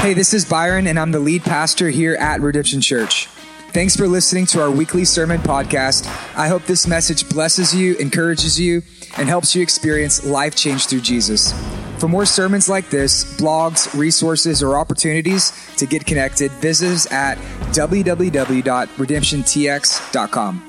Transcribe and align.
Hey, 0.00 0.14
this 0.14 0.32
is 0.34 0.44
Byron, 0.44 0.86
and 0.86 1.00
I'm 1.00 1.10
the 1.10 1.18
lead 1.18 1.42
pastor 1.42 1.90
here 1.90 2.14
at 2.14 2.40
Redemption 2.40 2.80
Church. 2.80 3.26
Thanks 3.72 3.96
for 3.96 4.06
listening 4.06 4.46
to 4.46 4.62
our 4.62 4.70
weekly 4.70 5.04
sermon 5.04 5.40
podcast. 5.40 6.06
I 6.36 6.46
hope 6.46 6.62
this 6.64 6.86
message 6.86 7.28
blesses 7.28 7.74
you, 7.74 7.96
encourages 7.96 8.60
you, 8.60 8.82
and 9.18 9.28
helps 9.28 9.56
you 9.56 9.62
experience 9.62 10.24
life 10.24 10.54
change 10.54 10.86
through 10.86 11.00
Jesus. 11.00 11.52
For 11.98 12.06
more 12.08 12.24
sermons 12.24 12.68
like 12.68 12.88
this, 12.88 13.24
blogs, 13.36 13.92
resources, 13.98 14.62
or 14.62 14.78
opportunities 14.78 15.52
to 15.76 15.86
get 15.86 16.06
connected, 16.06 16.52
visit 16.52 16.92
us 16.92 17.10
at 17.10 17.36
www.redemptiontx.com. 17.74 20.66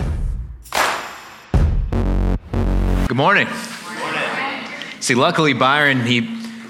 Good 3.08 3.18
morning. 3.18 3.48
See, 5.00 5.14
luckily 5.16 5.54
Byron 5.54 6.02
he 6.02 6.22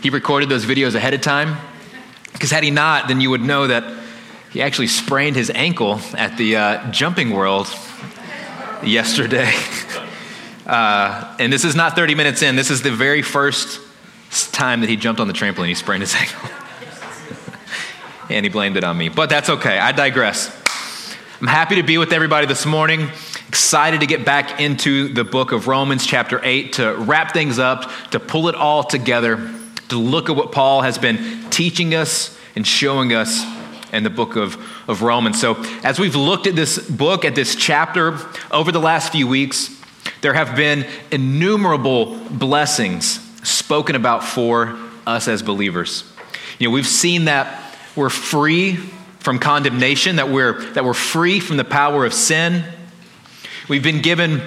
he 0.04 0.10
recorded 0.10 0.50
those 0.50 0.66
videos 0.66 0.96
ahead 0.96 1.14
of 1.14 1.22
time 1.22 1.56
because 2.38 2.52
had 2.52 2.64
he 2.64 2.70
not, 2.70 3.08
then 3.08 3.20
you 3.20 3.32
would 3.32 3.42
know 3.42 3.66
that 3.66 3.84
he 4.52 4.62
actually 4.62 4.88
sprained 4.88 5.36
his 5.36 5.50
ankle 5.50 6.00
at 6.16 6.38
the 6.38 6.56
uh, 6.56 6.92
Jumping 6.92 7.32
World 7.32 7.68
yesterday. 8.84 9.52
Uh, 10.68 11.34
and 11.40 11.52
this 11.54 11.64
is 11.64 11.78
not 11.78 11.96
30 11.96 12.14
minutes 12.14 12.42
in. 12.42 12.58
This 12.58 12.70
is 12.70 12.82
the 12.82 12.92
very 12.92 13.22
first 13.22 13.80
time 14.52 14.82
that 14.82 14.90
he 14.90 14.98
jumped 14.98 15.22
on 15.22 15.28
the 15.30 15.34
trampoline. 15.34 15.70
He 15.70 15.76
sprained 15.76 16.02
his 16.02 16.14
ankle. 16.20 16.50
and 18.30 18.46
he 18.46 18.50
blamed 18.50 18.76
it 18.76 18.84
on 18.84 18.98
me. 18.98 19.08
But 19.08 19.30
that's 19.30 19.50
okay. 19.50 19.80
I 19.80 19.94
digress. 19.94 20.54
I'm 21.40 21.48
happy 21.48 21.76
to 21.76 21.84
be 21.84 21.98
with 21.98 22.12
everybody 22.12 22.48
this 22.48 22.66
morning. 22.66 23.08
Excited 23.48 24.02
to 24.02 24.08
get 24.08 24.26
back 24.26 24.60
into 24.60 25.14
the 25.14 25.24
book 25.24 25.54
of 25.54 25.68
Romans, 25.70 26.06
chapter 26.06 26.42
8, 26.44 26.74
to 26.74 26.96
wrap 26.96 27.32
things 27.32 27.60
up, 27.60 27.90
to 28.12 28.20
pull 28.20 28.50
it 28.50 28.56
all 28.56 28.84
together, 28.84 29.38
to 29.90 29.98
look 29.98 30.30
at 30.30 30.36
what 30.36 30.52
Paul 30.52 30.82
has 30.82 30.98
been 30.98 31.50
teaching 31.50 31.96
us 31.96 32.38
and 32.56 32.66
showing 32.66 33.14
us 33.14 33.46
in 33.94 34.04
the 34.04 34.10
book 34.10 34.36
of, 34.36 34.58
of 34.90 35.02
Romans. 35.02 35.40
So, 35.40 35.56
as 35.84 36.00
we've 36.00 36.16
looked 36.16 36.48
at 36.48 36.56
this 36.56 36.78
book, 36.78 37.26
at 37.26 37.36
this 37.36 37.56
chapter 37.56 38.18
over 38.52 38.72
the 38.72 38.80
last 38.80 39.12
few 39.12 39.28
weeks, 39.28 39.74
there 40.22 40.34
have 40.34 40.56
been 40.56 40.86
innumerable 41.12 42.18
blessings 42.30 43.20
spoken 43.48 43.96
about 43.96 44.24
for 44.24 44.78
us 45.06 45.28
as 45.28 45.42
believers. 45.42 46.04
You 46.60 46.68
know, 46.68 46.74
we've 46.74 46.88
seen 46.88 47.26
that 47.26 47.64
we're 47.96 48.10
free 48.10 48.76
from 49.20 49.40
condemnation, 49.40 50.18
that 50.18 50.30
we're, 50.30 50.62
that 50.72 50.84
we're 50.84 50.94
free 50.94 51.40
from 51.40 51.58
the 51.58 51.64
power 51.64 52.06
of 52.06 52.14
sin. 52.14 52.64
We've 53.68 53.84
been 53.84 54.02
given 54.02 54.42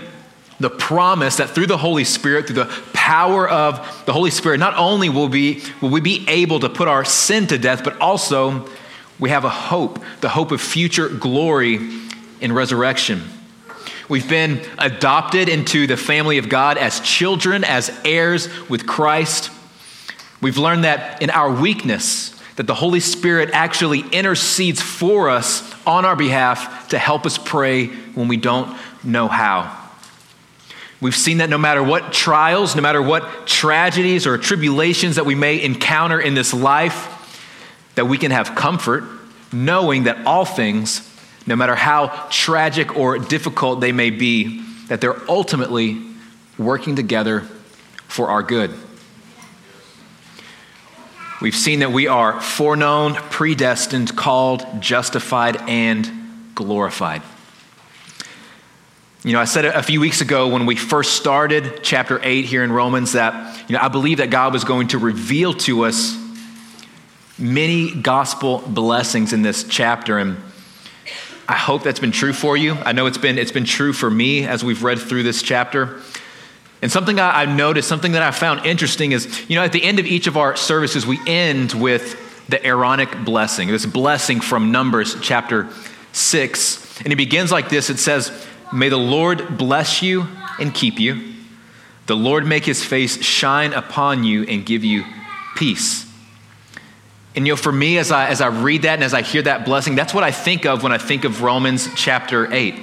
the 0.58 0.70
promise 0.70 1.36
that 1.36 1.50
through 1.50 1.66
the 1.66 1.78
Holy 1.78 2.04
Spirit, 2.04 2.46
through 2.46 2.64
the 2.64 2.66
power 3.10 3.48
of 3.48 4.04
the 4.06 4.12
Holy 4.12 4.30
Spirit, 4.30 4.60
not 4.60 4.76
only 4.76 5.08
will 5.08 5.26
we, 5.26 5.60
will 5.80 5.88
we 5.88 6.00
be 6.00 6.24
able 6.28 6.60
to 6.60 6.68
put 6.68 6.86
our 6.86 7.04
sin 7.04 7.44
to 7.48 7.58
death, 7.58 7.82
but 7.82 8.00
also 8.00 8.68
we 9.18 9.30
have 9.30 9.44
a 9.44 9.48
hope, 9.50 9.98
the 10.20 10.28
hope 10.28 10.52
of 10.52 10.60
future 10.60 11.08
glory 11.08 11.80
in 12.40 12.52
resurrection. 12.52 13.24
We've 14.08 14.28
been 14.28 14.60
adopted 14.78 15.48
into 15.48 15.88
the 15.88 15.96
family 15.96 16.38
of 16.38 16.48
God 16.48 16.78
as 16.78 17.00
children, 17.00 17.64
as 17.64 17.90
heirs 18.04 18.48
with 18.68 18.86
Christ. 18.86 19.50
We've 20.40 20.56
learned 20.56 20.84
that 20.84 21.20
in 21.20 21.30
our 21.30 21.50
weakness, 21.50 22.40
that 22.54 22.68
the 22.68 22.76
Holy 22.76 23.00
Spirit 23.00 23.50
actually 23.52 24.02
intercedes 24.12 24.80
for 24.80 25.30
us 25.30 25.68
on 25.84 26.04
our 26.04 26.14
behalf 26.14 26.90
to 26.90 26.98
help 26.98 27.26
us 27.26 27.38
pray 27.38 27.86
when 28.14 28.28
we 28.28 28.36
don't 28.36 28.78
know 29.02 29.26
how. 29.26 29.79
We've 31.00 31.16
seen 31.16 31.38
that 31.38 31.48
no 31.48 31.58
matter 31.58 31.82
what 31.82 32.12
trials, 32.12 32.76
no 32.76 32.82
matter 32.82 33.00
what 33.00 33.46
tragedies 33.46 34.26
or 34.26 34.36
tribulations 34.36 35.16
that 35.16 35.24
we 35.24 35.34
may 35.34 35.62
encounter 35.62 36.20
in 36.20 36.34
this 36.34 36.52
life, 36.52 37.16
that 37.94 38.06
we 38.06 38.18
can 38.18 38.30
have 38.30 38.54
comfort 38.54 39.04
knowing 39.52 40.04
that 40.04 40.26
all 40.26 40.44
things, 40.44 41.06
no 41.46 41.56
matter 41.56 41.74
how 41.74 42.08
tragic 42.30 42.96
or 42.96 43.18
difficult 43.18 43.80
they 43.80 43.92
may 43.92 44.10
be, 44.10 44.62
that 44.86 45.00
they're 45.00 45.20
ultimately 45.28 46.00
working 46.58 46.96
together 46.96 47.40
for 48.06 48.28
our 48.28 48.42
good. 48.42 48.72
We've 51.40 51.56
seen 51.56 51.80
that 51.80 51.90
we 51.90 52.06
are 52.06 52.38
foreknown, 52.40 53.14
predestined, 53.14 54.14
called, 54.14 54.66
justified, 54.80 55.56
and 55.68 56.52
glorified. 56.54 57.22
You 59.22 59.34
know, 59.34 59.40
I 59.40 59.44
said 59.44 59.66
a 59.66 59.82
few 59.82 60.00
weeks 60.00 60.22
ago 60.22 60.48
when 60.48 60.64
we 60.64 60.76
first 60.76 61.12
started 61.12 61.80
chapter 61.82 62.18
8 62.22 62.46
here 62.46 62.64
in 62.64 62.72
Romans 62.72 63.12
that, 63.12 63.68
you 63.68 63.76
know, 63.76 63.82
I 63.82 63.88
believe 63.88 64.16
that 64.16 64.30
God 64.30 64.54
was 64.54 64.64
going 64.64 64.88
to 64.88 64.98
reveal 64.98 65.52
to 65.52 65.84
us 65.84 66.16
many 67.36 67.94
gospel 67.94 68.60
blessings 68.66 69.34
in 69.34 69.42
this 69.42 69.64
chapter. 69.64 70.16
And 70.16 70.38
I 71.46 71.52
hope 71.52 71.82
that's 71.82 72.00
been 72.00 72.12
true 72.12 72.32
for 72.32 72.56
you. 72.56 72.72
I 72.76 72.92
know 72.92 73.04
it's 73.04 73.18
been, 73.18 73.36
it's 73.36 73.52
been 73.52 73.66
true 73.66 73.92
for 73.92 74.10
me 74.10 74.46
as 74.46 74.64
we've 74.64 74.82
read 74.82 74.98
through 74.98 75.24
this 75.24 75.42
chapter. 75.42 76.00
And 76.80 76.90
something 76.90 77.20
I, 77.20 77.44
have 77.44 77.54
noticed, 77.54 77.88
something 77.88 78.12
that 78.12 78.22
I 78.22 78.30
found 78.30 78.64
interesting 78.64 79.12
is, 79.12 79.50
you 79.50 79.56
know, 79.56 79.62
at 79.62 79.72
the 79.72 79.82
end 79.82 79.98
of 79.98 80.06
each 80.06 80.28
of 80.28 80.38
our 80.38 80.56
services, 80.56 81.06
we 81.06 81.20
end 81.26 81.74
with 81.74 82.48
the 82.48 82.64
Aaronic 82.64 83.22
blessing, 83.26 83.68
this 83.68 83.84
blessing 83.84 84.40
from 84.40 84.72
Numbers 84.72 85.14
chapter 85.20 85.68
6. 86.12 87.02
And 87.02 87.12
it 87.12 87.16
begins 87.16 87.52
like 87.52 87.68
this 87.68 87.90
it 87.90 87.98
says, 87.98 88.46
May 88.72 88.88
the 88.88 88.96
Lord 88.96 89.58
bless 89.58 90.02
you 90.02 90.28
and 90.58 90.74
keep 90.74 91.00
you. 91.00 91.34
The 92.06 92.16
Lord 92.16 92.46
make 92.46 92.64
his 92.64 92.84
face 92.84 93.22
shine 93.22 93.72
upon 93.72 94.24
you 94.24 94.44
and 94.44 94.66
give 94.66 94.84
you 94.84 95.04
peace. 95.56 96.06
And 97.34 97.46
you 97.46 97.52
know, 97.52 97.56
for 97.56 97.72
me, 97.72 97.98
as 97.98 98.10
I, 98.10 98.26
as 98.28 98.40
I 98.40 98.48
read 98.48 98.82
that 98.82 98.94
and 98.94 99.04
as 99.04 99.14
I 99.14 99.22
hear 99.22 99.42
that 99.42 99.64
blessing, 99.64 99.94
that's 99.94 100.12
what 100.12 100.24
I 100.24 100.32
think 100.32 100.66
of 100.66 100.82
when 100.82 100.92
I 100.92 100.98
think 100.98 101.24
of 101.24 101.42
Romans 101.42 101.88
chapter 101.94 102.52
8. 102.52 102.74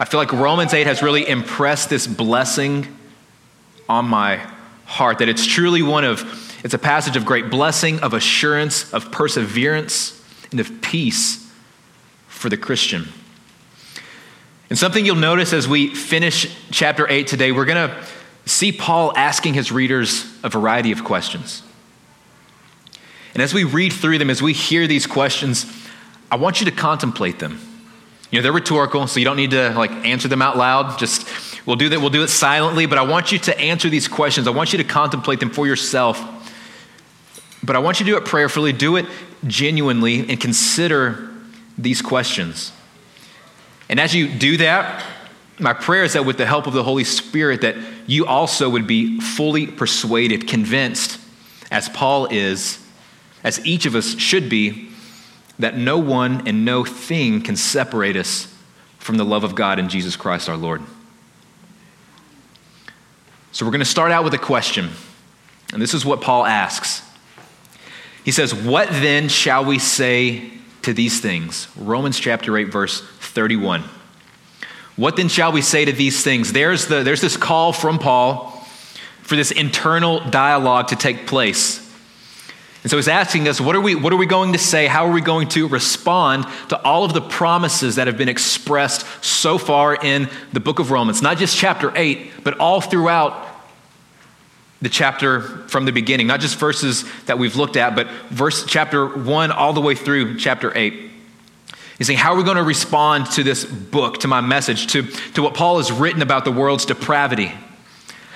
I 0.00 0.04
feel 0.04 0.18
like 0.18 0.32
Romans 0.32 0.74
8 0.74 0.86
has 0.86 1.02
really 1.02 1.28
impressed 1.28 1.90
this 1.90 2.06
blessing 2.06 2.96
on 3.88 4.06
my 4.06 4.40
heart, 4.86 5.18
that 5.18 5.28
it's 5.28 5.46
truly 5.46 5.82
one 5.82 6.04
of, 6.04 6.24
it's 6.64 6.74
a 6.74 6.78
passage 6.78 7.16
of 7.16 7.24
great 7.24 7.50
blessing, 7.50 8.00
of 8.00 8.14
assurance, 8.14 8.92
of 8.92 9.12
perseverance, 9.12 10.20
and 10.50 10.58
of 10.58 10.80
peace 10.80 11.48
for 12.26 12.48
the 12.48 12.56
Christian. 12.56 13.06
And 14.70 14.78
something 14.78 15.04
you'll 15.04 15.16
notice 15.16 15.52
as 15.52 15.66
we 15.66 15.92
finish 15.94 16.56
chapter 16.70 17.08
8 17.08 17.26
today, 17.26 17.50
we're 17.50 17.64
going 17.64 17.90
to 17.90 18.04
see 18.46 18.70
Paul 18.70 19.12
asking 19.16 19.54
his 19.54 19.72
readers 19.72 20.24
a 20.44 20.48
variety 20.48 20.92
of 20.92 21.02
questions. 21.02 21.62
And 23.34 23.42
as 23.42 23.52
we 23.52 23.64
read 23.64 23.92
through 23.92 24.18
them, 24.18 24.30
as 24.30 24.40
we 24.40 24.52
hear 24.52 24.86
these 24.86 25.08
questions, 25.08 25.66
I 26.30 26.36
want 26.36 26.60
you 26.60 26.66
to 26.66 26.72
contemplate 26.72 27.40
them. 27.40 27.60
You 28.30 28.38
know, 28.38 28.44
they're 28.44 28.52
rhetorical, 28.52 29.08
so 29.08 29.18
you 29.18 29.24
don't 29.24 29.36
need 29.36 29.50
to 29.50 29.70
like 29.70 29.90
answer 29.90 30.28
them 30.28 30.40
out 30.40 30.56
loud. 30.56 30.98
Just 30.98 31.26
we'll 31.66 31.74
do 31.74 31.88
that, 31.88 32.00
we'll 32.00 32.10
do 32.10 32.22
it 32.22 32.28
silently, 32.28 32.86
but 32.86 32.96
I 32.96 33.02
want 33.02 33.32
you 33.32 33.38
to 33.38 33.58
answer 33.58 33.88
these 33.88 34.06
questions. 34.06 34.46
I 34.46 34.50
want 34.50 34.72
you 34.72 34.78
to 34.78 34.84
contemplate 34.84 35.40
them 35.40 35.50
for 35.50 35.66
yourself. 35.66 36.20
But 37.62 37.74
I 37.74 37.80
want 37.80 37.98
you 37.98 38.06
to 38.06 38.12
do 38.12 38.16
it 38.16 38.24
prayerfully, 38.24 38.72
do 38.72 38.96
it 38.96 39.06
genuinely, 39.46 40.28
and 40.28 40.40
consider 40.40 41.28
these 41.76 42.00
questions. 42.00 42.72
And 43.90 43.98
as 43.98 44.14
you 44.14 44.28
do 44.28 44.56
that, 44.58 45.04
my 45.58 45.72
prayer 45.72 46.04
is 46.04 46.12
that 46.12 46.24
with 46.24 46.38
the 46.38 46.46
help 46.46 46.68
of 46.68 46.72
the 46.72 46.84
Holy 46.84 47.02
Spirit, 47.02 47.62
that 47.62 47.74
you 48.06 48.24
also 48.24 48.70
would 48.70 48.86
be 48.86 49.20
fully 49.20 49.66
persuaded, 49.66 50.46
convinced, 50.46 51.20
as 51.72 51.88
Paul 51.88 52.26
is, 52.26 52.78
as 53.42 53.64
each 53.66 53.86
of 53.86 53.96
us 53.96 54.16
should 54.16 54.48
be, 54.48 54.90
that 55.58 55.76
no 55.76 55.98
one 55.98 56.46
and 56.46 56.64
no 56.64 56.84
thing 56.84 57.42
can 57.42 57.56
separate 57.56 58.16
us 58.16 58.54
from 58.98 59.16
the 59.16 59.24
love 59.24 59.42
of 59.42 59.56
God 59.56 59.80
in 59.80 59.88
Jesus 59.88 60.14
Christ 60.14 60.48
our 60.48 60.56
Lord. 60.56 60.82
So 63.50 63.66
we're 63.66 63.72
going 63.72 63.80
to 63.80 63.84
start 63.84 64.12
out 64.12 64.22
with 64.22 64.34
a 64.34 64.38
question. 64.38 64.90
And 65.72 65.82
this 65.82 65.94
is 65.94 66.04
what 66.04 66.20
Paul 66.20 66.46
asks. 66.46 67.02
He 68.24 68.30
says, 68.30 68.54
What 68.54 68.88
then 68.88 69.28
shall 69.28 69.64
we 69.64 69.80
say 69.80 70.59
to 70.90 70.94
these 70.94 71.20
things? 71.20 71.68
Romans 71.76 72.18
chapter 72.18 72.56
8, 72.56 72.64
verse 72.64 73.00
31. 73.00 73.84
What 74.96 75.16
then 75.16 75.28
shall 75.28 75.52
we 75.52 75.62
say 75.62 75.84
to 75.84 75.92
these 75.92 76.24
things? 76.24 76.52
There's, 76.52 76.88
the, 76.88 77.04
there's 77.04 77.20
this 77.20 77.36
call 77.36 77.72
from 77.72 77.98
Paul 77.98 78.50
for 79.22 79.36
this 79.36 79.52
internal 79.52 80.18
dialogue 80.28 80.88
to 80.88 80.96
take 80.96 81.28
place. 81.28 81.78
And 82.82 82.90
so 82.90 82.96
he's 82.96 83.08
asking 83.08 83.46
us, 83.46 83.60
what 83.60 83.76
are, 83.76 83.80
we, 83.80 83.94
what 83.94 84.12
are 84.12 84.16
we 84.16 84.26
going 84.26 84.52
to 84.52 84.58
say? 84.58 84.86
How 84.88 85.06
are 85.06 85.12
we 85.12 85.20
going 85.20 85.48
to 85.50 85.68
respond 85.68 86.46
to 86.70 86.82
all 86.82 87.04
of 87.04 87.12
the 87.12 87.20
promises 87.20 87.96
that 87.96 88.08
have 88.08 88.16
been 88.16 88.28
expressed 88.28 89.06
so 89.24 89.58
far 89.58 89.94
in 89.94 90.28
the 90.52 90.60
book 90.60 90.80
of 90.80 90.90
Romans? 90.90 91.22
Not 91.22 91.38
just 91.38 91.56
chapter 91.56 91.92
8, 91.94 92.42
but 92.42 92.58
all 92.58 92.80
throughout 92.80 93.49
the 94.82 94.88
chapter 94.88 95.42
from 95.68 95.84
the 95.84 95.92
beginning, 95.92 96.26
not 96.26 96.40
just 96.40 96.58
verses 96.58 97.04
that 97.26 97.38
we've 97.38 97.56
looked 97.56 97.76
at, 97.76 97.94
but 97.94 98.08
verse 98.30 98.64
chapter 98.66 99.06
1 99.06 99.52
all 99.52 99.72
the 99.72 99.80
way 99.80 99.94
through 99.94 100.38
chapter 100.38 100.76
8. 100.76 101.10
He's 101.98 102.06
saying, 102.06 102.18
How 102.18 102.32
are 102.32 102.36
we 102.36 102.44
going 102.44 102.56
to 102.56 102.62
respond 102.62 103.26
to 103.32 103.42
this 103.42 103.64
book, 103.64 104.20
to 104.20 104.28
my 104.28 104.40
message, 104.40 104.86
to, 104.92 105.02
to 105.34 105.42
what 105.42 105.52
Paul 105.52 105.76
has 105.76 105.92
written 105.92 106.22
about 106.22 106.46
the 106.46 106.52
world's 106.52 106.86
depravity? 106.86 107.52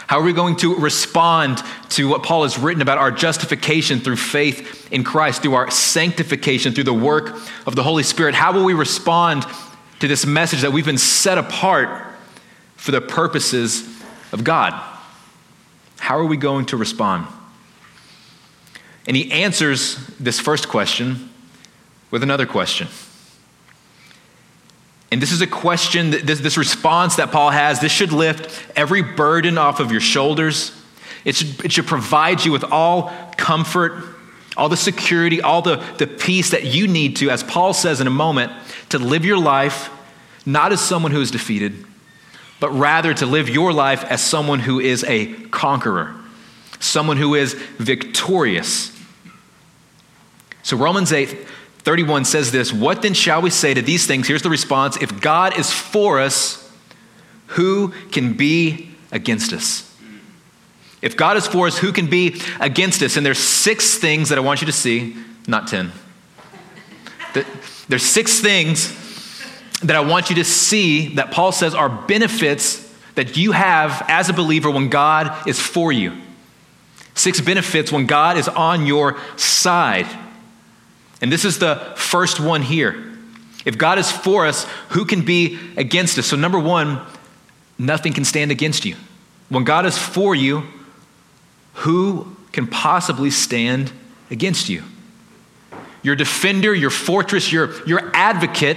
How 0.06 0.20
are 0.20 0.22
we 0.22 0.34
going 0.34 0.56
to 0.56 0.76
respond 0.76 1.62
to 1.90 2.06
what 2.06 2.22
Paul 2.22 2.42
has 2.42 2.58
written 2.58 2.82
about 2.82 2.98
our 2.98 3.10
justification 3.10 4.00
through 4.00 4.16
faith 4.16 4.92
in 4.92 5.02
Christ, 5.02 5.40
through 5.40 5.54
our 5.54 5.70
sanctification, 5.70 6.74
through 6.74 6.84
the 6.84 6.92
work 6.92 7.34
of 7.66 7.74
the 7.74 7.82
Holy 7.82 8.02
Spirit? 8.02 8.34
How 8.34 8.52
will 8.52 8.64
we 8.64 8.74
respond 8.74 9.46
to 10.00 10.08
this 10.08 10.26
message 10.26 10.60
that 10.60 10.72
we've 10.72 10.84
been 10.84 10.98
set 10.98 11.38
apart 11.38 12.06
for 12.76 12.90
the 12.90 13.00
purposes 13.00 13.88
of 14.30 14.44
God? 14.44 14.74
How 16.04 16.18
are 16.18 16.26
we 16.26 16.36
going 16.36 16.66
to 16.66 16.76
respond? 16.76 17.26
And 19.06 19.16
he 19.16 19.32
answers 19.32 19.96
this 20.20 20.38
first 20.38 20.68
question 20.68 21.30
with 22.10 22.22
another 22.22 22.44
question. 22.44 22.88
And 25.10 25.22
this 25.22 25.32
is 25.32 25.40
a 25.40 25.46
question, 25.46 26.10
this, 26.10 26.40
this 26.40 26.58
response 26.58 27.16
that 27.16 27.32
Paul 27.32 27.48
has, 27.48 27.80
this 27.80 27.90
should 27.90 28.12
lift 28.12 28.62
every 28.76 29.00
burden 29.00 29.56
off 29.56 29.80
of 29.80 29.90
your 29.90 30.02
shoulders. 30.02 30.78
It 31.24 31.36
should, 31.36 31.64
it 31.64 31.72
should 31.72 31.86
provide 31.86 32.44
you 32.44 32.52
with 32.52 32.64
all 32.64 33.10
comfort, 33.38 34.04
all 34.58 34.68
the 34.68 34.76
security, 34.76 35.40
all 35.40 35.62
the, 35.62 35.76
the 35.96 36.06
peace 36.06 36.50
that 36.50 36.64
you 36.64 36.86
need 36.86 37.16
to, 37.16 37.30
as 37.30 37.42
Paul 37.42 37.72
says 37.72 38.02
in 38.02 38.06
a 38.06 38.10
moment, 38.10 38.52
to 38.90 38.98
live 38.98 39.24
your 39.24 39.38
life 39.38 39.88
not 40.44 40.70
as 40.70 40.82
someone 40.82 41.12
who 41.12 41.22
is 41.22 41.30
defeated, 41.30 41.86
but 42.60 42.70
rather 42.70 43.12
to 43.14 43.26
live 43.26 43.48
your 43.48 43.72
life 43.72 44.04
as 44.04 44.22
someone 44.22 44.60
who 44.60 44.80
is 44.80 45.04
a 45.04 45.32
conqueror, 45.48 46.14
someone 46.80 47.16
who 47.16 47.34
is 47.34 47.54
victorious. 47.54 48.90
So, 50.62 50.76
Romans 50.76 51.12
8 51.12 51.46
31 51.78 52.24
says 52.24 52.50
this 52.50 52.72
What 52.72 53.02
then 53.02 53.14
shall 53.14 53.42
we 53.42 53.50
say 53.50 53.74
to 53.74 53.82
these 53.82 54.06
things? 54.06 54.26
Here's 54.26 54.42
the 54.42 54.50
response 54.50 54.96
If 54.96 55.20
God 55.20 55.58
is 55.58 55.70
for 55.70 56.20
us, 56.20 56.60
who 57.48 57.88
can 58.10 58.34
be 58.34 58.90
against 59.12 59.52
us? 59.52 59.90
If 61.02 61.18
God 61.18 61.36
is 61.36 61.46
for 61.46 61.66
us, 61.66 61.76
who 61.76 61.92
can 61.92 62.06
be 62.06 62.40
against 62.60 63.02
us? 63.02 63.18
And 63.18 63.26
there's 63.26 63.38
six 63.38 63.98
things 63.98 64.30
that 64.30 64.38
I 64.38 64.40
want 64.40 64.62
you 64.62 64.66
to 64.66 64.72
see, 64.72 65.14
not 65.46 65.68
10. 65.68 65.92
There's 67.88 68.02
six 68.02 68.40
things 68.40 69.03
that 69.82 69.96
I 69.96 70.00
want 70.00 70.30
you 70.30 70.36
to 70.36 70.44
see 70.44 71.14
that 71.14 71.30
Paul 71.30 71.52
says 71.52 71.74
are 71.74 71.88
benefits 71.88 72.80
that 73.14 73.36
you 73.36 73.52
have 73.52 74.04
as 74.08 74.28
a 74.28 74.32
believer 74.32 74.70
when 74.70 74.88
God 74.88 75.48
is 75.48 75.60
for 75.60 75.92
you. 75.92 76.12
Six 77.14 77.40
benefits 77.40 77.92
when 77.92 78.06
God 78.06 78.36
is 78.36 78.48
on 78.48 78.86
your 78.86 79.18
side. 79.36 80.06
And 81.20 81.30
this 81.30 81.44
is 81.44 81.58
the 81.58 81.76
first 81.96 82.40
one 82.40 82.62
here. 82.62 83.12
If 83.64 83.78
God 83.78 83.98
is 83.98 84.10
for 84.10 84.46
us, 84.46 84.64
who 84.90 85.04
can 85.04 85.24
be 85.24 85.58
against 85.76 86.18
us? 86.18 86.26
So, 86.26 86.36
number 86.36 86.58
one, 86.58 87.00
nothing 87.78 88.12
can 88.12 88.24
stand 88.24 88.50
against 88.50 88.84
you. 88.84 88.96
When 89.48 89.64
God 89.64 89.86
is 89.86 89.96
for 89.96 90.34
you, 90.34 90.64
who 91.74 92.36
can 92.52 92.66
possibly 92.66 93.30
stand 93.30 93.92
against 94.30 94.68
you? 94.68 94.82
Your 96.02 96.16
defender, 96.16 96.74
your 96.74 96.90
fortress, 96.90 97.50
your, 97.50 97.72
your 97.86 98.10
advocate 98.14 98.76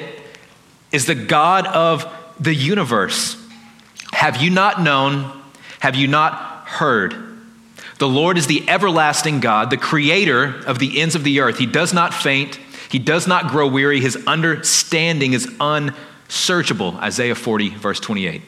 is 0.92 1.06
the 1.06 1.16
God 1.16 1.68
of 1.68 2.12
the 2.40 2.54
universe. 2.54 3.36
Have 4.14 4.42
you 4.42 4.50
not 4.50 4.82
known? 4.82 5.32
Have 5.80 5.96
you 5.96 6.08
not 6.08 6.68
heard? 6.68 7.16
The 8.00 8.08
Lord 8.08 8.38
is 8.38 8.48
the 8.48 8.68
everlasting 8.70 9.40
God, 9.40 9.70
the 9.70 9.78
creator 9.78 10.62
of 10.66 10.80
the 10.80 11.02
ends 11.02 11.16
of 11.16 11.24
the 11.24 11.40
earth. 11.40 11.58
He 11.58 11.66
does 11.66 11.94
not 11.94 12.14
faint, 12.14 12.60
he 12.90 13.00
does 13.00 13.28
not 13.28 13.50
grow 13.50 13.68
weary. 13.68 14.00
His 14.00 14.16
understanding 14.28 15.34
is 15.34 15.48
unsearchable. 15.60 16.96
Isaiah 16.98 17.36
40, 17.36 17.70
verse 17.70 18.00
28. 18.00 18.42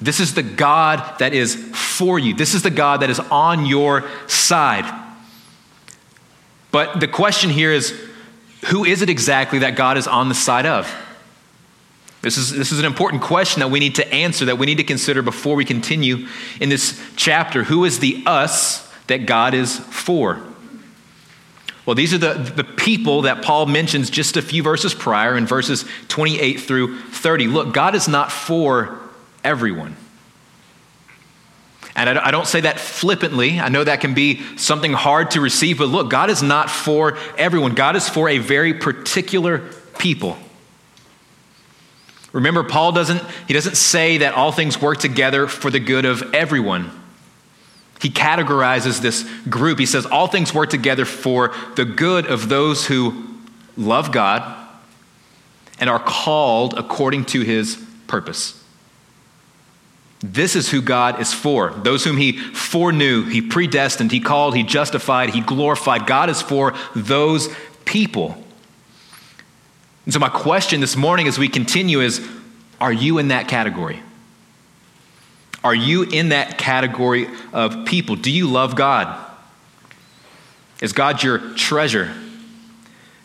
This 0.00 0.18
is 0.18 0.34
the 0.34 0.42
God 0.42 1.18
that 1.20 1.32
is 1.32 1.54
for 1.54 2.18
you. 2.18 2.34
This 2.34 2.54
is 2.54 2.62
the 2.62 2.70
God 2.70 3.02
that 3.02 3.10
is 3.10 3.20
on 3.20 3.66
your 3.66 4.08
side. 4.26 5.00
But 6.72 6.98
the 6.98 7.06
question 7.06 7.50
here 7.50 7.70
is 7.70 7.94
who 8.66 8.84
is 8.84 9.02
it 9.02 9.10
exactly 9.10 9.60
that 9.60 9.76
God 9.76 9.98
is 9.98 10.06
on 10.06 10.28
the 10.28 10.34
side 10.34 10.66
of? 10.66 10.92
This 12.22 12.38
is, 12.38 12.52
this 12.52 12.70
is 12.70 12.78
an 12.78 12.84
important 12.84 13.22
question 13.22 13.60
that 13.60 13.70
we 13.70 13.80
need 13.80 13.96
to 13.96 14.14
answer, 14.14 14.44
that 14.44 14.56
we 14.56 14.66
need 14.66 14.78
to 14.78 14.84
consider 14.84 15.22
before 15.22 15.56
we 15.56 15.64
continue 15.64 16.28
in 16.60 16.68
this 16.68 17.00
chapter. 17.16 17.64
Who 17.64 17.84
is 17.84 17.98
the 17.98 18.22
us 18.26 18.88
that 19.08 19.26
God 19.26 19.54
is 19.54 19.78
for? 19.78 20.40
Well, 21.84 21.96
these 21.96 22.14
are 22.14 22.18
the, 22.18 22.34
the 22.34 22.62
people 22.62 23.22
that 23.22 23.42
Paul 23.42 23.66
mentions 23.66 24.08
just 24.08 24.36
a 24.36 24.42
few 24.42 24.62
verses 24.62 24.94
prior 24.94 25.36
in 25.36 25.46
verses 25.46 25.84
28 26.06 26.60
through 26.60 27.00
30. 27.00 27.48
Look, 27.48 27.74
God 27.74 27.96
is 27.96 28.06
not 28.06 28.30
for 28.30 29.00
everyone. 29.42 29.96
And 31.94 32.18
I 32.18 32.30
don't 32.30 32.46
say 32.46 32.62
that 32.62 32.80
flippantly. 32.80 33.60
I 33.60 33.68
know 33.68 33.84
that 33.84 34.00
can 34.00 34.14
be 34.14 34.40
something 34.56 34.92
hard 34.92 35.32
to 35.32 35.40
receive, 35.40 35.78
but 35.78 35.88
look, 35.88 36.08
God 36.08 36.30
is 36.30 36.42
not 36.42 36.70
for 36.70 37.18
everyone. 37.36 37.74
God 37.74 37.96
is 37.96 38.08
for 38.08 38.30
a 38.30 38.38
very 38.38 38.72
particular 38.72 39.58
people. 39.98 40.38
Remember, 42.32 42.64
Paul 42.64 42.92
doesn't, 42.92 43.22
he 43.46 43.52
doesn't 43.52 43.76
say 43.76 44.18
that 44.18 44.34
all 44.34 44.52
things 44.52 44.80
work 44.80 44.98
together 44.98 45.46
for 45.46 45.70
the 45.70 45.80
good 45.80 46.06
of 46.06 46.34
everyone. 46.34 46.90
He 48.00 48.08
categorizes 48.08 49.00
this 49.00 49.28
group. 49.48 49.78
He 49.78 49.86
says 49.86 50.06
all 50.06 50.28
things 50.28 50.54
work 50.54 50.70
together 50.70 51.04
for 51.04 51.54
the 51.76 51.84
good 51.84 52.26
of 52.26 52.48
those 52.48 52.86
who 52.86 53.22
love 53.76 54.12
God 54.12 54.56
and 55.78 55.90
are 55.90 56.00
called 56.00 56.74
according 56.78 57.26
to 57.26 57.42
his 57.42 57.76
purpose. 58.06 58.61
This 60.22 60.54
is 60.54 60.70
who 60.70 60.80
God 60.80 61.20
is 61.20 61.32
for. 61.32 61.70
Those 61.70 62.04
whom 62.04 62.16
he 62.16 62.32
foreknew, 62.32 63.24
he 63.24 63.42
predestined, 63.42 64.12
he 64.12 64.20
called, 64.20 64.54
he 64.54 64.62
justified, 64.62 65.30
he 65.30 65.40
glorified. 65.40 66.06
God 66.06 66.30
is 66.30 66.40
for 66.40 66.74
those 66.94 67.48
people. 67.84 68.42
And 70.04 70.14
so, 70.14 70.20
my 70.20 70.28
question 70.28 70.80
this 70.80 70.96
morning 70.96 71.26
as 71.26 71.38
we 71.38 71.48
continue 71.48 72.00
is 72.00 72.26
Are 72.80 72.92
you 72.92 73.18
in 73.18 73.28
that 73.28 73.48
category? 73.48 74.00
Are 75.64 75.74
you 75.74 76.04
in 76.04 76.30
that 76.30 76.58
category 76.58 77.28
of 77.52 77.84
people? 77.84 78.16
Do 78.16 78.30
you 78.30 78.48
love 78.48 78.76
God? 78.76 79.18
Is 80.80 80.92
God 80.92 81.22
your 81.22 81.38
treasure? 81.54 82.12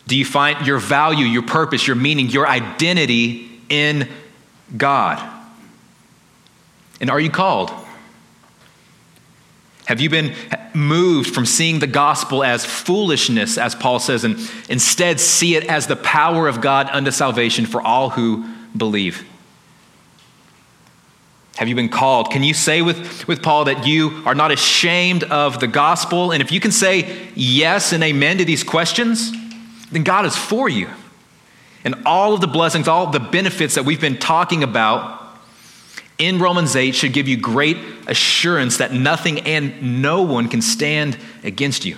Do 0.06 0.16
you 0.16 0.24
find 0.24 0.66
your 0.66 0.78
value, 0.78 1.26
your 1.26 1.42
purpose, 1.42 1.86
your 1.86 1.96
meaning, 1.96 2.28
your 2.28 2.48
identity 2.48 3.50
in 3.68 4.08
God? 4.76 5.37
And 7.00 7.10
are 7.10 7.20
you 7.20 7.30
called? 7.30 7.70
Have 9.86 10.00
you 10.00 10.10
been 10.10 10.34
moved 10.74 11.34
from 11.34 11.46
seeing 11.46 11.78
the 11.78 11.86
gospel 11.86 12.44
as 12.44 12.64
foolishness, 12.64 13.56
as 13.56 13.74
Paul 13.74 13.98
says, 13.98 14.22
and 14.22 14.36
instead 14.68 15.18
see 15.18 15.56
it 15.56 15.64
as 15.64 15.86
the 15.86 15.96
power 15.96 16.46
of 16.46 16.60
God 16.60 16.90
unto 16.92 17.10
salvation 17.10 17.64
for 17.64 17.80
all 17.80 18.10
who 18.10 18.46
believe? 18.76 19.26
Have 21.56 21.66
you 21.66 21.74
been 21.74 21.88
called? 21.88 22.30
Can 22.30 22.42
you 22.42 22.54
say 22.54 22.82
with, 22.82 23.26
with 23.26 23.42
Paul 23.42 23.64
that 23.64 23.86
you 23.86 24.22
are 24.26 24.34
not 24.34 24.52
ashamed 24.52 25.24
of 25.24 25.58
the 25.58 25.66
gospel? 25.66 26.32
And 26.32 26.42
if 26.42 26.52
you 26.52 26.60
can 26.60 26.70
say 26.70 27.28
yes 27.34 27.92
and 27.92 28.04
amen 28.04 28.38
to 28.38 28.44
these 28.44 28.62
questions, 28.62 29.32
then 29.90 30.04
God 30.04 30.26
is 30.26 30.36
for 30.36 30.68
you. 30.68 30.88
And 31.82 31.94
all 32.04 32.34
of 32.34 32.40
the 32.40 32.46
blessings, 32.46 32.86
all 32.86 33.06
the 33.06 33.18
benefits 33.18 33.74
that 33.74 33.84
we've 33.84 34.00
been 34.00 34.18
talking 34.18 34.62
about 34.62 35.17
in 36.18 36.40
Romans 36.40 36.74
8 36.74 36.94
should 36.94 37.12
give 37.12 37.28
you 37.28 37.36
great 37.36 37.76
assurance 38.08 38.78
that 38.78 38.92
nothing 38.92 39.40
and 39.40 40.02
no 40.02 40.22
one 40.22 40.48
can 40.48 40.60
stand 40.60 41.16
against 41.44 41.84
you. 41.84 41.96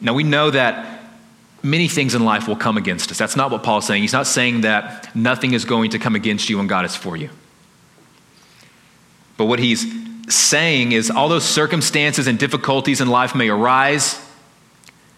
Now, 0.00 0.14
we 0.14 0.24
know 0.24 0.50
that 0.50 1.02
many 1.62 1.88
things 1.88 2.14
in 2.14 2.24
life 2.24 2.48
will 2.48 2.56
come 2.56 2.78
against 2.78 3.10
us. 3.10 3.18
That's 3.18 3.36
not 3.36 3.50
what 3.50 3.62
Paul's 3.62 3.86
saying. 3.86 4.00
He's 4.00 4.14
not 4.14 4.26
saying 4.26 4.62
that 4.62 5.14
nothing 5.14 5.52
is 5.52 5.66
going 5.66 5.90
to 5.90 5.98
come 5.98 6.14
against 6.14 6.48
you 6.48 6.56
when 6.56 6.66
God 6.66 6.86
is 6.86 6.96
for 6.96 7.18
you. 7.18 7.28
But 9.36 9.44
what 9.44 9.58
he's 9.58 9.84
saying 10.28 10.92
is, 10.92 11.10
all 11.10 11.28
those 11.28 11.44
circumstances 11.44 12.26
and 12.26 12.38
difficulties 12.38 13.02
in 13.02 13.08
life 13.08 13.34
may 13.34 13.48
arise. 13.48 14.18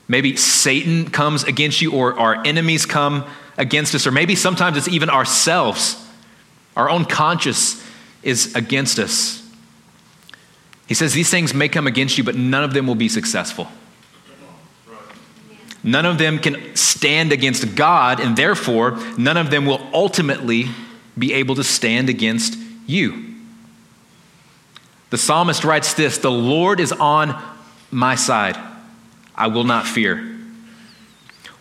Maybe 0.08 0.36
Satan 0.36 1.10
comes 1.10 1.44
against 1.44 1.80
you, 1.80 1.92
or 1.92 2.18
our 2.18 2.44
enemies 2.44 2.86
come 2.86 3.24
against 3.56 3.94
us, 3.94 4.04
or 4.04 4.10
maybe 4.10 4.34
sometimes 4.34 4.76
it's 4.76 4.88
even 4.88 5.10
ourselves 5.10 6.02
our 6.76 6.88
own 6.88 7.04
conscience 7.04 7.82
is 8.22 8.54
against 8.54 8.98
us. 8.98 9.42
He 10.86 10.94
says 10.94 11.12
these 11.12 11.30
things 11.30 11.54
may 11.54 11.68
come 11.68 11.86
against 11.86 12.18
you, 12.18 12.24
but 12.24 12.34
none 12.34 12.64
of 12.64 12.74
them 12.74 12.86
will 12.86 12.94
be 12.94 13.08
successful. 13.08 13.68
None 15.84 16.06
of 16.06 16.18
them 16.18 16.38
can 16.38 16.76
stand 16.76 17.32
against 17.32 17.74
God, 17.74 18.20
and 18.20 18.36
therefore, 18.36 18.98
none 19.18 19.36
of 19.36 19.50
them 19.50 19.66
will 19.66 19.84
ultimately 19.92 20.66
be 21.18 21.32
able 21.32 21.56
to 21.56 21.64
stand 21.64 22.08
against 22.08 22.56
you. 22.86 23.34
The 25.10 25.18
psalmist 25.18 25.64
writes 25.64 25.94
this 25.94 26.18
The 26.18 26.30
Lord 26.30 26.78
is 26.78 26.92
on 26.92 27.40
my 27.90 28.14
side. 28.14 28.56
I 29.34 29.48
will 29.48 29.64
not 29.64 29.86
fear. 29.86 30.28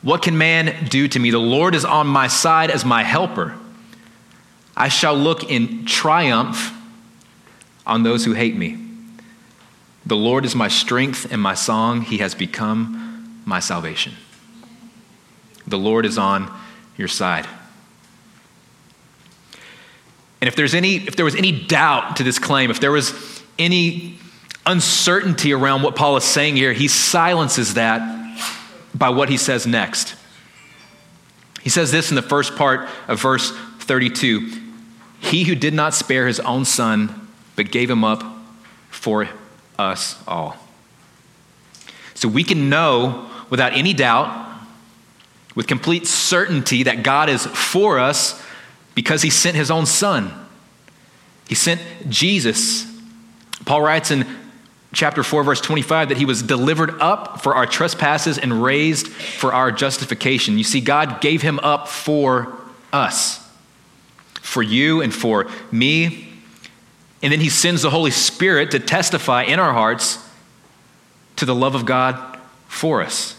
What 0.02 0.22
can 0.22 0.38
man 0.38 0.88
do 0.88 1.08
to 1.08 1.20
me? 1.20 1.32
The 1.32 1.40
Lord 1.40 1.76
is 1.76 1.86
on 1.86 2.08
my 2.08 2.28
side 2.28 2.72
as 2.72 2.86
my 2.86 3.04
helper. 3.04 3.56
I 4.76 4.88
shall 4.88 5.16
look 5.16 5.50
in 5.50 5.86
triumph 5.86 6.74
on 7.86 8.04
those 8.04 8.26
who 8.26 8.34
hate 8.34 8.56
me. 8.56 8.78
The 10.06 10.16
Lord 10.16 10.46
is 10.46 10.56
my 10.56 10.68
strength 10.68 11.32
and 11.32 11.42
my 11.42 11.54
song. 11.54 12.02
He 12.02 12.20
has 12.20 12.34
become 12.34 13.42
my 13.46 13.60
salvation. 13.60 14.14
The 15.68 15.78
Lord 15.78 16.06
is 16.06 16.18
on 16.18 16.52
your 16.98 17.08
side. 17.08 17.48
And 20.42 20.48
if 20.48 20.56
there's 20.56 20.74
any 20.74 20.96
if 20.96 21.16
there 21.16 21.26
was 21.26 21.36
any 21.36 21.52
doubt 21.52 22.16
to 22.18 22.24
this 22.24 22.40
claim, 22.40 22.72
if 22.72 22.80
there 22.80 22.92
was 22.92 23.44
any 23.60 24.18
uncertainty 24.66 25.54
around 25.54 25.84
what 25.84 25.96
Paul 25.96 26.18
is 26.18 26.24
saying 26.24 26.56
here, 26.56 26.74
he 26.74 26.88
silences 26.88 27.76
that 27.76 28.02
by 28.94 29.10
what 29.10 29.30
he 29.30 29.38
says 29.38 29.68
next. 29.68 30.16
He 31.62 31.70
says 31.70 31.92
this 31.92 32.10
in 32.10 32.16
the 32.16 32.24
first 32.24 32.56
part 32.56 32.90
of 33.08 33.22
verse 33.22 33.54
32 33.82 34.50
He 35.20 35.44
who 35.44 35.56
did 35.56 35.74
not 35.74 35.94
spare 35.94 36.28
his 36.28 36.40
own 36.40 36.66
son, 36.66 37.28
but 37.56 37.72
gave 37.72 37.90
him 37.90 38.04
up 38.04 38.24
for 38.90 39.30
us 39.78 40.22
all. 40.28 40.58
So 42.14 42.28
we 42.28 42.44
can 42.44 42.70
know 42.70 43.30
without 43.50 43.74
any 43.74 43.94
doubt, 43.94 44.50
with 45.56 45.68
complete 45.68 46.08
certainty, 46.08 46.84
that 46.84 47.04
God 47.04 47.30
is 47.30 47.46
for 47.46 48.00
us 48.00 48.42
because 48.96 49.22
he 49.22 49.30
sent 49.30 49.56
his 49.58 49.70
own 49.70 49.86
son. 49.86 50.32
He 51.48 51.56
sent 51.56 51.82
Jesus. 52.10 52.86
Paul 53.66 53.82
writes 53.82 54.12
in 54.12 54.26
chapter 54.94 55.24
4, 55.24 55.44
verse 55.44 55.62
25, 55.62 56.10
that 56.10 56.18
he 56.18 56.26
was 56.26 56.42
delivered 56.42 57.00
up 57.02 57.42
for 57.42 57.56
our 57.56 57.66
trespasses 57.66 58.38
and 58.38 58.64
raised 58.64 59.08
for 59.08 59.54
our 59.54 59.72
justification. 59.72 60.58
You 60.58 60.64
see, 60.64 60.82
God 60.82 61.22
gave 61.22 61.42
him 61.42 61.60
up 61.60 61.88
for 61.88 62.56
us, 62.94 63.41
for 64.42 64.64
you 64.64 65.02
and 65.02 65.14
for 65.14 65.50
me. 65.72 66.28
And 67.22 67.32
then 67.32 67.40
he 67.40 67.50
sends 67.50 67.84
the 67.84 67.90
Holy 67.90 68.12
Spirit 68.12 68.72
to 68.72 68.80
testify 68.80 69.44
in 69.44 69.60
our 69.60 69.74
hearts 69.74 70.18
to 71.36 71.46
the 71.46 71.56
love 71.56 71.76
of 71.76 71.86
God 71.86 72.40
for 72.68 73.02
us. 73.02 73.36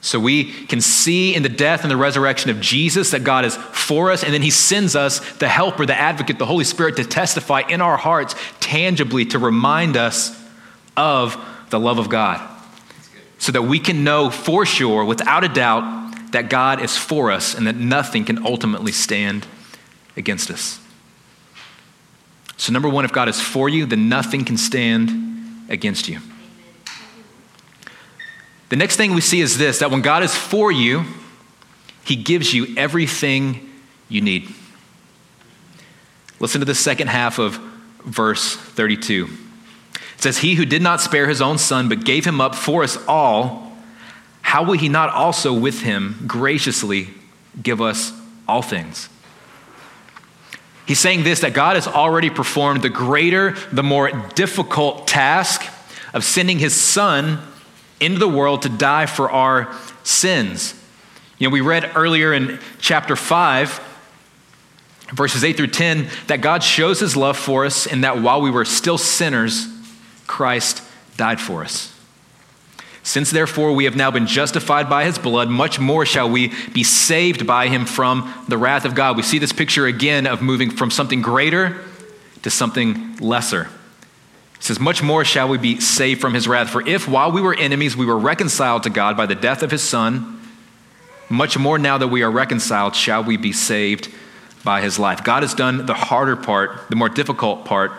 So 0.00 0.20
we 0.20 0.52
can 0.66 0.82
see 0.82 1.34
in 1.34 1.42
the 1.42 1.48
death 1.48 1.80
and 1.82 1.90
the 1.90 1.96
resurrection 1.96 2.50
of 2.50 2.60
Jesus 2.60 3.12
that 3.12 3.24
God 3.24 3.46
is 3.46 3.56
for 3.56 4.10
us, 4.10 4.22
and 4.22 4.34
then 4.34 4.42
He 4.42 4.50
sends 4.50 4.94
us 4.94 5.20
the 5.38 5.48
helper, 5.48 5.86
the 5.86 5.98
advocate, 5.98 6.38
the 6.38 6.44
Holy 6.44 6.64
Spirit 6.64 6.96
to 6.96 7.04
testify 7.04 7.62
in 7.68 7.80
our 7.80 7.96
hearts 7.96 8.34
tangibly 8.60 9.24
to 9.26 9.38
remind 9.38 9.96
us 9.96 10.38
of 10.94 11.42
the 11.70 11.80
love 11.80 11.98
of 11.98 12.10
God. 12.10 12.46
So 13.38 13.52
that 13.52 13.62
we 13.62 13.78
can 13.78 14.04
know 14.04 14.28
for 14.28 14.66
sure, 14.66 15.06
without 15.06 15.42
a 15.42 15.48
doubt, 15.48 16.03
that 16.34 16.50
God 16.50 16.82
is 16.82 16.96
for 16.96 17.30
us 17.30 17.54
and 17.54 17.66
that 17.66 17.76
nothing 17.76 18.24
can 18.24 18.44
ultimately 18.44 18.92
stand 18.92 19.46
against 20.16 20.50
us. 20.50 20.80
So, 22.56 22.72
number 22.72 22.88
one, 22.88 23.04
if 23.04 23.12
God 23.12 23.28
is 23.28 23.40
for 23.40 23.68
you, 23.68 23.86
then 23.86 24.08
nothing 24.08 24.44
can 24.44 24.56
stand 24.56 25.10
against 25.68 26.08
you. 26.08 26.20
The 28.68 28.76
next 28.76 28.96
thing 28.96 29.14
we 29.14 29.20
see 29.20 29.40
is 29.40 29.58
this 29.58 29.78
that 29.78 29.90
when 29.90 30.02
God 30.02 30.22
is 30.22 30.34
for 30.34 30.70
you, 30.70 31.04
he 32.04 32.16
gives 32.16 32.52
you 32.52 32.74
everything 32.76 33.70
you 34.08 34.20
need. 34.20 34.52
Listen 36.40 36.60
to 36.60 36.64
the 36.64 36.74
second 36.74 37.08
half 37.08 37.38
of 37.38 37.58
verse 38.04 38.56
32. 38.56 39.28
It 39.94 40.00
says, 40.22 40.38
He 40.38 40.54
who 40.54 40.64
did 40.64 40.82
not 40.82 41.00
spare 41.00 41.28
his 41.28 41.40
own 41.40 41.58
son, 41.58 41.88
but 41.88 42.04
gave 42.04 42.24
him 42.24 42.40
up 42.40 42.54
for 42.54 42.82
us 42.82 42.98
all, 43.06 43.63
how 44.54 44.62
will 44.62 44.78
he 44.78 44.88
not 44.88 45.10
also 45.10 45.52
with 45.52 45.80
him 45.80 46.14
graciously 46.28 47.08
give 47.60 47.80
us 47.80 48.12
all 48.46 48.62
things? 48.62 49.08
He's 50.86 51.00
saying 51.00 51.24
this 51.24 51.40
that 51.40 51.54
God 51.54 51.74
has 51.74 51.88
already 51.88 52.30
performed 52.30 52.82
the 52.82 52.88
greater, 52.88 53.56
the 53.72 53.82
more 53.82 54.12
difficult 54.36 55.08
task 55.08 55.64
of 56.12 56.22
sending 56.22 56.60
his 56.60 56.72
son 56.72 57.40
into 57.98 58.20
the 58.20 58.28
world 58.28 58.62
to 58.62 58.68
die 58.68 59.06
for 59.06 59.28
our 59.28 59.74
sins. 60.04 60.80
You 61.38 61.48
know, 61.48 61.52
we 61.52 61.60
read 61.60 61.90
earlier 61.96 62.32
in 62.32 62.60
chapter 62.78 63.16
5, 63.16 63.80
verses 65.14 65.42
8 65.42 65.56
through 65.56 65.66
10, 65.66 66.06
that 66.28 66.42
God 66.42 66.62
shows 66.62 67.00
his 67.00 67.16
love 67.16 67.36
for 67.36 67.64
us 67.64 67.86
in 67.86 68.02
that 68.02 68.22
while 68.22 68.40
we 68.40 68.52
were 68.52 68.64
still 68.64 68.98
sinners, 68.98 69.66
Christ 70.28 70.80
died 71.16 71.40
for 71.40 71.64
us. 71.64 71.93
Since 73.04 73.30
therefore 73.30 73.74
we 73.74 73.84
have 73.84 73.96
now 73.96 74.10
been 74.10 74.26
justified 74.26 74.88
by 74.88 75.04
his 75.04 75.18
blood, 75.18 75.50
much 75.50 75.78
more 75.78 76.06
shall 76.06 76.28
we 76.28 76.52
be 76.72 76.82
saved 76.82 77.46
by 77.46 77.68
him 77.68 77.84
from 77.84 78.32
the 78.48 78.56
wrath 78.56 78.86
of 78.86 78.94
God. 78.94 79.18
We 79.18 79.22
see 79.22 79.38
this 79.38 79.52
picture 79.52 79.86
again 79.86 80.26
of 80.26 80.40
moving 80.40 80.70
from 80.70 80.90
something 80.90 81.20
greater 81.20 81.82
to 82.42 82.50
something 82.50 83.18
lesser. 83.18 83.68
It 84.54 84.62
says, 84.62 84.80
Much 84.80 85.02
more 85.02 85.22
shall 85.22 85.50
we 85.50 85.58
be 85.58 85.80
saved 85.80 86.22
from 86.22 86.32
his 86.32 86.48
wrath. 86.48 86.70
For 86.70 86.86
if 86.88 87.06
while 87.06 87.30
we 87.30 87.42
were 87.42 87.54
enemies 87.54 87.94
we 87.94 88.06
were 88.06 88.18
reconciled 88.18 88.84
to 88.84 88.90
God 88.90 89.18
by 89.18 89.26
the 89.26 89.34
death 89.34 89.62
of 89.62 89.70
his 89.70 89.82
Son, 89.82 90.40
much 91.28 91.58
more 91.58 91.78
now 91.78 91.98
that 91.98 92.08
we 92.08 92.22
are 92.22 92.30
reconciled 92.30 92.96
shall 92.96 93.22
we 93.22 93.36
be 93.36 93.52
saved 93.52 94.10
by 94.64 94.80
his 94.80 94.98
life. 94.98 95.22
God 95.22 95.42
has 95.42 95.52
done 95.52 95.84
the 95.84 95.92
harder 95.92 96.36
part, 96.36 96.88
the 96.88 96.96
more 96.96 97.10
difficult 97.10 97.66
part, 97.66 97.92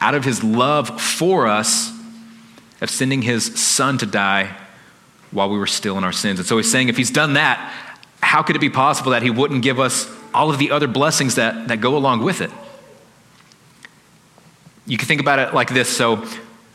out 0.00 0.16
of 0.16 0.24
his 0.24 0.42
love 0.42 1.00
for 1.00 1.46
us 1.46 1.92
of 2.80 2.90
sending 2.90 3.22
his 3.22 3.58
Son 3.60 3.98
to 3.98 4.06
die 4.06 4.56
while 5.30 5.50
we 5.50 5.58
were 5.58 5.66
still 5.66 5.98
in 5.98 6.04
our 6.04 6.12
sins. 6.12 6.38
And 6.38 6.46
so 6.48 6.56
he's 6.56 6.70
saying, 6.70 6.88
if 6.88 6.96
he's 6.96 7.10
done 7.10 7.34
that, 7.34 7.72
how 8.22 8.42
could 8.42 8.56
it 8.56 8.60
be 8.60 8.70
possible 8.70 9.12
that 9.12 9.22
he 9.22 9.30
wouldn't 9.30 9.62
give 9.62 9.78
us 9.78 10.10
all 10.32 10.50
of 10.50 10.58
the 10.58 10.70
other 10.70 10.86
blessings 10.86 11.34
that, 11.36 11.68
that 11.68 11.80
go 11.80 11.96
along 11.96 12.22
with 12.22 12.40
it? 12.40 12.50
you 14.88 14.96
can 14.96 15.06
think 15.06 15.20
about 15.20 15.38
it 15.38 15.54
like 15.54 15.68
this. 15.68 15.88
So, 15.88 16.24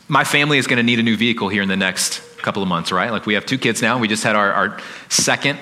my 0.06 0.22
family 0.22 0.58
is 0.58 0.66
going 0.66 0.76
to 0.76 0.82
need 0.82 0.98
a 0.98 1.02
new 1.02 1.16
vehicle 1.16 1.48
here 1.48 1.62
in 1.62 1.68
the 1.68 1.76
next 1.76 2.20
couple 2.38 2.62
of 2.62 2.68
months, 2.68 2.92
right? 2.92 3.10
Like, 3.10 3.26
we 3.26 3.34
have 3.34 3.44
two 3.44 3.58
kids 3.58 3.82
now. 3.82 3.98
We 3.98 4.06
just 4.06 4.22
had 4.22 4.36
our, 4.36 4.52
our 4.52 4.80
second 5.08 5.58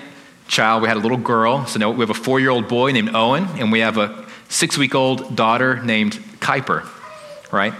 child. 0.49 0.83
We 0.83 0.89
had 0.89 0.97
a 0.97 1.01
little 1.01 1.17
girl. 1.17 1.65
So 1.67 1.79
now 1.79 1.91
we 1.91 2.01
have 2.01 2.11
a 2.11 2.15
four 2.15 2.41
year 2.41 2.51
old 2.51 2.69
boy 2.69 2.93
named 2.93 3.15
Owen, 3.15 3.47
and 3.59 3.73
we 3.73 3.81
have 3.81 3.97
a 3.97 4.27
six 4.49 4.77
week 4.77 4.95
old 4.95 5.35
daughter 5.35 5.83
named 5.83 6.13
Kuiper, 6.41 6.87
right? 7.51 7.73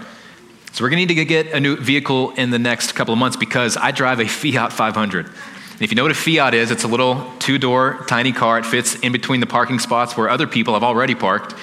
So, 0.73 0.83
we're 0.83 0.89
going 0.89 1.07
to 1.07 1.13
need 1.13 1.19
to 1.19 1.25
get 1.25 1.53
a 1.53 1.59
new 1.59 1.75
vehicle 1.75 2.31
in 2.31 2.49
the 2.49 2.57
next 2.57 2.93
couple 2.93 3.13
of 3.13 3.19
months 3.19 3.37
because 3.37 3.77
I 3.77 3.91
drive 3.91 4.19
a 4.19 4.25
Fiat 4.25 4.73
500. 4.73 5.27
And 5.27 5.81
if 5.81 5.91
you 5.91 5.95
know 5.95 6.01
what 6.01 6.11
a 6.11 6.15
Fiat 6.15 6.55
is, 6.55 6.71
it's 6.71 6.83
a 6.83 6.87
little 6.87 7.31
two 7.37 7.59
door, 7.59 8.03
tiny 8.07 8.31
car. 8.31 8.57
It 8.57 8.65
fits 8.65 8.95
in 8.95 9.11
between 9.11 9.39
the 9.39 9.45
parking 9.45 9.77
spots 9.77 10.17
where 10.17 10.29
other 10.29 10.47
people 10.47 10.73
have 10.73 10.81
already 10.81 11.13
parked. 11.13 11.53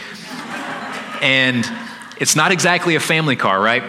And 1.21 1.69
it's 2.21 2.37
not 2.37 2.53
exactly 2.53 2.95
a 2.95 3.01
family 3.01 3.35
car, 3.35 3.61
right? 3.61 3.83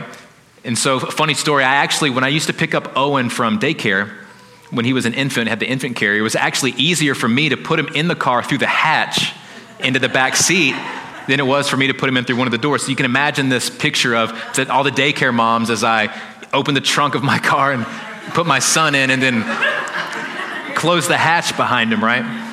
And 0.63 0.75
so, 0.75 0.99
funny 0.99 1.35
story, 1.35 1.63
I 1.63 1.75
actually, 1.75 2.09
when 2.09 2.23
I 2.23 2.29
used 2.29 2.47
to 2.47 2.53
pick 2.53 2.73
up 2.73 2.97
Owen 2.97 3.29
from 3.29 3.59
daycare, 3.59 4.09
when 4.71 4.85
he 4.85 4.93
was 4.93 5.05
an 5.05 5.13
infant, 5.13 5.49
had 5.49 5.59
the 5.59 5.69
infant 5.69 5.97
carrier, 5.97 6.17
it 6.19 6.23
was 6.23 6.35
actually 6.35 6.71
easier 6.77 7.13
for 7.13 7.29
me 7.29 7.49
to 7.49 7.57
put 7.57 7.77
him 7.77 7.89
in 7.89 8.07
the 8.07 8.15
car 8.15 8.41
through 8.41 8.57
the 8.57 8.65
hatch 8.65 9.33
into 9.81 9.99
the 9.99 10.09
back 10.09 10.35
seat 10.35 10.73
than 11.31 11.39
it 11.39 11.47
was 11.47 11.69
for 11.69 11.77
me 11.77 11.87
to 11.87 11.93
put 11.93 12.09
him 12.09 12.17
in 12.17 12.25
through 12.25 12.35
one 12.35 12.47
of 12.47 12.51
the 12.51 12.57
doors. 12.57 12.83
So 12.83 12.89
you 12.89 12.95
can 12.97 13.05
imagine 13.05 13.47
this 13.47 13.69
picture 13.69 14.13
of 14.13 14.31
all 14.69 14.83
the 14.83 14.91
daycare 14.91 15.33
moms 15.33 15.69
as 15.69 15.81
I 15.81 16.13
open 16.51 16.73
the 16.75 16.81
trunk 16.81 17.15
of 17.15 17.23
my 17.23 17.39
car 17.39 17.71
and 17.71 17.85
put 18.33 18.45
my 18.45 18.59
son 18.59 18.95
in 18.95 19.09
and 19.09 19.23
then 19.23 19.43
close 20.75 21.07
the 21.07 21.15
hatch 21.15 21.55
behind 21.55 21.93
him, 21.93 22.03
right? 22.03 22.49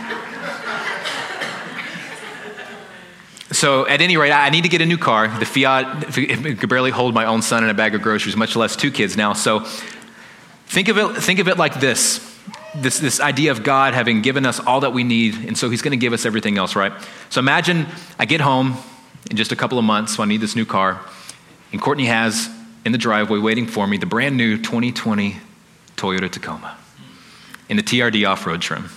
So, 3.50 3.88
at 3.88 4.00
any 4.02 4.16
rate, 4.16 4.30
I 4.30 4.50
need 4.50 4.62
to 4.62 4.68
get 4.68 4.82
a 4.82 4.86
new 4.86 4.98
car. 4.98 5.26
The 5.26 5.46
Fiat 5.46 6.12
could 6.12 6.68
barely 6.68 6.90
hold 6.90 7.14
my 7.14 7.24
own 7.24 7.42
son 7.42 7.64
and 7.64 7.70
a 7.70 7.74
bag 7.74 7.94
of 7.94 8.02
groceries, 8.02 8.36
much 8.36 8.54
less 8.54 8.76
two 8.76 8.90
kids 8.92 9.16
now. 9.16 9.32
So, 9.32 9.60
think 10.66 10.88
of 10.88 10.98
it, 10.98 11.16
think 11.16 11.40
of 11.40 11.48
it 11.48 11.56
like 11.56 11.80
this. 11.80 12.37
This, 12.80 12.98
this 12.98 13.20
idea 13.20 13.50
of 13.50 13.62
God 13.62 13.94
having 13.94 14.22
given 14.22 14.46
us 14.46 14.60
all 14.60 14.80
that 14.80 14.92
we 14.92 15.04
need, 15.04 15.34
and 15.46 15.56
so 15.56 15.70
He's 15.70 15.82
going 15.82 15.92
to 15.92 15.98
give 15.98 16.12
us 16.12 16.24
everything 16.24 16.58
else, 16.58 16.76
right? 16.76 16.92
So 17.30 17.40
imagine 17.40 17.86
I 18.18 18.24
get 18.24 18.40
home 18.40 18.76
in 19.30 19.36
just 19.36 19.52
a 19.52 19.56
couple 19.56 19.78
of 19.78 19.84
months, 19.84 20.16
so 20.16 20.22
I 20.22 20.26
need 20.26 20.40
this 20.40 20.56
new 20.56 20.64
car, 20.64 21.00
and 21.72 21.80
Courtney 21.80 22.06
has 22.06 22.48
in 22.84 22.92
the 22.92 22.98
driveway 22.98 23.38
waiting 23.38 23.66
for 23.66 23.86
me 23.86 23.96
the 23.96 24.06
brand 24.06 24.36
new 24.36 24.56
2020 24.56 25.36
Toyota 25.96 26.30
Tacoma 26.30 26.76
in 27.68 27.76
the 27.76 27.82
TRD 27.82 28.28
off 28.28 28.46
road 28.46 28.62
trim, 28.62 28.88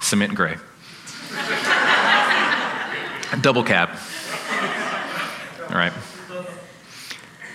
cement 0.00 0.34
gray 0.34 0.56
double 3.40 3.64
cab. 3.64 3.90
All 5.68 5.76
right. 5.76 5.92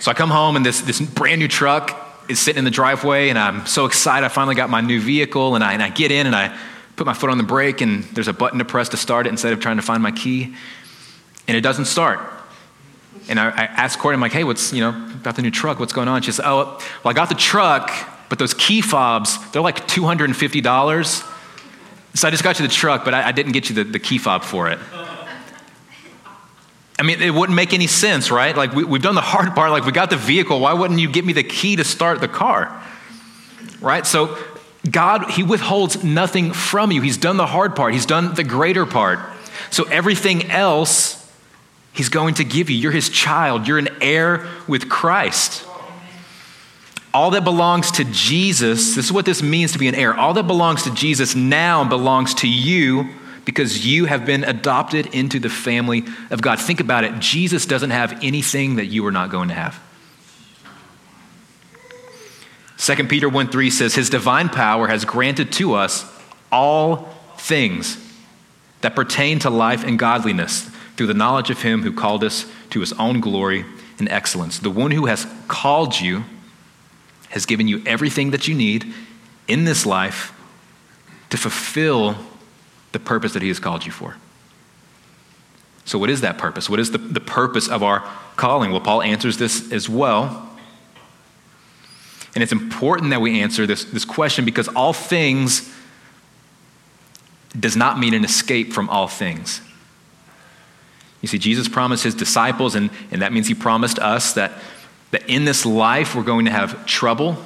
So 0.00 0.10
I 0.10 0.14
come 0.14 0.30
home 0.30 0.56
and 0.56 0.66
this, 0.66 0.80
this 0.80 1.00
brand 1.00 1.40
new 1.40 1.48
truck 1.48 2.07
is 2.28 2.38
sitting 2.38 2.58
in 2.58 2.64
the 2.64 2.70
driveway 2.70 3.28
and 3.28 3.38
I'm 3.38 3.66
so 3.66 3.86
excited. 3.86 4.24
I 4.24 4.28
finally 4.28 4.54
got 4.54 4.70
my 4.70 4.80
new 4.80 5.00
vehicle 5.00 5.54
and 5.54 5.64
I, 5.64 5.72
and 5.72 5.82
I 5.82 5.90
get 5.90 6.10
in 6.10 6.26
and 6.26 6.36
I 6.36 6.56
put 6.96 7.06
my 7.06 7.14
foot 7.14 7.30
on 7.30 7.38
the 7.38 7.44
brake 7.44 7.80
and 7.80 8.04
there's 8.04 8.28
a 8.28 8.32
button 8.32 8.58
to 8.58 8.64
press 8.64 8.90
to 8.90 8.96
start 8.96 9.26
it 9.26 9.30
instead 9.30 9.52
of 9.52 9.60
trying 9.60 9.76
to 9.76 9.82
find 9.82 10.02
my 10.02 10.12
key 10.12 10.54
and 11.46 11.56
it 11.56 11.62
doesn't 11.62 11.86
start. 11.86 12.20
And 13.28 13.40
I, 13.40 13.70
I 13.76 13.88
Courtney, 13.88 14.14
I'm 14.14 14.20
like, 14.20 14.32
hey, 14.32 14.44
what's, 14.44 14.72
you 14.72 14.80
know, 14.80 14.90
about 14.90 15.36
the 15.36 15.42
new 15.42 15.50
truck? 15.50 15.80
What's 15.80 15.92
going 15.92 16.08
on? 16.08 16.22
She 16.22 16.30
says, 16.30 16.44
oh, 16.44 16.78
well, 17.04 17.10
I 17.10 17.12
got 17.12 17.28
the 17.28 17.34
truck, 17.34 17.90
but 18.28 18.38
those 18.38 18.54
key 18.54 18.80
fobs, 18.80 19.38
they're 19.50 19.62
like 19.62 19.86
$250. 19.88 21.34
So 22.14 22.28
I 22.28 22.30
just 22.30 22.42
got 22.42 22.58
you 22.58 22.66
the 22.66 22.72
truck, 22.72 23.04
but 23.04 23.14
I, 23.14 23.28
I 23.28 23.32
didn't 23.32 23.52
get 23.52 23.68
you 23.68 23.74
the, 23.74 23.84
the 23.84 23.98
key 23.98 24.18
fob 24.18 24.44
for 24.44 24.68
it. 24.68 24.78
I 26.98 27.04
mean, 27.04 27.22
it 27.22 27.32
wouldn't 27.32 27.54
make 27.54 27.72
any 27.72 27.86
sense, 27.86 28.30
right? 28.30 28.56
Like, 28.56 28.72
we, 28.72 28.84
have 28.84 29.02
done 29.02 29.14
the 29.14 29.20
hard 29.20 29.54
part. 29.54 29.70
Like, 29.70 29.84
we 29.84 29.92
got 29.92 30.10
the 30.10 30.16
vehicle. 30.16 30.58
Why 30.60 30.72
wouldn't 30.72 30.98
you 30.98 31.08
give 31.08 31.24
me 31.24 31.32
the 31.32 31.44
key 31.44 31.76
to 31.76 31.84
start 31.84 32.20
the 32.20 32.28
car? 32.28 32.82
Right? 33.80 34.04
So, 34.04 34.36
God, 34.90 35.30
He 35.30 35.44
withholds 35.44 36.02
nothing 36.02 36.52
from 36.52 36.90
you. 36.90 37.00
He's 37.00 37.16
done 37.16 37.36
the 37.36 37.46
hard 37.46 37.76
part, 37.76 37.92
He's 37.92 38.06
done 38.06 38.34
the 38.34 38.44
greater 38.44 38.84
part. 38.84 39.20
So, 39.70 39.84
everything 39.84 40.50
else, 40.50 41.14
He's 41.92 42.08
going 42.08 42.34
to 42.34 42.44
give 42.44 42.68
you. 42.68 42.76
You're 42.76 42.92
His 42.92 43.08
child, 43.08 43.68
you're 43.68 43.78
an 43.78 43.88
heir 44.00 44.48
with 44.66 44.88
Christ. 44.88 45.64
All 47.14 47.30
that 47.30 47.44
belongs 47.44 47.92
to 47.92 48.04
Jesus, 48.04 48.96
this 48.96 49.06
is 49.06 49.12
what 49.12 49.24
this 49.24 49.42
means 49.42 49.72
to 49.72 49.78
be 49.78 49.88
an 49.88 49.94
heir. 49.94 50.14
All 50.14 50.34
that 50.34 50.46
belongs 50.46 50.82
to 50.82 50.94
Jesus 50.94 51.34
now 51.34 51.84
belongs 51.84 52.34
to 52.34 52.48
you 52.48 53.08
because 53.48 53.86
you 53.86 54.04
have 54.04 54.26
been 54.26 54.44
adopted 54.44 55.06
into 55.14 55.38
the 55.38 55.48
family 55.48 56.04
of 56.28 56.42
God. 56.42 56.60
Think 56.60 56.80
about 56.80 57.04
it. 57.04 57.18
Jesus 57.18 57.64
doesn't 57.64 57.92
have 57.92 58.22
anything 58.22 58.76
that 58.76 58.84
you 58.84 59.06
are 59.06 59.10
not 59.10 59.30
going 59.30 59.48
to 59.48 59.54
have. 59.54 59.82
2 62.76 63.04
Peter 63.04 63.26
1 63.26 63.48
3 63.48 63.70
says, 63.70 63.94
His 63.94 64.10
divine 64.10 64.50
power 64.50 64.86
has 64.88 65.06
granted 65.06 65.50
to 65.52 65.72
us 65.72 66.04
all 66.52 67.08
things 67.38 67.96
that 68.82 68.94
pertain 68.94 69.38
to 69.38 69.48
life 69.48 69.82
and 69.82 69.98
godliness 69.98 70.68
through 70.98 71.06
the 71.06 71.14
knowledge 71.14 71.48
of 71.48 71.62
Him 71.62 71.80
who 71.80 71.92
called 71.94 72.22
us 72.22 72.44
to 72.68 72.80
His 72.80 72.92
own 72.92 73.18
glory 73.18 73.64
and 73.98 74.10
excellence. 74.10 74.58
The 74.58 74.68
one 74.68 74.90
who 74.90 75.06
has 75.06 75.26
called 75.48 75.98
you 75.98 76.24
has 77.30 77.46
given 77.46 77.66
you 77.66 77.82
everything 77.86 78.32
that 78.32 78.46
you 78.46 78.54
need 78.54 78.92
in 79.46 79.64
this 79.64 79.86
life 79.86 80.34
to 81.30 81.38
fulfill 81.38 82.14
the 82.92 82.98
purpose 82.98 83.32
that 83.32 83.42
He 83.42 83.48
has 83.48 83.58
called 83.58 83.84
you 83.86 83.92
for. 83.92 84.16
So, 85.84 85.98
what 85.98 86.10
is 86.10 86.20
that 86.20 86.36
purpose? 86.36 86.68
What 86.68 86.80
is 86.80 86.90
the, 86.90 86.98
the 86.98 87.20
purpose 87.20 87.68
of 87.68 87.82
our 87.82 88.00
calling? 88.36 88.70
Well, 88.70 88.80
Paul 88.80 89.02
answers 89.02 89.38
this 89.38 89.72
as 89.72 89.88
well. 89.88 90.48
And 92.34 92.42
it's 92.42 92.52
important 92.52 93.10
that 93.10 93.20
we 93.20 93.40
answer 93.40 93.66
this, 93.66 93.84
this 93.84 94.04
question 94.04 94.44
because 94.44 94.68
all 94.68 94.92
things 94.92 95.74
does 97.58 97.76
not 97.76 97.98
mean 97.98 98.14
an 98.14 98.24
escape 98.24 98.72
from 98.72 98.88
all 98.90 99.08
things. 99.08 99.60
You 101.20 101.28
see, 101.28 101.38
Jesus 101.38 101.68
promised 101.68 102.04
his 102.04 102.14
disciples, 102.14 102.74
and, 102.74 102.90
and 103.10 103.22
that 103.22 103.32
means 103.32 103.48
he 103.48 103.54
promised 103.54 103.98
us 103.98 104.34
that, 104.34 104.52
that 105.10 105.28
in 105.28 105.44
this 105.44 105.66
life 105.66 106.14
we're 106.14 106.22
going 106.22 106.44
to 106.44 106.50
have 106.50 106.86
trouble. 106.86 107.36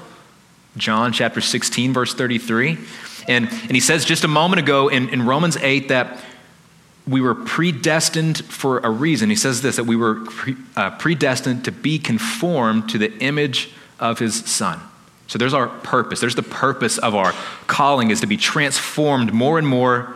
John 0.77 1.13
chapter 1.13 1.41
16, 1.41 1.93
verse 1.93 2.13
33. 2.13 2.77
And, 3.29 3.49
and 3.49 3.71
he 3.71 3.81
says 3.81 4.05
just 4.05 4.25
a 4.25 4.29
moment 4.29 4.61
ago 4.61 4.89
in, 4.89 5.09
in 5.09 5.25
Romans 5.25 5.57
8 5.57 5.89
that 5.89 6.23
we 7.07 7.21
were 7.21 7.35
predestined 7.35 8.45
for 8.45 8.79
a 8.79 8.91
reason. 8.91 9.29
He 9.31 9.37
says 9.37 9.63
this 9.63 9.77
that 9.77 9.85
we 9.85 9.97
were 9.97 10.25
pre, 10.25 10.57
uh, 10.77 10.91
predestined 10.91 11.65
to 11.65 11.73
be 11.73 11.99
conformed 11.99 12.89
to 12.91 12.99
the 12.99 13.13
image 13.19 13.71
of 13.99 14.19
his 14.19 14.45
son. 14.45 14.81
So 15.27 15.39
there's 15.39 15.55
our 15.55 15.69
purpose. 15.69 16.21
There's 16.21 16.35
the 16.35 16.43
purpose 16.43 16.99
of 16.99 17.15
our 17.15 17.33
calling 17.67 18.11
is 18.11 18.21
to 18.21 18.27
be 18.27 18.37
transformed 18.37 19.33
more 19.33 19.59
and 19.59 19.67
more 19.67 20.15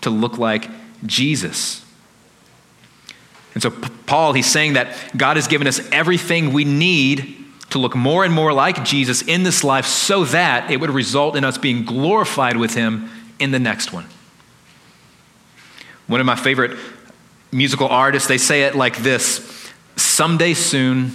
to 0.00 0.10
look 0.10 0.38
like 0.38 0.70
Jesus. 1.04 1.84
And 3.54 3.62
so 3.62 3.70
Paul, 4.06 4.32
he's 4.32 4.50
saying 4.50 4.74
that 4.74 4.96
God 5.16 5.36
has 5.36 5.48
given 5.48 5.66
us 5.66 5.80
everything 5.90 6.52
we 6.52 6.64
need 6.64 7.44
to 7.70 7.78
look 7.78 7.94
more 7.94 8.24
and 8.24 8.32
more 8.32 8.52
like 8.52 8.84
Jesus 8.84 9.22
in 9.22 9.42
this 9.42 9.62
life 9.62 9.86
so 9.86 10.24
that 10.24 10.70
it 10.70 10.80
would 10.80 10.90
result 10.90 11.36
in 11.36 11.44
us 11.44 11.58
being 11.58 11.84
glorified 11.84 12.56
with 12.56 12.74
him 12.74 13.10
in 13.38 13.50
the 13.50 13.58
next 13.58 13.92
one. 13.92 14.06
One 16.06 16.20
of 16.20 16.26
my 16.26 16.36
favorite 16.36 16.78
musical 17.52 17.88
artists, 17.88 18.28
they 18.28 18.38
say 18.38 18.62
it 18.62 18.74
like 18.74 18.98
this 18.98 19.70
Someday 19.96 20.54
soon 20.54 21.12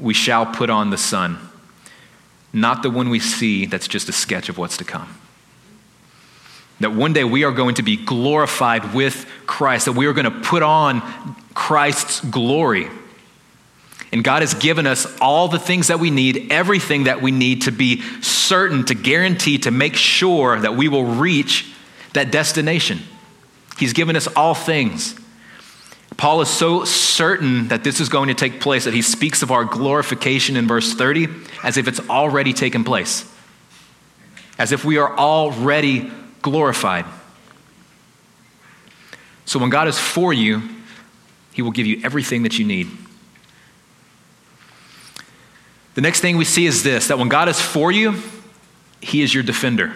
we 0.00 0.14
shall 0.14 0.46
put 0.46 0.70
on 0.70 0.90
the 0.90 0.96
sun, 0.96 1.38
not 2.52 2.82
the 2.82 2.90
one 2.90 3.10
we 3.10 3.20
see 3.20 3.66
that's 3.66 3.88
just 3.88 4.08
a 4.08 4.12
sketch 4.12 4.48
of 4.48 4.58
what's 4.58 4.76
to 4.78 4.84
come. 4.84 5.18
That 6.80 6.92
one 6.92 7.12
day 7.12 7.24
we 7.24 7.44
are 7.44 7.52
going 7.52 7.76
to 7.76 7.82
be 7.82 7.96
glorified 7.96 8.94
with 8.94 9.26
Christ, 9.46 9.86
that 9.86 9.92
we 9.92 10.06
are 10.06 10.12
going 10.12 10.30
to 10.30 10.40
put 10.40 10.62
on 10.62 11.02
Christ's 11.54 12.20
glory. 12.20 12.88
And 14.16 14.24
God 14.24 14.40
has 14.40 14.54
given 14.54 14.86
us 14.86 15.06
all 15.20 15.46
the 15.46 15.58
things 15.58 15.88
that 15.88 16.00
we 16.00 16.10
need, 16.10 16.50
everything 16.50 17.04
that 17.04 17.20
we 17.20 17.30
need 17.30 17.60
to 17.62 17.70
be 17.70 18.00
certain, 18.22 18.82
to 18.86 18.94
guarantee, 18.94 19.58
to 19.58 19.70
make 19.70 19.94
sure 19.94 20.58
that 20.58 20.74
we 20.74 20.88
will 20.88 21.04
reach 21.04 21.70
that 22.14 22.30
destination. 22.32 23.00
He's 23.78 23.92
given 23.92 24.16
us 24.16 24.26
all 24.28 24.54
things. 24.54 25.20
Paul 26.16 26.40
is 26.40 26.48
so 26.48 26.86
certain 26.86 27.68
that 27.68 27.84
this 27.84 28.00
is 28.00 28.08
going 28.08 28.28
to 28.28 28.34
take 28.34 28.58
place 28.58 28.86
that 28.86 28.94
he 28.94 29.02
speaks 29.02 29.42
of 29.42 29.50
our 29.50 29.66
glorification 29.66 30.56
in 30.56 30.66
verse 30.66 30.94
30 30.94 31.28
as 31.62 31.76
if 31.76 31.86
it's 31.86 32.00
already 32.08 32.54
taken 32.54 32.84
place, 32.84 33.30
as 34.56 34.72
if 34.72 34.82
we 34.82 34.96
are 34.96 35.14
already 35.18 36.10
glorified. 36.40 37.04
So 39.44 39.58
when 39.58 39.68
God 39.68 39.88
is 39.88 39.98
for 39.98 40.32
you, 40.32 40.62
he 41.52 41.60
will 41.60 41.70
give 41.70 41.84
you 41.84 42.00
everything 42.02 42.44
that 42.44 42.58
you 42.58 42.64
need. 42.64 42.88
The 45.96 46.02
next 46.02 46.20
thing 46.20 46.36
we 46.36 46.44
see 46.44 46.66
is 46.66 46.82
this 46.82 47.08
that 47.08 47.18
when 47.18 47.28
God 47.28 47.48
is 47.48 47.60
for 47.60 47.90
you, 47.90 48.22
he 49.00 49.22
is 49.22 49.34
your 49.34 49.42
defender. 49.42 49.92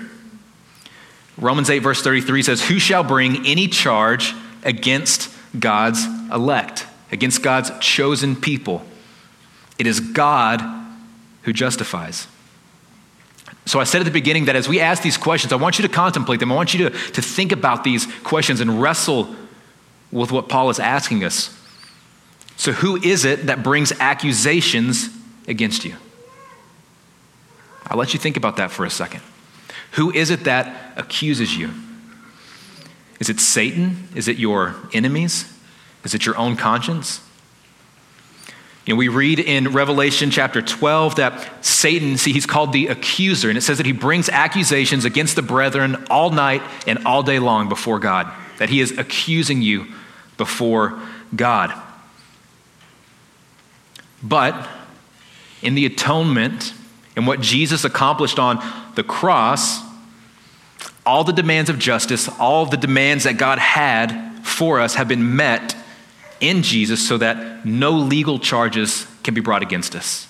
Romans 1.36 1.70
8, 1.70 1.78
verse 1.78 2.02
33 2.02 2.42
says, 2.42 2.68
Who 2.68 2.78
shall 2.78 3.04
bring 3.04 3.46
any 3.46 3.68
charge 3.68 4.34
against 4.62 5.34
God's 5.58 6.04
elect, 6.32 6.86
against 7.12 7.42
God's 7.42 7.70
chosen 7.80 8.34
people? 8.34 8.82
It 9.78 9.86
is 9.86 10.00
God 10.00 10.62
who 11.42 11.52
justifies. 11.52 12.26
So 13.66 13.78
I 13.78 13.84
said 13.84 14.00
at 14.00 14.04
the 14.04 14.10
beginning 14.10 14.46
that 14.46 14.56
as 14.56 14.68
we 14.68 14.80
ask 14.80 15.02
these 15.02 15.18
questions, 15.18 15.52
I 15.52 15.56
want 15.56 15.78
you 15.78 15.86
to 15.86 15.92
contemplate 15.92 16.40
them. 16.40 16.50
I 16.50 16.54
want 16.54 16.74
you 16.74 16.88
to, 16.88 16.96
to 17.12 17.22
think 17.22 17.52
about 17.52 17.84
these 17.84 18.06
questions 18.22 18.60
and 18.60 18.80
wrestle 18.80 19.34
with 20.10 20.32
what 20.32 20.48
Paul 20.48 20.70
is 20.70 20.78
asking 20.78 21.24
us. 21.24 21.56
So, 22.56 22.72
who 22.72 22.96
is 22.96 23.24
it 23.24 23.46
that 23.46 23.62
brings 23.62 23.92
accusations 23.92 25.08
against 25.46 25.85
you. 25.85 25.96
I'll 27.87 27.98
let 27.98 28.14
you 28.14 28.20
think 28.20 28.37
about 28.37 28.57
that 28.57 28.70
for 28.70 28.85
a 28.85 28.90
second. 28.90 29.22
Who 29.92 30.12
is 30.12 30.31
it 30.31 30.44
that 30.44 30.92
accuses 30.96 31.57
you? 31.57 31.70
Is 33.18 33.29
it 33.29 33.40
Satan? 33.40 34.09
Is 34.14 34.29
it 34.29 34.38
your 34.38 34.76
enemies? 34.92 35.53
Is 36.05 36.14
it 36.14 36.24
your 36.24 36.37
own 36.38 36.57
conscience? 36.57 37.20
You 38.87 38.94
know, 38.94 38.98
we 38.98 39.09
read 39.09 39.38
in 39.38 39.72
Revelation 39.72 40.31
chapter 40.31 40.62
12 40.62 41.16
that 41.16 41.64
Satan, 41.64 42.16
see, 42.16 42.33
he's 42.33 42.46
called 42.46 42.72
the 42.72 42.87
accuser, 42.87 43.48
and 43.48 43.59
it 43.59 43.61
says 43.61 43.76
that 43.76 43.87
he 43.87 43.92
brings 43.92 44.29
accusations 44.29 45.05
against 45.05 45.37
the 45.37 45.42
brethren 45.42 46.07
all 46.09 46.31
night 46.31 46.62
and 46.87 47.05
all 47.07 47.22
day 47.22 47.38
long 47.38 47.68
before 47.68 47.98
God, 47.98 48.33
that 48.59 48.70
he 48.70 48.81
is 48.81 48.96
accusing 48.96 49.61
you 49.61 49.87
before 50.38 50.98
God. 51.37 51.72
But 54.22 54.68
in 55.62 55.75
the 55.75 55.87
atonement 55.87 56.75
and 57.16 57.27
what 57.27 57.40
Jesus 57.40 57.85
accomplished 57.85 58.38
on 58.38 58.62
the 58.94 59.03
cross, 59.03 59.81
all 61.05 61.25
the 61.25 61.33
demands 61.33 61.70
of 61.70 61.79
justice, 61.79 62.29
all 62.38 62.66
the 62.66 62.77
demands 62.77 63.25
that 63.25 63.37
God 63.37 63.59
had 63.59 64.40
for 64.42 64.81
us 64.81 64.94
have 64.94 65.09
been 65.09 65.37
met 65.37 65.77
in 66.40 66.62
Jesus 66.62 67.07
so 67.07 67.18
that 67.18 67.66
no 67.66 67.92
legal 67.92 68.38
charges 68.38 69.07
can 69.23 69.35
be 69.35 69.40
brought 69.40 69.62
against 69.62 69.94
us. 69.94 70.27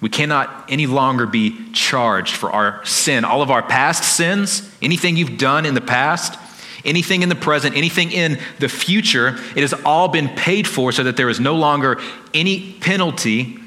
We 0.00 0.08
cannot 0.08 0.66
any 0.68 0.86
longer 0.86 1.26
be 1.26 1.72
charged 1.72 2.36
for 2.36 2.52
our 2.52 2.84
sin. 2.84 3.24
All 3.24 3.42
of 3.42 3.50
our 3.50 3.62
past 3.62 4.04
sins, 4.04 4.70
anything 4.80 5.16
you've 5.16 5.38
done 5.38 5.66
in 5.66 5.74
the 5.74 5.80
past, 5.80 6.38
anything 6.84 7.22
in 7.22 7.28
the 7.28 7.34
present, 7.34 7.76
anything 7.76 8.12
in 8.12 8.38
the 8.58 8.68
future, 8.68 9.38
it 9.56 9.60
has 9.60 9.72
all 9.84 10.08
been 10.08 10.28
paid 10.28 10.66
for 10.66 10.92
so 10.92 11.04
that 11.04 11.16
there 11.16 11.28
is 11.28 11.40
no 11.40 11.54
longer 11.54 12.00
any 12.34 12.72
penalty 12.80 13.58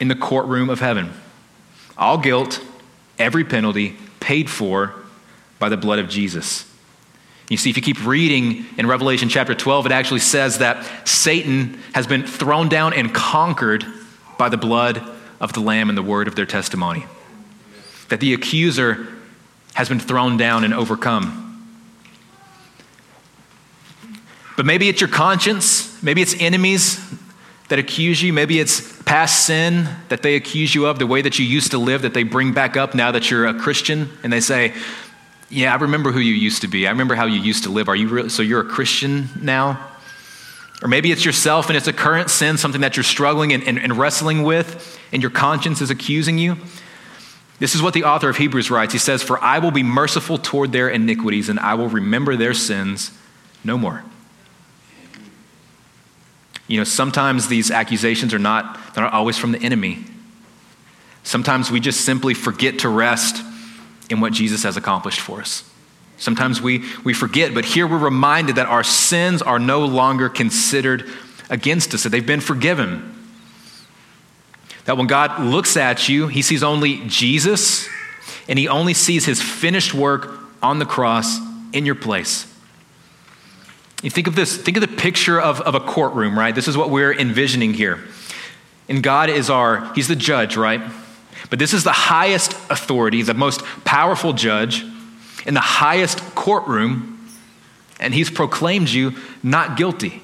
in 0.00 0.08
the 0.08 0.14
courtroom 0.14 0.70
of 0.70 0.80
heaven. 0.80 1.12
All 1.96 2.18
guilt, 2.18 2.60
every 3.18 3.44
penalty 3.44 3.96
paid 4.20 4.50
for 4.50 4.94
by 5.58 5.68
the 5.68 5.76
blood 5.76 5.98
of 5.98 6.08
Jesus. 6.08 6.68
You 7.48 7.56
see, 7.56 7.70
if 7.70 7.76
you 7.76 7.82
keep 7.82 8.04
reading 8.06 8.64
in 8.78 8.86
Revelation 8.86 9.28
chapter 9.28 9.54
12, 9.54 9.86
it 9.86 9.92
actually 9.92 10.20
says 10.20 10.58
that 10.58 10.86
Satan 11.06 11.78
has 11.94 12.06
been 12.06 12.24
thrown 12.24 12.68
down 12.68 12.94
and 12.94 13.12
conquered 13.12 13.84
by 14.38 14.48
the 14.48 14.56
blood 14.56 15.02
of 15.40 15.52
the 15.52 15.60
Lamb 15.60 15.88
and 15.88 15.98
the 15.98 16.02
word 16.02 16.28
of 16.28 16.34
their 16.34 16.46
testimony. 16.46 17.04
That 18.08 18.20
the 18.20 18.32
accuser 18.32 19.06
has 19.74 19.88
been 19.88 20.00
thrown 20.00 20.36
down 20.36 20.64
and 20.64 20.72
overcome. 20.72 21.51
But 24.56 24.66
maybe 24.66 24.88
it's 24.88 25.00
your 25.00 25.10
conscience, 25.10 26.02
maybe 26.02 26.22
it's 26.22 26.34
enemies 26.38 27.00
that 27.72 27.78
accuse 27.78 28.22
you. 28.22 28.34
Maybe 28.34 28.60
it's 28.60 29.02
past 29.04 29.46
sin 29.46 29.88
that 30.10 30.22
they 30.22 30.36
accuse 30.36 30.74
you 30.74 30.84
of, 30.84 30.98
the 30.98 31.06
way 31.06 31.22
that 31.22 31.38
you 31.38 31.46
used 31.46 31.70
to 31.70 31.78
live 31.78 32.02
that 32.02 32.12
they 32.12 32.22
bring 32.22 32.52
back 32.52 32.76
up 32.76 32.94
now 32.94 33.12
that 33.12 33.30
you're 33.30 33.46
a 33.46 33.54
Christian. 33.54 34.10
And 34.22 34.30
they 34.30 34.40
say, 34.40 34.74
Yeah, 35.48 35.72
I 35.72 35.76
remember 35.78 36.12
who 36.12 36.20
you 36.20 36.34
used 36.34 36.60
to 36.60 36.68
be. 36.68 36.86
I 36.86 36.90
remember 36.90 37.14
how 37.14 37.24
you 37.24 37.40
used 37.40 37.64
to 37.64 37.70
live. 37.70 37.88
Are 37.88 37.96
you 37.96 38.08
re- 38.08 38.28
so 38.28 38.42
you're 38.42 38.60
a 38.60 38.68
Christian 38.68 39.30
now? 39.40 39.88
Or 40.82 40.88
maybe 40.88 41.12
it's 41.12 41.24
yourself 41.24 41.68
and 41.68 41.76
it's 41.78 41.86
a 41.86 41.94
current 41.94 42.28
sin, 42.28 42.58
something 42.58 42.82
that 42.82 42.96
you're 42.96 43.04
struggling 43.04 43.54
and, 43.54 43.62
and, 43.62 43.78
and 43.78 43.96
wrestling 43.96 44.42
with, 44.42 45.00
and 45.10 45.22
your 45.22 45.30
conscience 45.30 45.80
is 45.80 45.90
accusing 45.90 46.36
you. 46.36 46.58
This 47.58 47.74
is 47.74 47.80
what 47.80 47.94
the 47.94 48.04
author 48.04 48.28
of 48.28 48.36
Hebrews 48.36 48.70
writes. 48.70 48.92
He 48.92 48.98
says, 48.98 49.22
For 49.22 49.42
I 49.42 49.60
will 49.60 49.70
be 49.70 49.82
merciful 49.82 50.36
toward 50.36 50.72
their 50.72 50.90
iniquities, 50.90 51.48
and 51.48 51.58
I 51.58 51.72
will 51.72 51.88
remember 51.88 52.36
their 52.36 52.52
sins 52.52 53.12
no 53.64 53.78
more. 53.78 54.04
You 56.72 56.78
know, 56.78 56.84
sometimes 56.84 57.48
these 57.48 57.70
accusations 57.70 58.32
are 58.32 58.38
not, 58.38 58.80
they're 58.94 59.04
not 59.04 59.12
always 59.12 59.36
from 59.36 59.52
the 59.52 59.60
enemy. 59.60 59.98
Sometimes 61.22 61.70
we 61.70 61.80
just 61.80 62.00
simply 62.00 62.32
forget 62.32 62.78
to 62.78 62.88
rest 62.88 63.44
in 64.08 64.22
what 64.22 64.32
Jesus 64.32 64.62
has 64.62 64.78
accomplished 64.78 65.20
for 65.20 65.42
us. 65.42 65.70
Sometimes 66.16 66.62
we, 66.62 66.82
we 67.04 67.12
forget, 67.12 67.52
but 67.52 67.66
here 67.66 67.86
we're 67.86 67.98
reminded 67.98 68.56
that 68.56 68.68
our 68.68 68.82
sins 68.82 69.42
are 69.42 69.58
no 69.58 69.84
longer 69.84 70.30
considered 70.30 71.04
against 71.50 71.92
us, 71.92 72.04
that 72.04 72.08
they've 72.08 72.26
been 72.26 72.40
forgiven. 72.40 73.22
That 74.86 74.96
when 74.96 75.08
God 75.08 75.42
looks 75.42 75.76
at 75.76 76.08
you, 76.08 76.28
he 76.28 76.40
sees 76.40 76.62
only 76.62 77.06
Jesus, 77.06 77.86
and 78.48 78.58
he 78.58 78.66
only 78.66 78.94
sees 78.94 79.26
his 79.26 79.42
finished 79.42 79.92
work 79.92 80.40
on 80.62 80.78
the 80.78 80.86
cross 80.86 81.38
in 81.74 81.84
your 81.84 81.96
place. 81.96 82.50
You 84.02 84.10
think 84.10 84.26
of 84.26 84.34
this, 84.34 84.56
think 84.56 84.76
of 84.76 84.80
the 84.80 84.96
picture 84.96 85.40
of, 85.40 85.60
of 85.60 85.74
a 85.74 85.80
courtroom, 85.80 86.36
right? 86.36 86.54
This 86.54 86.68
is 86.68 86.76
what 86.76 86.90
we're 86.90 87.12
envisioning 87.12 87.72
here. 87.72 88.00
And 88.88 89.02
God 89.02 89.30
is 89.30 89.48
our, 89.48 89.94
he's 89.94 90.08
the 90.08 90.16
judge, 90.16 90.56
right? 90.56 90.82
But 91.48 91.58
this 91.58 91.72
is 91.72 91.84
the 91.84 91.92
highest 91.92 92.52
authority, 92.68 93.22
the 93.22 93.34
most 93.34 93.62
powerful 93.84 94.32
judge 94.32 94.84
in 95.46 95.54
the 95.54 95.60
highest 95.60 96.18
courtroom, 96.34 97.28
and 98.00 98.12
he's 98.12 98.30
proclaimed 98.30 98.88
you 98.88 99.14
not 99.42 99.76
guilty. 99.76 100.20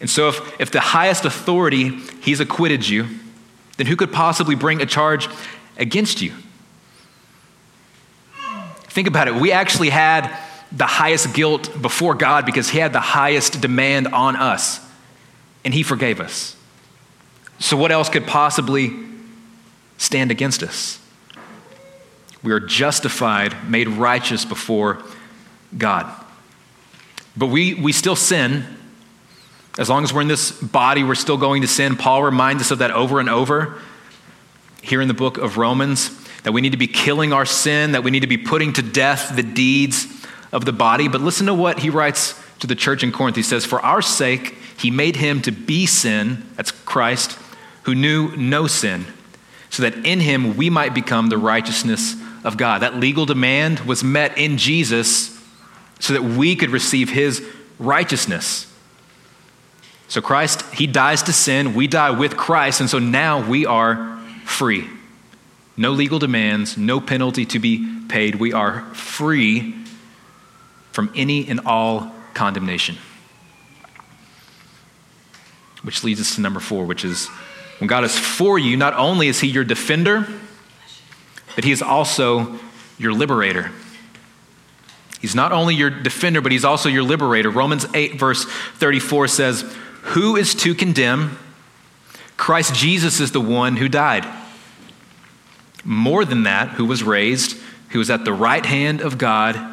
And 0.00 0.10
so, 0.10 0.28
if, 0.28 0.60
if 0.60 0.70
the 0.70 0.80
highest 0.80 1.24
authority, 1.24 1.96
he's 2.22 2.40
acquitted 2.40 2.86
you, 2.86 3.06
then 3.76 3.86
who 3.86 3.96
could 3.96 4.12
possibly 4.12 4.54
bring 4.54 4.82
a 4.82 4.86
charge 4.86 5.28
against 5.78 6.20
you? 6.20 6.32
Think 8.88 9.08
about 9.08 9.28
it. 9.28 9.34
We 9.34 9.52
actually 9.52 9.88
had 9.88 10.36
the 10.72 10.86
highest 10.86 11.34
guilt 11.34 11.70
before 11.80 12.14
God 12.14 12.46
because 12.46 12.70
he 12.70 12.78
had 12.78 12.92
the 12.92 13.00
highest 13.00 13.60
demand 13.60 14.08
on 14.08 14.36
us, 14.36 14.80
and 15.64 15.72
he 15.74 15.82
forgave 15.82 16.20
us. 16.20 16.56
So, 17.58 17.76
what 17.76 17.92
else 17.92 18.08
could 18.08 18.26
possibly 18.26 18.92
stand 19.98 20.30
against 20.30 20.62
us? 20.62 20.98
We 22.42 22.52
are 22.52 22.60
justified, 22.60 23.68
made 23.68 23.86
righteous 23.86 24.44
before 24.44 25.02
God. 25.76 26.12
But 27.36 27.46
we, 27.46 27.74
we 27.74 27.92
still 27.92 28.16
sin. 28.16 28.64
As 29.78 29.88
long 29.88 30.04
as 30.04 30.12
we're 30.12 30.22
in 30.22 30.28
this 30.28 30.50
body, 30.50 31.04
we're 31.04 31.14
still 31.14 31.38
going 31.38 31.62
to 31.62 31.68
sin. 31.68 31.96
Paul 31.96 32.22
reminds 32.24 32.62
us 32.62 32.70
of 32.72 32.78
that 32.78 32.90
over 32.90 33.20
and 33.20 33.28
over 33.28 33.78
here 34.82 35.00
in 35.00 35.08
the 35.08 35.14
book 35.14 35.38
of 35.38 35.56
Romans 35.56 36.10
that 36.42 36.52
we 36.52 36.60
need 36.60 36.72
to 36.72 36.78
be 36.78 36.88
killing 36.88 37.32
our 37.32 37.46
sin, 37.46 37.92
that 37.92 38.02
we 38.02 38.10
need 38.10 38.20
to 38.20 38.26
be 38.26 38.36
putting 38.36 38.72
to 38.72 38.82
death 38.82 39.34
the 39.34 39.44
deeds 39.44 40.11
of 40.52 40.64
the 40.64 40.72
body. 40.72 41.08
But 41.08 41.20
listen 41.20 41.46
to 41.46 41.54
what 41.54 41.80
he 41.80 41.90
writes 41.90 42.40
to 42.60 42.66
the 42.66 42.76
church 42.76 43.02
in 43.02 43.10
Corinth. 43.10 43.36
He 43.36 43.42
says, 43.42 43.64
For 43.64 43.80
our 43.80 44.02
sake, 44.02 44.54
he 44.78 44.90
made 44.90 45.16
him 45.16 45.42
to 45.42 45.50
be 45.50 45.86
sin, 45.86 46.44
that's 46.56 46.70
Christ, 46.70 47.38
who 47.84 47.94
knew 47.94 48.36
no 48.36 48.66
sin, 48.66 49.06
so 49.70 49.82
that 49.82 50.06
in 50.06 50.20
him 50.20 50.56
we 50.56 50.70
might 50.70 50.94
become 50.94 51.28
the 51.28 51.38
righteousness 51.38 52.14
of 52.44 52.56
God. 52.56 52.82
That 52.82 52.96
legal 52.96 53.26
demand 53.26 53.80
was 53.80 54.04
met 54.04 54.36
in 54.36 54.58
Jesus 54.58 55.40
so 55.98 56.12
that 56.12 56.22
we 56.22 56.56
could 56.56 56.70
receive 56.70 57.10
his 57.10 57.44
righteousness. 57.78 58.66
So 60.08 60.20
Christ, 60.20 60.62
he 60.74 60.86
dies 60.86 61.22
to 61.24 61.32
sin, 61.32 61.74
we 61.74 61.86
die 61.86 62.10
with 62.10 62.36
Christ, 62.36 62.80
and 62.80 62.90
so 62.90 62.98
now 62.98 63.48
we 63.48 63.64
are 63.64 64.18
free. 64.44 64.86
No 65.76 65.92
legal 65.92 66.18
demands, 66.18 66.76
no 66.76 67.00
penalty 67.00 67.46
to 67.46 67.58
be 67.58 68.04
paid. 68.08 68.34
We 68.34 68.52
are 68.52 68.82
free 68.94 69.81
from 70.92 71.10
any 71.16 71.48
and 71.48 71.60
all 71.66 72.12
condemnation. 72.34 72.96
Which 75.82 76.04
leads 76.04 76.20
us 76.20 76.36
to 76.36 76.40
number 76.40 76.60
four, 76.60 76.84
which 76.84 77.04
is 77.04 77.26
when 77.78 77.88
God 77.88 78.04
is 78.04 78.16
for 78.16 78.58
you, 78.58 78.76
not 78.76 78.94
only 78.94 79.26
is 79.26 79.40
He 79.40 79.48
your 79.48 79.64
defender, 79.64 80.26
but 81.56 81.64
He 81.64 81.72
is 81.72 81.82
also 81.82 82.58
your 82.98 83.12
liberator. 83.12 83.72
He's 85.20 85.34
not 85.34 85.52
only 85.52 85.74
your 85.74 85.90
defender, 85.90 86.40
but 86.40 86.52
He's 86.52 86.64
also 86.64 86.88
your 86.88 87.02
liberator. 87.02 87.50
Romans 87.50 87.86
8, 87.94 88.18
verse 88.18 88.44
34 88.44 89.28
says, 89.28 89.76
Who 90.02 90.36
is 90.36 90.54
to 90.56 90.74
condemn? 90.74 91.38
Christ 92.36 92.74
Jesus 92.74 93.20
is 93.20 93.32
the 93.32 93.40
one 93.40 93.76
who 93.76 93.88
died. 93.88 94.26
More 95.84 96.24
than 96.24 96.44
that, 96.44 96.70
who 96.70 96.84
was 96.84 97.02
raised, 97.02 97.56
who 97.90 98.00
is 98.00 98.10
at 98.10 98.24
the 98.24 98.32
right 98.32 98.64
hand 98.64 99.00
of 99.00 99.18
God 99.18 99.71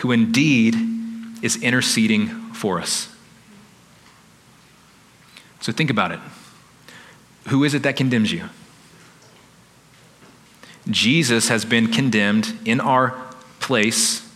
who 0.00 0.12
indeed 0.12 0.74
is 1.42 1.62
interceding 1.62 2.28
for 2.52 2.80
us. 2.80 3.08
So 5.60 5.72
think 5.72 5.90
about 5.90 6.12
it. 6.12 6.20
Who 7.48 7.64
is 7.64 7.74
it 7.74 7.82
that 7.82 7.96
condemns 7.96 8.32
you? 8.32 8.48
Jesus 10.88 11.48
has 11.48 11.64
been 11.64 11.88
condemned 11.88 12.58
in 12.64 12.80
our 12.80 13.14
place, 13.60 14.26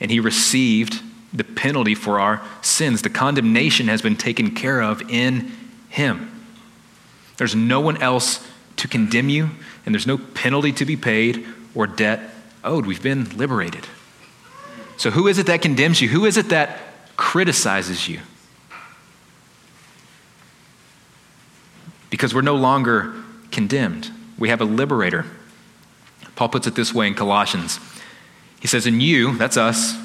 and 0.00 0.10
he 0.10 0.18
received 0.18 1.00
the 1.32 1.44
penalty 1.44 1.94
for 1.94 2.18
our 2.18 2.42
sins. 2.62 3.02
The 3.02 3.10
condemnation 3.10 3.86
has 3.88 4.02
been 4.02 4.16
taken 4.16 4.54
care 4.54 4.82
of 4.82 5.02
in 5.08 5.52
him. 5.88 6.32
There's 7.36 7.54
no 7.54 7.80
one 7.80 8.00
else 8.02 8.44
to 8.76 8.88
condemn 8.88 9.28
you, 9.28 9.50
and 9.84 9.94
there's 9.94 10.06
no 10.06 10.18
penalty 10.18 10.72
to 10.72 10.84
be 10.84 10.96
paid 10.96 11.46
or 11.74 11.86
debt 11.86 12.34
owed. 12.64 12.86
We've 12.86 13.02
been 13.02 13.36
liberated. 13.36 13.86
So, 14.96 15.10
who 15.10 15.28
is 15.28 15.38
it 15.38 15.46
that 15.46 15.62
condemns 15.62 16.00
you? 16.00 16.08
Who 16.08 16.24
is 16.24 16.36
it 16.36 16.48
that 16.48 16.78
criticizes 17.16 18.08
you? 18.08 18.20
Because 22.10 22.34
we're 22.34 22.42
no 22.42 22.56
longer 22.56 23.14
condemned, 23.50 24.10
we 24.38 24.48
have 24.48 24.60
a 24.60 24.64
liberator. 24.64 25.26
Paul 26.34 26.48
puts 26.50 26.66
it 26.66 26.74
this 26.74 26.94
way 26.94 27.06
in 27.06 27.14
Colossians. 27.14 27.80
He 28.60 28.68
says, 28.68 28.86
In 28.86 29.00
you, 29.00 29.36
that's 29.36 29.56
us, 29.56 29.98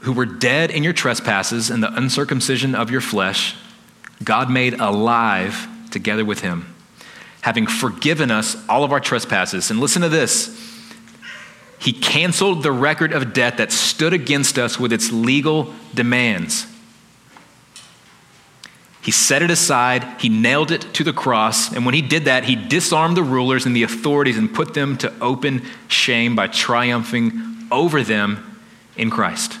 who 0.00 0.12
were 0.12 0.26
dead 0.26 0.70
in 0.70 0.84
your 0.84 0.92
trespasses 0.92 1.70
and 1.70 1.82
the 1.82 1.92
uncircumcision 1.94 2.74
of 2.74 2.90
your 2.90 3.00
flesh, 3.00 3.56
God 4.22 4.50
made 4.50 4.74
alive 4.74 5.68
together 5.90 6.24
with 6.24 6.40
him, 6.40 6.74
having 7.42 7.66
forgiven 7.66 8.30
us 8.30 8.56
all 8.68 8.84
of 8.84 8.92
our 8.92 9.00
trespasses. 9.00 9.70
And 9.70 9.80
listen 9.80 10.02
to 10.02 10.08
this 10.08 10.75
he 11.78 11.92
canceled 11.92 12.62
the 12.62 12.72
record 12.72 13.12
of 13.12 13.32
debt 13.32 13.58
that 13.58 13.72
stood 13.72 14.12
against 14.12 14.58
us 14.58 14.78
with 14.78 14.92
its 14.92 15.12
legal 15.12 15.72
demands. 15.94 16.66
He 19.02 19.12
set 19.12 19.40
it 19.40 19.52
aside, 19.52 20.04
he 20.20 20.28
nailed 20.28 20.72
it 20.72 20.80
to 20.94 21.04
the 21.04 21.12
cross, 21.12 21.72
and 21.72 21.86
when 21.86 21.94
he 21.94 22.02
did 22.02 22.24
that, 22.24 22.42
he 22.42 22.56
disarmed 22.56 23.16
the 23.16 23.22
rulers 23.22 23.64
and 23.64 23.76
the 23.76 23.84
authorities 23.84 24.36
and 24.36 24.52
put 24.52 24.74
them 24.74 24.96
to 24.98 25.12
open 25.20 25.64
shame 25.86 26.34
by 26.34 26.48
triumphing 26.48 27.40
over 27.70 28.02
them 28.02 28.58
in 28.96 29.10
Christ. 29.10 29.58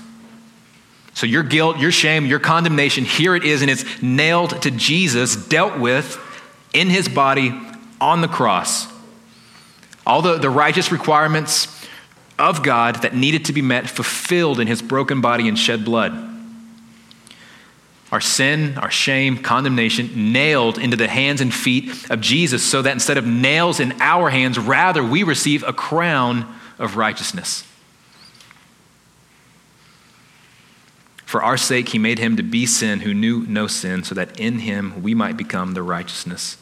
So, 1.14 1.26
your 1.26 1.44
guilt, 1.44 1.78
your 1.78 1.92
shame, 1.92 2.26
your 2.26 2.40
condemnation, 2.40 3.04
here 3.04 3.36
it 3.36 3.44
is, 3.44 3.62
and 3.62 3.70
it's 3.70 3.84
nailed 4.02 4.60
to 4.62 4.70
Jesus, 4.70 5.36
dealt 5.36 5.78
with 5.78 6.20
in 6.74 6.90
his 6.90 7.08
body 7.08 7.58
on 8.00 8.20
the 8.20 8.28
cross. 8.28 8.86
All 10.04 10.22
the, 10.22 10.38
the 10.38 10.50
righteous 10.50 10.92
requirements, 10.92 11.66
of 12.38 12.62
God 12.62 12.96
that 12.96 13.14
needed 13.14 13.46
to 13.46 13.52
be 13.52 13.62
met 13.62 13.88
fulfilled 13.88 14.60
in 14.60 14.66
his 14.66 14.82
broken 14.82 15.20
body 15.20 15.48
and 15.48 15.58
shed 15.58 15.84
blood. 15.84 16.32
Our 18.12 18.20
sin, 18.20 18.78
our 18.78 18.90
shame, 18.90 19.38
condemnation 19.38 20.32
nailed 20.32 20.78
into 20.78 20.96
the 20.96 21.08
hands 21.08 21.40
and 21.40 21.52
feet 21.52 22.08
of 22.10 22.20
Jesus 22.20 22.62
so 22.62 22.82
that 22.82 22.92
instead 22.92 23.18
of 23.18 23.26
nails 23.26 23.80
in 23.80 24.00
our 24.00 24.30
hands, 24.30 24.58
rather 24.58 25.02
we 25.02 25.22
receive 25.22 25.64
a 25.64 25.72
crown 25.72 26.46
of 26.78 26.96
righteousness. 26.96 27.64
For 31.24 31.42
our 31.42 31.56
sake, 31.56 31.88
he 31.88 31.98
made 31.98 32.20
him 32.20 32.36
to 32.36 32.42
be 32.42 32.64
sin 32.66 33.00
who 33.00 33.12
knew 33.12 33.44
no 33.48 33.66
sin, 33.66 34.04
so 34.04 34.14
that 34.14 34.38
in 34.38 34.60
him 34.60 35.02
we 35.02 35.12
might 35.12 35.36
become 35.36 35.74
the 35.74 35.82
righteousness 35.82 36.56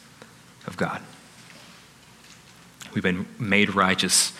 of 0.65 0.75
God. 0.75 1.01
We've 2.93 3.03
been 3.03 3.27
made 3.37 3.75
righteous 3.75 4.33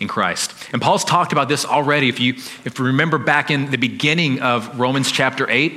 in 0.00 0.08
Christ. 0.08 0.45
And 0.72 0.82
Paul's 0.82 1.04
talked 1.04 1.32
about 1.32 1.48
this 1.48 1.64
already. 1.64 2.08
If 2.08 2.20
you, 2.20 2.34
if 2.64 2.78
you 2.78 2.86
remember 2.86 3.18
back 3.18 3.50
in 3.50 3.70
the 3.70 3.78
beginning 3.78 4.40
of 4.40 4.78
Romans 4.78 5.10
chapter 5.10 5.48
8, 5.48 5.72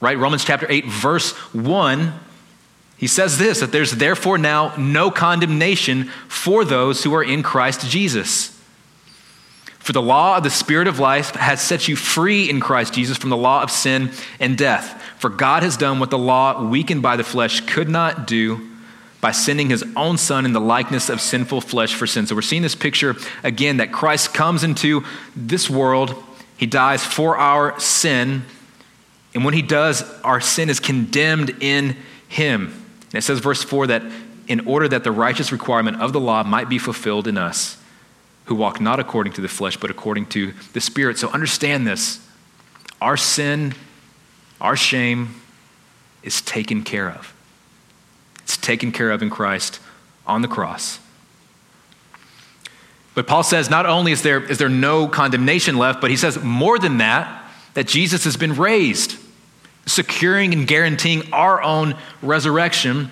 right? 0.00 0.18
Romans 0.18 0.44
chapter 0.44 0.66
8, 0.68 0.86
verse 0.86 1.32
1, 1.52 2.12
he 2.96 3.06
says 3.06 3.38
this 3.38 3.60
that 3.60 3.72
there's 3.72 3.92
therefore 3.92 4.38
now 4.38 4.74
no 4.76 5.10
condemnation 5.10 6.04
for 6.28 6.64
those 6.64 7.02
who 7.02 7.14
are 7.14 7.24
in 7.24 7.42
Christ 7.42 7.88
Jesus. 7.88 8.56
For 9.78 9.94
the 9.94 10.02
law 10.02 10.36
of 10.36 10.44
the 10.44 10.50
Spirit 10.50 10.86
of 10.86 10.98
life 10.98 11.30
has 11.34 11.60
set 11.60 11.88
you 11.88 11.96
free 11.96 12.48
in 12.48 12.60
Christ 12.60 12.92
Jesus 12.92 13.16
from 13.16 13.30
the 13.30 13.36
law 13.36 13.62
of 13.62 13.70
sin 13.70 14.10
and 14.38 14.56
death. 14.56 15.02
For 15.18 15.30
God 15.30 15.62
has 15.62 15.78
done 15.78 15.98
what 15.98 16.10
the 16.10 16.18
law, 16.18 16.62
weakened 16.62 17.02
by 17.02 17.16
the 17.16 17.24
flesh, 17.24 17.62
could 17.62 17.88
not 17.88 18.26
do 18.26 18.69
by 19.20 19.32
sending 19.32 19.68
his 19.68 19.84
own 19.96 20.16
Son 20.16 20.44
in 20.44 20.52
the 20.52 20.60
likeness 20.60 21.08
of 21.08 21.20
sinful 21.20 21.60
flesh 21.60 21.94
for 21.94 22.06
sin. 22.06 22.26
So 22.26 22.34
we're 22.34 22.42
seeing 22.42 22.62
this 22.62 22.74
picture 22.74 23.16
again 23.42 23.78
that 23.78 23.92
Christ 23.92 24.32
comes 24.32 24.64
into 24.64 25.04
this 25.36 25.68
world, 25.68 26.14
he 26.56 26.66
dies 26.66 27.04
for 27.04 27.36
our 27.36 27.78
sin, 27.78 28.42
and 29.34 29.44
when 29.44 29.54
he 29.54 29.62
does, 29.62 30.02
our 30.22 30.40
sin 30.40 30.68
is 30.68 30.80
condemned 30.80 31.56
in 31.60 31.96
him. 32.28 32.72
And 33.06 33.14
it 33.14 33.22
says, 33.22 33.38
verse 33.38 33.62
4, 33.62 33.88
that 33.88 34.02
in 34.48 34.66
order 34.66 34.88
that 34.88 35.04
the 35.04 35.12
righteous 35.12 35.52
requirement 35.52 36.00
of 36.00 36.12
the 36.12 36.20
law 36.20 36.42
might 36.42 36.68
be 36.68 36.78
fulfilled 36.78 37.28
in 37.28 37.38
us 37.38 37.76
who 38.46 38.54
walk 38.56 38.80
not 38.80 38.98
according 38.98 39.32
to 39.34 39.40
the 39.40 39.48
flesh, 39.48 39.76
but 39.76 39.90
according 39.90 40.26
to 40.26 40.52
the 40.72 40.80
Spirit. 40.80 41.18
So 41.18 41.28
understand 41.30 41.86
this 41.86 42.18
our 43.00 43.16
sin, 43.16 43.74
our 44.60 44.76
shame 44.76 45.40
is 46.22 46.42
taken 46.42 46.82
care 46.82 47.08
of. 47.08 47.32
It's 48.42 48.56
taken 48.56 48.92
care 48.92 49.10
of 49.10 49.22
in 49.22 49.30
Christ 49.30 49.80
on 50.26 50.42
the 50.42 50.48
cross. 50.48 50.98
But 53.14 53.26
Paul 53.26 53.42
says 53.42 53.68
not 53.68 53.86
only 53.86 54.12
is 54.12 54.22
there, 54.22 54.42
is 54.42 54.58
there 54.58 54.68
no 54.68 55.08
condemnation 55.08 55.76
left, 55.76 56.00
but 56.00 56.10
he 56.10 56.16
says 56.16 56.42
more 56.42 56.78
than 56.78 56.98
that, 56.98 57.44
that 57.74 57.86
Jesus 57.86 58.24
has 58.24 58.36
been 58.36 58.54
raised, 58.54 59.16
securing 59.86 60.52
and 60.52 60.66
guaranteeing 60.66 61.32
our 61.32 61.60
own 61.62 61.96
resurrection. 62.22 63.10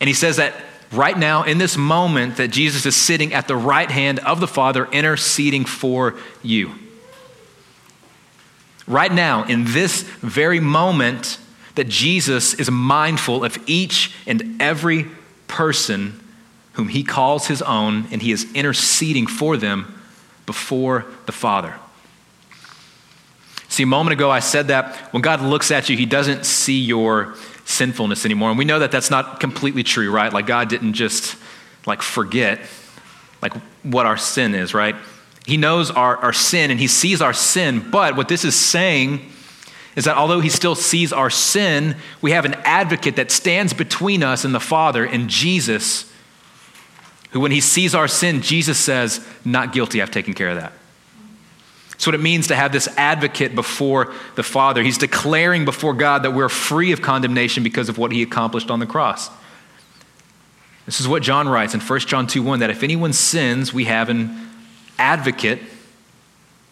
And 0.00 0.08
he 0.08 0.14
says 0.14 0.36
that 0.36 0.54
right 0.92 1.16
now, 1.16 1.44
in 1.44 1.58
this 1.58 1.76
moment, 1.76 2.36
that 2.36 2.48
Jesus 2.48 2.84
is 2.86 2.94
sitting 2.94 3.32
at 3.32 3.48
the 3.48 3.56
right 3.56 3.90
hand 3.90 4.18
of 4.20 4.40
the 4.40 4.48
Father, 4.48 4.86
interceding 4.86 5.64
for 5.64 6.14
you. 6.42 6.74
Right 8.86 9.12
now, 9.12 9.44
in 9.44 9.64
this 9.64 10.02
very 10.02 10.60
moment, 10.60 11.38
that 11.74 11.88
Jesus 11.88 12.54
is 12.54 12.70
mindful 12.70 13.44
of 13.44 13.58
each 13.66 14.14
and 14.26 14.60
every 14.60 15.06
person 15.48 16.18
whom 16.74 16.88
he 16.88 17.02
calls 17.02 17.46
his 17.48 17.60
own, 17.62 18.06
and 18.10 18.22
he 18.22 18.32
is 18.32 18.50
interceding 18.54 19.26
for 19.26 19.56
them 19.56 20.00
before 20.46 21.04
the 21.26 21.32
Father. 21.32 21.74
See, 23.68 23.82
a 23.82 23.86
moment 23.86 24.12
ago 24.12 24.30
I 24.30 24.40
said 24.40 24.68
that 24.68 24.96
when 25.12 25.22
God 25.22 25.40
looks 25.40 25.70
at 25.70 25.88
you, 25.88 25.96
he 25.96 26.06
doesn't 26.06 26.44
see 26.44 26.80
your 26.80 27.34
sinfulness 27.64 28.24
anymore. 28.24 28.50
And 28.50 28.58
we 28.58 28.64
know 28.64 28.78
that 28.78 28.92
that's 28.92 29.10
not 29.10 29.40
completely 29.40 29.82
true, 29.82 30.10
right? 30.10 30.32
Like 30.32 30.46
God 30.46 30.68
didn't 30.68 30.94
just 30.94 31.36
like 31.86 32.02
forget 32.02 32.60
like 33.40 33.54
what 33.82 34.06
our 34.06 34.16
sin 34.16 34.54
is, 34.54 34.74
right? 34.74 34.94
He 35.46 35.56
knows 35.56 35.90
our, 35.90 36.16
our 36.18 36.32
sin 36.32 36.70
and 36.70 36.78
he 36.78 36.86
sees 36.86 37.20
our 37.20 37.32
sin, 37.32 37.90
but 37.90 38.16
what 38.16 38.28
this 38.28 38.44
is 38.44 38.54
saying 38.54 39.31
is 39.94 40.04
that 40.04 40.16
although 40.16 40.40
he 40.40 40.48
still 40.48 40.74
sees 40.74 41.12
our 41.12 41.30
sin, 41.30 41.96
we 42.20 42.30
have 42.30 42.44
an 42.44 42.54
advocate 42.64 43.16
that 43.16 43.30
stands 43.30 43.72
between 43.72 44.22
us 44.22 44.44
and 44.44 44.54
the 44.54 44.60
Father 44.60 45.04
and 45.04 45.28
Jesus, 45.28 46.10
who 47.30 47.40
when 47.40 47.52
he 47.52 47.60
sees 47.60 47.94
our 47.94 48.08
sin, 48.08 48.40
Jesus 48.40 48.78
says, 48.78 49.26
Not 49.44 49.72
guilty, 49.72 50.00
I've 50.00 50.10
taken 50.10 50.34
care 50.34 50.50
of 50.50 50.56
that. 50.56 50.72
That's 51.90 52.06
what 52.06 52.14
it 52.14 52.20
means 52.20 52.48
to 52.48 52.56
have 52.56 52.72
this 52.72 52.88
advocate 52.96 53.54
before 53.54 54.12
the 54.34 54.42
Father. 54.42 54.82
He's 54.82 54.98
declaring 54.98 55.64
before 55.64 55.94
God 55.94 56.24
that 56.24 56.32
we're 56.32 56.48
free 56.48 56.92
of 56.92 57.02
condemnation 57.02 57.62
because 57.62 57.88
of 57.88 57.98
what 57.98 58.12
he 58.12 58.22
accomplished 58.22 58.70
on 58.70 58.80
the 58.80 58.86
cross. 58.86 59.30
This 60.86 61.00
is 61.00 61.06
what 61.06 61.22
John 61.22 61.48
writes 61.48 61.74
in 61.74 61.80
1 61.80 62.00
John 62.00 62.26
2 62.26 62.42
1 62.42 62.60
that 62.60 62.70
if 62.70 62.82
anyone 62.82 63.12
sins, 63.12 63.72
we 63.72 63.84
have 63.84 64.08
an 64.08 64.50
advocate 64.98 65.60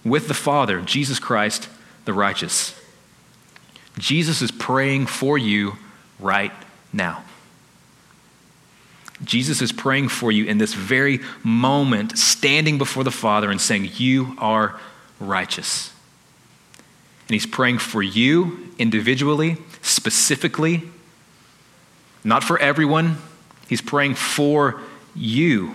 with 0.05 0.27
the 0.27 0.35
Father, 0.35 0.81
Jesus 0.81 1.19
Christ, 1.19 1.69
the 2.07 2.13
righteous. 2.13 2.80
Jesus 3.99 4.43
is 4.43 4.51
praying 4.51 5.07
for 5.07 5.37
you 5.37 5.77
right 6.19 6.53
now. 6.93 7.23
Jesus 9.25 9.61
is 9.61 9.73
praying 9.73 10.09
for 10.09 10.33
you 10.33 10.47
in 10.47 10.59
this 10.59 10.73
very 10.73 11.21
moment, 11.43 12.19
standing 12.19 12.79
before 12.79 13.05
the 13.05 13.11
Father 13.11 13.51
and 13.51 13.61
saying, 13.61 13.91
You 13.97 14.35
are 14.39 14.81
righteous. 15.19 15.93
And 17.29 17.35
he's 17.35 17.47
praying 17.47 17.79
for 17.79 18.03
you 18.03 18.73
individually, 18.79 19.59
specifically, 19.83 20.83
not 22.25 22.43
for 22.43 22.59
everyone. 22.59 23.19
He's 23.69 23.83
praying 23.83 24.15
for 24.15 24.81
you. 25.15 25.75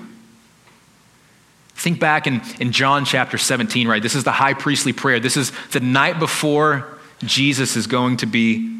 Think 1.75 1.99
back 1.99 2.25
in, 2.25 2.41
in 2.59 2.71
John 2.71 3.05
chapter 3.05 3.37
17, 3.37 3.87
right? 3.87 4.01
This 4.01 4.15
is 4.15 4.23
the 4.23 4.31
high 4.31 4.53
priestly 4.53 4.91
prayer. 4.91 5.19
This 5.19 5.37
is 5.37 5.51
the 5.71 5.79
night 5.79 6.19
before 6.19 6.94
Jesus 7.23 7.75
is 7.75 7.87
going 7.87 8.17
to 8.17 8.25
be 8.25 8.71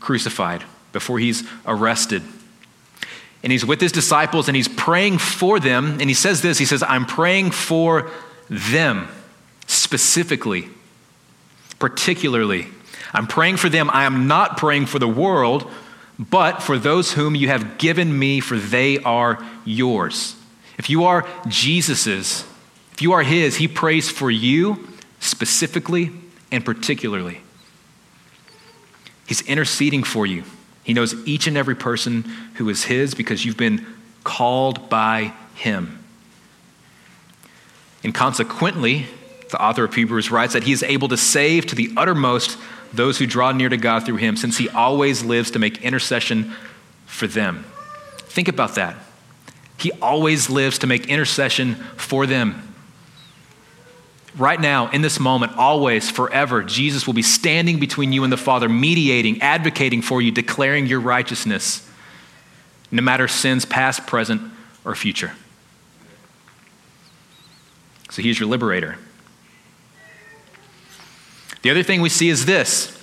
crucified, 0.00 0.64
before 0.92 1.18
he's 1.18 1.44
arrested. 1.66 2.22
And 3.42 3.52
he's 3.52 3.64
with 3.64 3.80
his 3.80 3.92
disciples 3.92 4.48
and 4.48 4.56
he's 4.56 4.68
praying 4.68 5.18
for 5.18 5.58
them. 5.60 5.98
And 6.00 6.10
he 6.10 6.14
says 6.14 6.42
this 6.42 6.58
He 6.58 6.64
says, 6.64 6.82
I'm 6.82 7.06
praying 7.06 7.52
for 7.52 8.10
them 8.48 9.08
specifically, 9.66 10.68
particularly. 11.78 12.66
I'm 13.12 13.26
praying 13.26 13.56
for 13.56 13.68
them. 13.68 13.90
I 13.90 14.04
am 14.04 14.26
not 14.26 14.56
praying 14.56 14.86
for 14.86 14.98
the 14.98 15.08
world, 15.08 15.70
but 16.18 16.62
for 16.62 16.78
those 16.78 17.12
whom 17.12 17.34
you 17.34 17.48
have 17.48 17.78
given 17.78 18.16
me, 18.16 18.40
for 18.40 18.56
they 18.56 18.98
are 18.98 19.44
yours. 19.64 20.36
If 20.78 20.90
you 20.90 21.04
are 21.04 21.26
Jesus's, 21.48 22.44
if 22.92 23.02
you 23.02 23.12
are 23.12 23.22
His, 23.22 23.56
He 23.56 23.68
prays 23.68 24.10
for 24.10 24.30
you 24.30 24.88
specifically 25.18 26.10
and 26.52 26.64
particularly. 26.64 27.40
He's 29.30 29.42
interceding 29.42 30.02
for 30.02 30.26
you. 30.26 30.42
He 30.82 30.92
knows 30.92 31.14
each 31.24 31.46
and 31.46 31.56
every 31.56 31.76
person 31.76 32.22
who 32.54 32.68
is 32.68 32.82
His 32.82 33.14
because 33.14 33.44
you've 33.44 33.56
been 33.56 33.86
called 34.24 34.90
by 34.90 35.32
Him. 35.54 36.02
And 38.02 38.12
consequently, 38.12 39.06
the 39.50 39.62
author 39.62 39.84
of 39.84 39.94
Hebrews 39.94 40.32
writes 40.32 40.54
that 40.54 40.64
he 40.64 40.72
is 40.72 40.82
able 40.82 41.06
to 41.06 41.16
save 41.16 41.66
to 41.66 41.76
the 41.76 41.92
uttermost 41.96 42.58
those 42.92 43.18
who 43.18 43.26
draw 43.26 43.52
near 43.52 43.68
to 43.68 43.76
God 43.76 44.04
through 44.04 44.16
him, 44.16 44.36
since 44.36 44.58
he 44.58 44.68
always 44.68 45.22
lives 45.22 45.52
to 45.52 45.60
make 45.60 45.80
intercession 45.84 46.52
for 47.06 47.28
them. 47.28 47.64
Think 48.18 48.48
about 48.48 48.74
that. 48.74 48.96
He 49.78 49.92
always 50.02 50.50
lives 50.50 50.80
to 50.80 50.88
make 50.88 51.06
intercession 51.06 51.76
for 51.96 52.26
them. 52.26 52.69
Right 54.40 54.58
now, 54.58 54.88
in 54.88 55.02
this 55.02 55.20
moment, 55.20 55.58
always, 55.58 56.10
forever, 56.10 56.62
Jesus 56.62 57.06
will 57.06 57.12
be 57.12 57.20
standing 57.20 57.78
between 57.78 58.10
you 58.10 58.24
and 58.24 58.32
the 58.32 58.38
Father, 58.38 58.70
mediating, 58.70 59.42
advocating 59.42 60.00
for 60.00 60.22
you, 60.22 60.30
declaring 60.30 60.86
your 60.86 60.98
righteousness, 60.98 61.86
no 62.90 63.02
matter 63.02 63.28
sins 63.28 63.66
past, 63.66 64.06
present, 64.06 64.40
or 64.82 64.94
future. 64.94 65.32
So 68.08 68.22
he's 68.22 68.40
your 68.40 68.48
liberator. 68.48 68.96
The 71.60 71.70
other 71.70 71.82
thing 71.82 72.00
we 72.00 72.08
see 72.08 72.30
is 72.30 72.46
this 72.46 72.96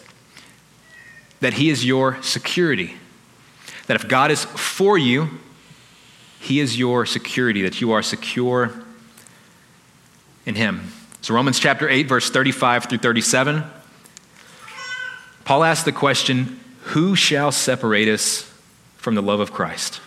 that 1.40 1.54
He 1.54 1.70
is 1.70 1.86
your 1.86 2.20
security. 2.24 2.96
That 3.86 3.96
if 3.96 4.08
God 4.08 4.32
is 4.32 4.44
for 4.44 4.98
you, 4.98 5.30
He 6.40 6.60
is 6.60 6.80
your 6.80 7.06
security, 7.06 7.62
that 7.62 7.80
you 7.80 7.92
are 7.92 8.02
secure 8.02 8.74
in 10.48 10.56
Him. 10.56 10.94
So, 11.28 11.34
Romans 11.34 11.60
chapter 11.60 11.90
8, 11.90 12.04
verse 12.04 12.30
35 12.30 12.86
through 12.86 13.00
37, 13.00 13.62
Paul 15.44 15.66
asks 15.66 15.84
the 15.84 15.92
question 15.92 16.58
Who 16.84 17.18
shall 17.18 17.52
separate 17.52 18.08
us 18.08 18.50
from 18.96 19.16
the 19.16 19.22
love 19.22 19.42
of 19.42 19.52
Christ? 19.52 20.00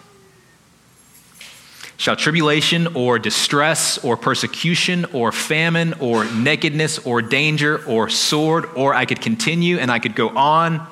Shall 1.98 2.16
tribulation 2.16 2.96
or 2.96 3.18
distress 3.18 4.02
or 4.02 4.16
persecution 4.16 5.04
or 5.12 5.30
famine 5.30 5.92
or 6.00 6.24
nakedness 6.24 7.00
or 7.00 7.20
danger 7.20 7.85
or 7.85 8.09
sword, 8.09 8.64
or 8.74 8.94
I 8.94 9.04
could 9.04 9.20
continue 9.20 9.76
and 9.76 9.90
I 9.90 9.98
could 9.98 10.14
go 10.14 10.30
on. 10.30 10.87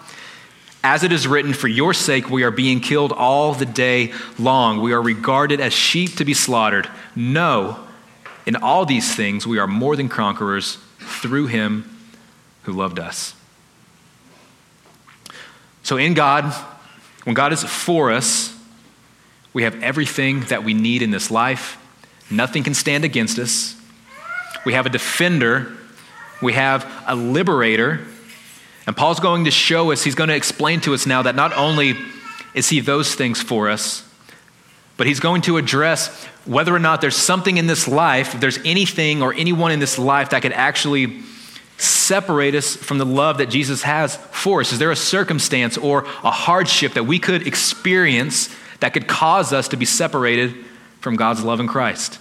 As 0.84 1.04
it 1.04 1.10
is 1.12 1.26
written, 1.26 1.54
for 1.54 1.68
your 1.68 1.94
sake 1.94 2.28
we 2.28 2.42
are 2.42 2.50
being 2.50 2.80
killed 2.80 3.12
all 3.12 3.54
the 3.54 3.64
day 3.64 4.12
long. 4.38 4.82
We 4.82 4.92
are 4.92 5.00
regarded 5.00 5.62
as 5.62 5.72
sheep 5.72 6.16
to 6.16 6.26
be 6.26 6.34
slaughtered. 6.34 6.86
No, 7.16 7.87
in 8.48 8.56
all 8.56 8.86
these 8.86 9.14
things 9.14 9.46
we 9.46 9.58
are 9.58 9.66
more 9.66 9.94
than 9.94 10.08
conquerors 10.08 10.78
through 10.98 11.48
him 11.48 11.84
who 12.62 12.72
loved 12.72 12.98
us. 12.98 13.34
So, 15.82 15.98
in 15.98 16.14
God, 16.14 16.44
when 17.24 17.34
God 17.34 17.52
is 17.52 17.62
for 17.62 18.10
us, 18.10 18.58
we 19.52 19.64
have 19.64 19.82
everything 19.82 20.40
that 20.44 20.64
we 20.64 20.72
need 20.72 21.02
in 21.02 21.10
this 21.10 21.30
life. 21.30 21.76
Nothing 22.30 22.62
can 22.62 22.72
stand 22.72 23.04
against 23.04 23.38
us. 23.38 23.76
We 24.64 24.72
have 24.72 24.86
a 24.86 24.90
defender. 24.90 25.76
We 26.40 26.54
have 26.54 26.90
a 27.06 27.14
liberator. 27.14 28.00
And 28.86 28.96
Paul's 28.96 29.20
going 29.20 29.44
to 29.44 29.50
show 29.50 29.92
us, 29.92 30.04
he's 30.04 30.14
going 30.14 30.28
to 30.28 30.36
explain 30.36 30.80
to 30.80 30.94
us 30.94 31.04
now 31.04 31.20
that 31.20 31.34
not 31.34 31.52
only 31.52 31.96
is 32.54 32.70
he 32.70 32.80
those 32.80 33.14
things 33.14 33.42
for 33.42 33.68
us, 33.68 34.08
but 34.96 35.06
he's 35.06 35.20
going 35.20 35.42
to 35.42 35.58
address 35.58 36.26
whether 36.48 36.74
or 36.74 36.78
not 36.78 37.02
there's 37.02 37.16
something 37.16 37.58
in 37.58 37.66
this 37.66 37.86
life, 37.86 38.34
if 38.34 38.40
there's 38.40 38.58
anything 38.64 39.22
or 39.22 39.34
anyone 39.34 39.70
in 39.70 39.80
this 39.80 39.98
life 39.98 40.30
that 40.30 40.40
could 40.40 40.54
actually 40.54 41.20
separate 41.76 42.54
us 42.54 42.74
from 42.74 42.96
the 42.96 43.04
love 43.04 43.38
that 43.38 43.50
Jesus 43.50 43.82
has 43.82 44.16
for 44.16 44.62
us. 44.62 44.72
Is 44.72 44.78
there 44.78 44.90
a 44.90 44.96
circumstance 44.96 45.76
or 45.76 46.04
a 46.24 46.30
hardship 46.30 46.94
that 46.94 47.04
we 47.04 47.18
could 47.18 47.46
experience 47.46 48.48
that 48.80 48.94
could 48.94 49.06
cause 49.06 49.52
us 49.52 49.68
to 49.68 49.76
be 49.76 49.84
separated 49.84 50.54
from 51.00 51.16
God's 51.16 51.44
love 51.44 51.60
in 51.60 51.68
Christ? 51.68 52.18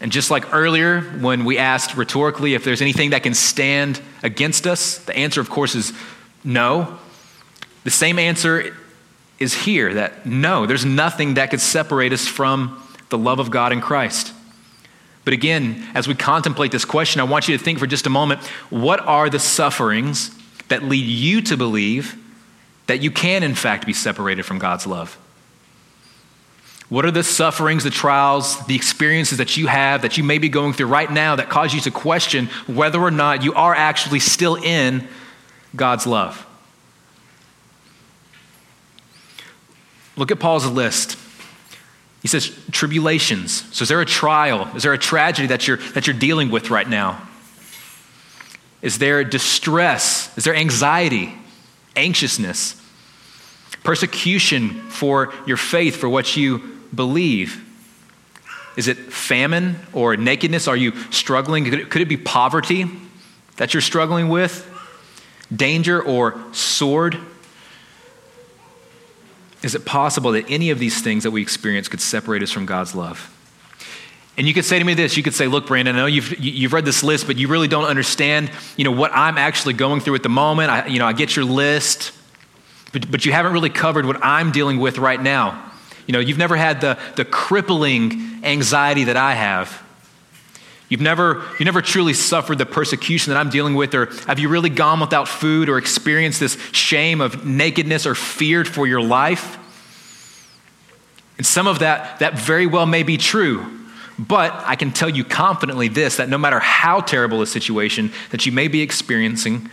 And 0.00 0.10
just 0.10 0.28
like 0.30 0.52
earlier, 0.52 1.02
when 1.02 1.44
we 1.44 1.56
asked 1.56 1.96
rhetorically 1.96 2.54
if 2.54 2.64
there's 2.64 2.82
anything 2.82 3.10
that 3.10 3.22
can 3.22 3.32
stand 3.32 4.00
against 4.24 4.66
us, 4.66 4.98
the 4.98 5.16
answer, 5.16 5.40
of 5.40 5.48
course, 5.48 5.76
is 5.76 5.92
no. 6.42 6.98
The 7.84 7.90
same 7.90 8.18
answer 8.18 8.76
is 9.38 9.54
here 9.54 9.94
that 9.94 10.26
no, 10.26 10.66
there's 10.66 10.84
nothing 10.84 11.34
that 11.34 11.50
could 11.50 11.60
separate 11.60 12.12
us 12.12 12.26
from 12.26 12.80
the 13.08 13.18
love 13.18 13.38
of 13.38 13.50
God 13.50 13.72
in 13.72 13.80
Christ. 13.80 14.32
But 15.24 15.32
again, 15.32 15.86
as 15.94 16.06
we 16.06 16.14
contemplate 16.14 16.70
this 16.70 16.84
question, 16.84 17.20
I 17.20 17.24
want 17.24 17.48
you 17.48 17.56
to 17.56 17.62
think 17.62 17.78
for 17.78 17.86
just 17.86 18.06
a 18.06 18.10
moment 18.10 18.42
what 18.70 19.00
are 19.00 19.30
the 19.30 19.38
sufferings 19.38 20.30
that 20.68 20.82
lead 20.82 21.04
you 21.04 21.40
to 21.42 21.56
believe 21.56 22.16
that 22.86 23.00
you 23.00 23.10
can, 23.10 23.42
in 23.42 23.54
fact, 23.54 23.86
be 23.86 23.92
separated 23.92 24.44
from 24.44 24.58
God's 24.58 24.86
love? 24.86 25.18
What 26.90 27.06
are 27.06 27.10
the 27.10 27.24
sufferings, 27.24 27.82
the 27.82 27.90
trials, 27.90 28.64
the 28.66 28.76
experiences 28.76 29.38
that 29.38 29.56
you 29.56 29.66
have 29.66 30.02
that 30.02 30.18
you 30.18 30.24
may 30.24 30.38
be 30.38 30.50
going 30.50 30.74
through 30.74 30.86
right 30.86 31.10
now 31.10 31.36
that 31.36 31.48
cause 31.48 31.72
you 31.72 31.80
to 31.80 31.90
question 31.90 32.46
whether 32.66 33.00
or 33.00 33.10
not 33.10 33.42
you 33.42 33.54
are 33.54 33.74
actually 33.74 34.20
still 34.20 34.56
in 34.56 35.08
God's 35.74 36.06
love? 36.06 36.46
Look 40.16 40.30
at 40.30 40.38
Paul's 40.38 40.66
list. 40.66 41.18
He 42.22 42.28
says, 42.28 42.56
tribulations. 42.70 43.64
So, 43.76 43.82
is 43.82 43.88
there 43.88 44.00
a 44.00 44.06
trial? 44.06 44.74
Is 44.74 44.82
there 44.82 44.92
a 44.92 44.98
tragedy 44.98 45.48
that 45.48 45.68
you're, 45.68 45.76
that 45.76 46.06
you're 46.06 46.16
dealing 46.16 46.50
with 46.50 46.70
right 46.70 46.88
now? 46.88 47.28
Is 48.80 48.98
there 48.98 49.24
distress? 49.24 50.36
Is 50.38 50.44
there 50.44 50.54
anxiety, 50.54 51.34
anxiousness, 51.96 52.80
persecution 53.82 54.70
for 54.88 55.34
your 55.46 55.56
faith, 55.56 55.96
for 55.96 56.08
what 56.08 56.36
you 56.36 56.58
believe? 56.94 57.62
Is 58.76 58.88
it 58.88 58.96
famine 58.96 59.76
or 59.92 60.16
nakedness? 60.16 60.66
Are 60.66 60.76
you 60.76 60.92
struggling? 61.10 61.64
Could 61.64 61.74
it, 61.74 61.90
could 61.90 62.02
it 62.02 62.08
be 62.08 62.16
poverty 62.16 62.90
that 63.56 63.74
you're 63.74 63.80
struggling 63.80 64.28
with? 64.28 64.70
Danger 65.54 66.02
or 66.02 66.42
sword? 66.52 67.18
Is 69.64 69.74
it 69.74 69.86
possible 69.86 70.32
that 70.32 70.44
any 70.50 70.68
of 70.68 70.78
these 70.78 71.02
things 71.02 71.22
that 71.22 71.30
we 71.30 71.40
experience 71.40 71.88
could 71.88 72.02
separate 72.02 72.42
us 72.42 72.50
from 72.50 72.66
God's 72.66 72.94
love? 72.94 73.30
And 74.36 74.46
you 74.46 74.52
could 74.52 74.64
say 74.64 74.78
to 74.78 74.84
me 74.84 74.92
this, 74.94 75.16
you 75.16 75.22
could 75.22 75.32
say, 75.32 75.46
look, 75.46 75.66
Brandon, 75.66 75.94
I 75.94 75.98
know 76.00 76.06
you've, 76.06 76.38
you've 76.38 76.72
read 76.72 76.84
this 76.84 77.02
list, 77.02 77.26
but 77.26 77.36
you 77.38 77.48
really 77.48 77.68
don't 77.68 77.84
understand, 77.84 78.50
you 78.76 78.84
know, 78.84 78.90
what 78.90 79.10
I'm 79.14 79.38
actually 79.38 79.74
going 79.74 80.00
through 80.00 80.16
at 80.16 80.22
the 80.22 80.28
moment. 80.28 80.70
I, 80.70 80.86
you 80.88 80.98
know, 80.98 81.06
I 81.06 81.12
get 81.12 81.34
your 81.36 81.44
list, 81.44 82.12
but, 82.92 83.10
but 83.10 83.24
you 83.24 83.32
haven't 83.32 83.52
really 83.52 83.70
covered 83.70 84.04
what 84.04 84.22
I'm 84.22 84.50
dealing 84.50 84.80
with 84.80 84.98
right 84.98 85.22
now. 85.22 85.72
You 86.06 86.12
know, 86.12 86.18
you've 86.18 86.36
never 86.36 86.56
had 86.56 86.80
the, 86.80 86.98
the 87.16 87.24
crippling 87.24 88.40
anxiety 88.42 89.04
that 89.04 89.16
I 89.16 89.34
have. 89.34 89.82
You've 90.88 91.00
never, 91.00 91.44
you've 91.52 91.64
never 91.64 91.82
truly 91.82 92.12
suffered 92.12 92.58
the 92.58 92.66
persecution 92.66 93.32
that 93.32 93.38
I'm 93.40 93.50
dealing 93.50 93.74
with, 93.74 93.94
or 93.94 94.06
have 94.26 94.38
you 94.38 94.48
really 94.48 94.68
gone 94.68 95.00
without 95.00 95.28
food 95.28 95.68
or 95.68 95.78
experienced 95.78 96.40
this 96.40 96.58
shame 96.72 97.20
of 97.20 97.44
nakedness 97.46 98.06
or 98.06 98.14
feared 98.14 98.68
for 98.68 98.86
your 98.86 99.00
life? 99.00 99.58
And 101.38 101.46
some 101.46 101.66
of 101.66 101.80
that, 101.80 102.18
that 102.20 102.38
very 102.38 102.66
well 102.66 102.86
may 102.86 103.02
be 103.02 103.16
true. 103.16 103.80
But 104.18 104.52
I 104.52 104.76
can 104.76 104.92
tell 104.92 105.08
you 105.08 105.24
confidently 105.24 105.88
this 105.88 106.18
that 106.18 106.28
no 106.28 106.38
matter 106.38 106.60
how 106.60 107.00
terrible 107.00 107.42
a 107.42 107.46
situation 107.46 108.12
that 108.30 108.46
you 108.46 108.52
may 108.52 108.68
be 108.68 108.80
experiencing, 108.80 109.68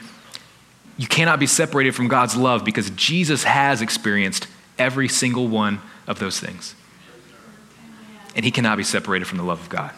you 0.97 1.07
cannot 1.07 1.39
be 1.39 1.45
separated 1.45 1.93
from 1.93 2.07
God's 2.07 2.35
love 2.35 2.65
because 2.65 2.89
Jesus 2.91 3.43
has 3.43 3.81
experienced 3.81 4.47
every 4.79 5.07
single 5.07 5.47
one 5.47 5.81
of 6.07 6.19
those 6.19 6.39
things. 6.39 6.73
And 8.35 8.45
he 8.45 8.51
cannot 8.51 8.77
be 8.77 8.83
separated 8.83 9.25
from 9.25 9.37
the 9.37 9.43
love 9.43 9.61
of 9.61 9.69
God. 9.69 9.93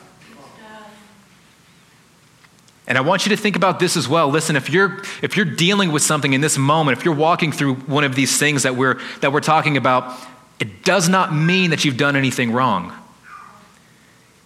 And 2.85 2.97
I 2.97 3.01
want 3.01 3.25
you 3.25 3.29
to 3.29 3.37
think 3.37 3.55
about 3.55 3.79
this 3.79 3.95
as 3.95 4.07
well. 4.09 4.29
Listen, 4.29 4.55
if 4.55 4.69
you're 4.69 5.01
if 5.21 5.37
you're 5.37 5.45
dealing 5.45 5.91
with 5.91 6.01
something 6.01 6.33
in 6.33 6.41
this 6.41 6.57
moment, 6.57 6.97
if 6.97 7.05
you're 7.05 7.15
walking 7.15 7.51
through 7.51 7.75
one 7.75 8.03
of 8.03 8.15
these 8.15 8.37
things 8.37 8.63
that 8.63 8.75
we're 8.75 8.99
that 9.21 9.31
we're 9.31 9.39
talking 9.39 9.77
about, 9.77 10.19
it 10.59 10.83
does 10.83 11.07
not 11.07 11.33
mean 11.33 11.69
that 11.69 11.85
you've 11.85 11.97
done 11.97 12.15
anything 12.15 12.51
wrong. 12.51 12.91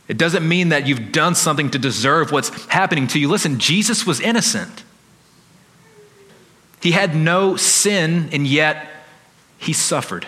It 0.08 0.17
doesn't 0.17 0.47
mean 0.47 0.69
that 0.69 0.88
you've 0.88 1.12
done 1.12 1.36
something 1.36 1.71
to 1.71 1.80
deserve 1.80 2.32
what's 2.32 2.65
happening 2.67 3.08
to 3.08 3.19
you. 3.19 3.28
Listen, 3.28 3.60
Jesus 3.60 4.06
was 4.06 4.21
innocent. 4.21 4.84
He 6.82 6.91
had 6.91 7.15
no 7.15 7.56
sin, 7.56 8.30
and 8.32 8.47
yet 8.47 8.88
he 9.58 9.73
suffered. 9.73 10.28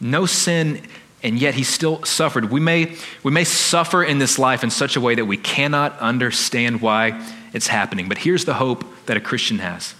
No 0.00 0.26
sin 0.26 0.86
and 1.26 1.40
yet 1.40 1.56
he 1.56 1.64
still 1.64 2.04
suffered. 2.04 2.52
We 2.52 2.60
may, 2.60 2.94
we 3.24 3.32
may 3.32 3.42
suffer 3.42 4.04
in 4.04 4.20
this 4.20 4.38
life 4.38 4.62
in 4.62 4.70
such 4.70 4.94
a 4.94 5.00
way 5.00 5.16
that 5.16 5.24
we 5.24 5.36
cannot 5.36 5.98
understand 5.98 6.80
why 6.80 7.20
it's 7.52 7.66
happening. 7.66 8.08
But 8.08 8.18
here's 8.18 8.44
the 8.44 8.54
hope 8.54 8.84
that 9.06 9.16
a 9.16 9.20
Christian 9.20 9.58
has 9.58 9.96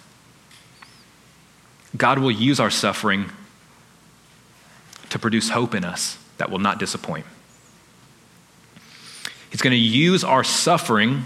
God 1.97 2.21
will 2.21 2.31
use 2.31 2.61
our 2.61 2.71
suffering 2.71 3.29
to 5.11 5.19
produce 5.19 5.49
hope 5.49 5.75
in 5.75 5.85
us 5.85 6.17
that 6.39 6.49
will 6.49 6.61
not 6.61 6.79
disappoint. 6.79 7.27
He's 9.51 9.63
going 9.63 9.73
to 9.73 9.77
use 9.77 10.23
our 10.23 10.45
suffering 10.45 11.25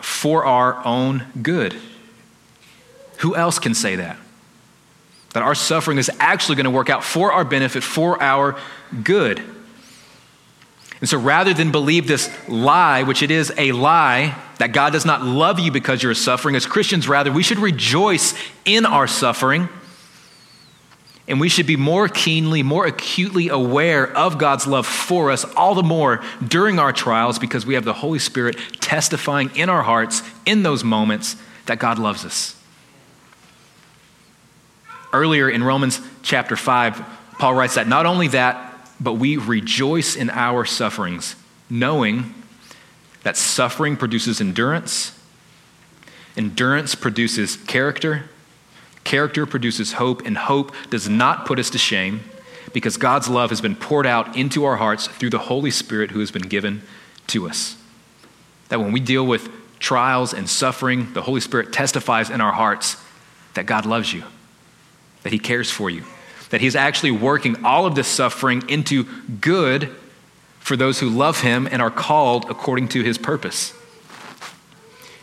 for 0.00 0.44
our 0.44 0.80
own 0.86 1.26
good. 1.42 1.74
Who 3.18 3.34
else 3.34 3.58
can 3.58 3.74
say 3.74 3.96
that? 3.96 4.16
That 5.36 5.42
our 5.42 5.54
suffering 5.54 5.98
is 5.98 6.10
actually 6.18 6.56
going 6.56 6.64
to 6.64 6.70
work 6.70 6.88
out 6.88 7.04
for 7.04 7.30
our 7.30 7.44
benefit, 7.44 7.82
for 7.82 8.22
our 8.22 8.58
good. 9.04 9.38
And 10.98 11.06
so 11.06 11.18
rather 11.18 11.52
than 11.52 11.70
believe 11.70 12.08
this 12.08 12.34
lie, 12.48 13.02
which 13.02 13.22
it 13.22 13.30
is 13.30 13.52
a 13.58 13.72
lie, 13.72 14.34
that 14.60 14.72
God 14.72 14.94
does 14.94 15.04
not 15.04 15.22
love 15.22 15.60
you 15.60 15.70
because 15.70 16.02
you're 16.02 16.14
suffering, 16.14 16.56
as 16.56 16.64
Christians, 16.64 17.06
rather, 17.06 17.30
we 17.30 17.42
should 17.42 17.58
rejoice 17.58 18.32
in 18.64 18.86
our 18.86 19.06
suffering. 19.06 19.68
And 21.28 21.38
we 21.38 21.50
should 21.50 21.66
be 21.66 21.76
more 21.76 22.08
keenly, 22.08 22.62
more 22.62 22.86
acutely 22.86 23.50
aware 23.50 24.10
of 24.16 24.38
God's 24.38 24.66
love 24.66 24.86
for 24.86 25.30
us, 25.30 25.44
all 25.54 25.74
the 25.74 25.82
more 25.82 26.24
during 26.48 26.78
our 26.78 26.94
trials, 26.94 27.38
because 27.38 27.66
we 27.66 27.74
have 27.74 27.84
the 27.84 27.92
Holy 27.92 28.20
Spirit 28.20 28.56
testifying 28.80 29.54
in 29.54 29.68
our 29.68 29.82
hearts 29.82 30.22
in 30.46 30.62
those 30.62 30.82
moments 30.82 31.36
that 31.66 31.78
God 31.78 31.98
loves 31.98 32.24
us. 32.24 32.55
Earlier 35.12 35.48
in 35.48 35.62
Romans 35.62 36.00
chapter 36.22 36.56
5, 36.56 37.04
Paul 37.38 37.54
writes 37.54 37.74
that 37.74 37.88
not 37.88 38.06
only 38.06 38.28
that, 38.28 38.90
but 39.00 39.14
we 39.14 39.36
rejoice 39.36 40.16
in 40.16 40.30
our 40.30 40.64
sufferings, 40.64 41.36
knowing 41.68 42.34
that 43.22 43.36
suffering 43.36 43.96
produces 43.96 44.40
endurance, 44.40 45.18
endurance 46.36 46.94
produces 46.94 47.56
character, 47.56 48.28
character 49.04 49.46
produces 49.46 49.94
hope, 49.94 50.24
and 50.24 50.36
hope 50.36 50.72
does 50.90 51.08
not 51.08 51.46
put 51.46 51.58
us 51.58 51.70
to 51.70 51.78
shame 51.78 52.20
because 52.72 52.96
God's 52.96 53.28
love 53.28 53.50
has 53.50 53.60
been 53.60 53.76
poured 53.76 54.06
out 54.06 54.36
into 54.36 54.64
our 54.64 54.76
hearts 54.76 55.06
through 55.06 55.30
the 55.30 55.38
Holy 55.38 55.70
Spirit 55.70 56.10
who 56.10 56.20
has 56.20 56.30
been 56.30 56.42
given 56.42 56.82
to 57.28 57.48
us. 57.48 57.76
That 58.68 58.80
when 58.80 58.92
we 58.92 59.00
deal 59.00 59.26
with 59.26 59.48
trials 59.78 60.34
and 60.34 60.48
suffering, 60.48 61.12
the 61.12 61.22
Holy 61.22 61.40
Spirit 61.40 61.72
testifies 61.72 62.30
in 62.30 62.40
our 62.40 62.52
hearts 62.52 62.96
that 63.54 63.66
God 63.66 63.86
loves 63.86 64.12
you 64.12 64.24
that 65.26 65.32
He 65.32 65.40
cares 65.40 65.68
for 65.68 65.90
you, 65.90 66.04
that 66.50 66.60
He's 66.60 66.76
actually 66.76 67.10
working 67.10 67.64
all 67.64 67.84
of 67.84 67.96
this 67.96 68.06
suffering 68.06 68.62
into 68.68 69.02
good 69.40 69.92
for 70.60 70.76
those 70.76 71.00
who 71.00 71.10
love 71.10 71.40
Him 71.40 71.66
and 71.68 71.82
are 71.82 71.90
called 71.90 72.48
according 72.48 72.86
to 72.90 73.02
His 73.02 73.18
purpose. 73.18 73.74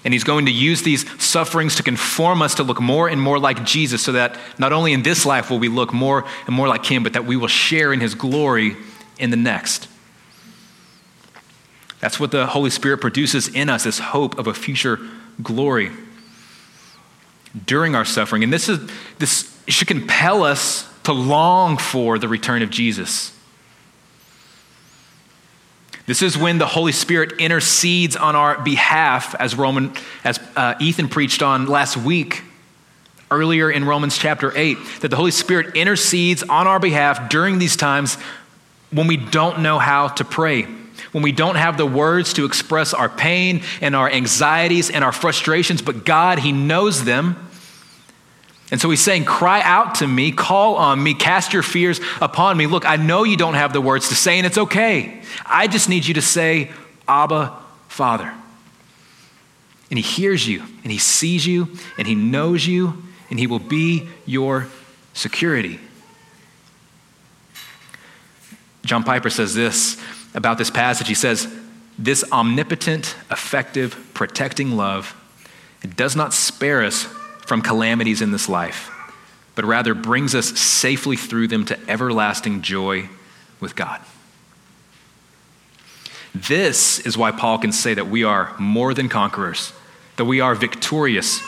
And 0.03 0.13
He's 0.13 0.25
going 0.25 0.45
to 0.47 0.51
use 0.51 0.81
these 0.81 1.09
sufferings 1.23 1.75
to 1.75 1.83
conform 1.83 2.41
us 2.41 2.55
to 2.55 2.63
look 2.63 2.81
more 2.81 3.07
and 3.07 3.21
more 3.21 3.39
like 3.39 3.63
Jesus 3.63 4.01
so 4.01 4.11
that 4.11 4.37
not 4.59 4.73
only 4.73 4.91
in 4.91 5.03
this 5.03 5.25
life 5.25 5.49
will 5.49 5.59
we 5.59 5.69
look 5.69 5.93
more 5.93 6.25
and 6.47 6.53
more 6.53 6.67
like 6.67 6.85
Him, 6.85 7.01
but 7.01 7.13
that 7.13 7.23
we 7.23 7.37
will 7.37 7.47
share 7.47 7.93
in 7.93 8.01
His 8.01 8.13
glory 8.13 8.75
in 9.17 9.29
the 9.29 9.37
next. 9.37 9.87
That's 12.01 12.19
what 12.19 12.31
the 12.31 12.47
Holy 12.47 12.71
Spirit 12.71 12.97
produces 12.97 13.47
in 13.47 13.69
us 13.69 13.85
this 13.85 13.99
hope 13.99 14.37
of 14.37 14.47
a 14.47 14.53
future 14.53 14.99
glory 15.41 15.91
during 17.65 17.95
our 17.95 18.03
suffering. 18.03 18.43
And 18.43 18.51
this 18.51 18.67
is 18.67 18.91
this 19.19 19.52
it 19.67 19.73
should 19.73 19.87
compel 19.87 20.43
us 20.43 20.89
to 21.03 21.13
long 21.13 21.77
for 21.77 22.17
the 22.17 22.27
return 22.27 22.61
of 22.61 22.69
Jesus. 22.69 23.33
This 26.05 26.21
is 26.21 26.37
when 26.37 26.57
the 26.57 26.65
Holy 26.65 26.91
Spirit 26.91 27.39
intercedes 27.39 28.17
on 28.17 28.35
our 28.35 28.61
behalf, 28.61 29.35
as 29.35 29.55
Roman, 29.55 29.93
as 30.23 30.37
uh, 30.55 30.75
Ethan 30.79 31.07
preached 31.07 31.41
on 31.41 31.67
last 31.67 31.95
week. 31.95 32.43
earlier 33.31 33.71
in 33.71 33.83
Romans 33.83 34.15
chapter 34.17 34.55
8 34.55 34.77
that 35.01 35.07
the 35.07 35.15
Holy 35.15 35.31
Spirit 35.31 35.75
intercedes 35.75 36.43
on 36.43 36.67
our 36.67 36.79
behalf 36.79 37.29
during 37.29 37.57
these 37.57 37.75
times 37.75 38.17
when 38.91 39.07
we 39.07 39.17
don't 39.17 39.61
know 39.61 39.79
how 39.79 40.09
to 40.09 40.23
pray, 40.23 40.63
when 41.13 41.23
we 41.23 41.31
don't 41.31 41.55
have 41.55 41.77
the 41.77 41.85
words 41.85 42.33
to 42.33 42.45
express 42.45 42.93
our 42.93 43.09
pain 43.09 43.63
and 43.81 43.95
our 43.95 44.09
anxieties 44.09 44.91
and 44.91 45.03
our 45.03 45.11
frustrations, 45.11 45.81
but 45.81 46.05
God, 46.05 46.37
He 46.37 46.51
knows 46.51 47.05
them. 47.05 47.49
And 48.71 48.81
so 48.81 48.89
he's 48.89 49.01
saying, 49.01 49.25
Cry 49.25 49.61
out 49.61 49.95
to 49.95 50.07
me, 50.07 50.31
call 50.31 50.75
on 50.75 51.01
me, 51.01 51.13
cast 51.13 51.53
your 51.53 51.63
fears 51.63 51.99
upon 52.21 52.57
me. 52.57 52.65
Look, 52.67 52.85
I 52.85 52.95
know 52.95 53.23
you 53.23 53.37
don't 53.37 53.53
have 53.53 53.73
the 53.73 53.81
words 53.81 54.09
to 54.09 54.15
say, 54.15 54.37
and 54.37 54.47
it's 54.47 54.57
okay. 54.57 55.21
I 55.45 55.67
just 55.67 55.89
need 55.89 56.05
you 56.05 56.15
to 56.15 56.21
say, 56.21 56.71
Abba, 57.07 57.55
Father. 57.87 58.33
And 59.89 59.99
he 59.99 60.03
hears 60.03 60.47
you, 60.47 60.63
and 60.83 60.91
he 60.91 60.97
sees 60.97 61.45
you, 61.45 61.69
and 61.97 62.07
he 62.07 62.15
knows 62.15 62.65
you, 62.65 63.03
and 63.29 63.37
he 63.37 63.47
will 63.47 63.59
be 63.59 64.07
your 64.25 64.67
security. 65.13 65.79
John 68.85 69.03
Piper 69.03 69.29
says 69.29 69.53
this 69.53 70.01
about 70.33 70.57
this 70.57 70.69
passage. 70.69 71.07
He 71.07 71.13
says, 71.13 71.47
This 71.97 72.23
omnipotent, 72.31 73.15
effective, 73.29 74.09
protecting 74.13 74.75
love, 74.75 75.15
it 75.83 75.95
does 75.95 76.15
not 76.15 76.33
spare 76.33 76.83
us 76.83 77.07
from 77.45 77.61
calamities 77.61 78.21
in 78.21 78.31
this 78.31 78.47
life, 78.49 78.89
but 79.55 79.65
rather 79.65 79.93
brings 79.93 80.33
us 80.35 80.47
safely 80.59 81.15
through 81.15 81.47
them 81.47 81.65
to 81.65 81.89
everlasting 81.89 82.61
joy 82.61 83.09
with 83.59 83.75
God. 83.75 84.01
This 86.33 86.99
is 86.99 87.17
why 87.17 87.31
Paul 87.31 87.59
can 87.59 87.71
say 87.71 87.93
that 87.93 88.07
we 88.07 88.23
are 88.23 88.55
more 88.57 88.93
than 88.93 89.07
conquerors, 89.07 89.71
that 90.15 90.25
we 90.25 90.39
are 90.41 90.55
victorious. 90.55 91.41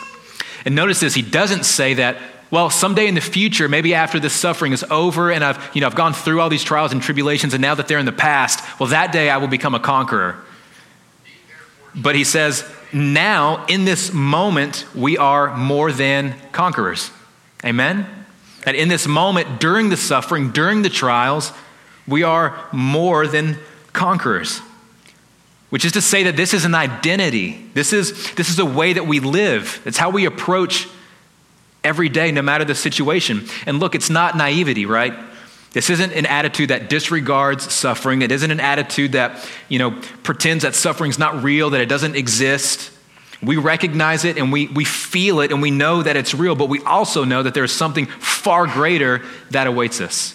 And 0.64 0.74
notice 0.74 1.00
this, 1.00 1.14
he 1.14 1.22
doesn't 1.22 1.64
say 1.64 1.94
that, 1.94 2.18
well, 2.50 2.70
someday 2.70 3.08
in 3.08 3.16
the 3.16 3.20
future, 3.20 3.68
maybe 3.68 3.94
after 3.94 4.20
this 4.20 4.32
suffering 4.32 4.72
is 4.72 4.84
over 4.84 5.32
and 5.32 5.42
I've, 5.42 5.74
you 5.74 5.80
know, 5.80 5.88
I've 5.88 5.96
gone 5.96 6.12
through 6.12 6.40
all 6.40 6.48
these 6.48 6.62
trials 6.62 6.92
and 6.92 7.02
tribulations 7.02 7.52
and 7.54 7.60
now 7.60 7.74
that 7.74 7.88
they're 7.88 7.98
in 7.98 8.06
the 8.06 8.12
past, 8.12 8.60
well, 8.78 8.90
that 8.90 9.10
day 9.10 9.28
I 9.28 9.38
will 9.38 9.48
become 9.48 9.74
a 9.74 9.80
conqueror. 9.80 10.36
But 11.96 12.14
he 12.14 12.24
says, 12.24 12.64
now, 12.92 13.64
in 13.66 13.84
this 13.84 14.12
moment, 14.12 14.84
we 14.94 15.16
are 15.16 15.56
more 15.56 15.90
than 15.90 16.34
conquerors. 16.52 17.10
Amen? 17.64 18.06
That 18.64 18.74
in 18.74 18.88
this 18.88 19.06
moment, 19.06 19.60
during 19.60 19.88
the 19.88 19.96
suffering, 19.96 20.50
during 20.50 20.82
the 20.82 20.90
trials, 20.90 21.52
we 22.06 22.22
are 22.22 22.68
more 22.72 23.26
than 23.26 23.58
conquerors. 23.92 24.60
Which 25.70 25.84
is 25.84 25.92
to 25.92 26.00
say 26.00 26.24
that 26.24 26.36
this 26.36 26.54
is 26.54 26.64
an 26.64 26.74
identity. 26.74 27.66
This 27.74 27.92
is, 27.92 28.34
this 28.34 28.50
is 28.50 28.58
a 28.58 28.64
way 28.64 28.92
that 28.92 29.06
we 29.06 29.20
live. 29.20 29.82
It's 29.84 29.98
how 29.98 30.10
we 30.10 30.24
approach 30.24 30.88
every 31.82 32.08
day, 32.08 32.30
no 32.30 32.42
matter 32.42 32.64
the 32.64 32.74
situation. 32.74 33.46
And 33.66 33.80
look, 33.80 33.94
it's 33.94 34.10
not 34.10 34.36
naivety, 34.36 34.86
right? 34.86 35.14
This 35.76 35.90
isn't 35.90 36.14
an 36.14 36.24
attitude 36.24 36.70
that 36.70 36.88
disregards 36.88 37.70
suffering. 37.70 38.22
It 38.22 38.32
isn't 38.32 38.50
an 38.50 38.60
attitude 38.60 39.12
that, 39.12 39.46
you 39.68 39.78
know, 39.78 39.90
pretends 40.22 40.62
that 40.62 40.74
suffering's 40.74 41.18
not 41.18 41.42
real, 41.42 41.68
that 41.68 41.82
it 41.82 41.86
doesn't 41.90 42.16
exist. 42.16 42.90
We 43.42 43.58
recognize 43.58 44.24
it 44.24 44.38
and 44.38 44.50
we, 44.50 44.68
we 44.68 44.86
feel 44.86 45.40
it 45.40 45.52
and 45.52 45.60
we 45.60 45.70
know 45.70 46.02
that 46.02 46.16
it's 46.16 46.32
real, 46.32 46.54
but 46.54 46.70
we 46.70 46.80
also 46.84 47.24
know 47.24 47.42
that 47.42 47.52
there's 47.52 47.72
something 47.72 48.06
far 48.06 48.66
greater 48.66 49.22
that 49.50 49.66
awaits 49.66 50.00
us. 50.00 50.34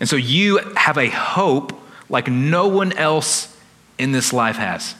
And 0.00 0.08
so 0.08 0.16
you 0.16 0.58
have 0.74 0.98
a 0.98 1.08
hope 1.08 1.80
like 2.08 2.26
no 2.26 2.66
one 2.66 2.92
else 2.94 3.56
in 3.96 4.10
this 4.10 4.32
life 4.32 4.56
has. 4.56 4.96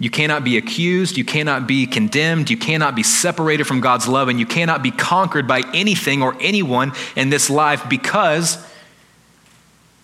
You 0.00 0.08
cannot 0.08 0.44
be 0.44 0.56
accused, 0.56 1.18
you 1.18 1.26
cannot 1.26 1.66
be 1.66 1.86
condemned, 1.86 2.48
you 2.48 2.56
cannot 2.56 2.94
be 2.94 3.02
separated 3.02 3.64
from 3.64 3.80
God's 3.80 4.08
love, 4.08 4.28
and 4.28 4.40
you 4.40 4.46
cannot 4.46 4.82
be 4.82 4.90
conquered 4.90 5.46
by 5.46 5.62
anything 5.74 6.22
or 6.22 6.34
anyone 6.40 6.92
in 7.14 7.28
this 7.28 7.50
life 7.50 7.86
because 7.86 8.66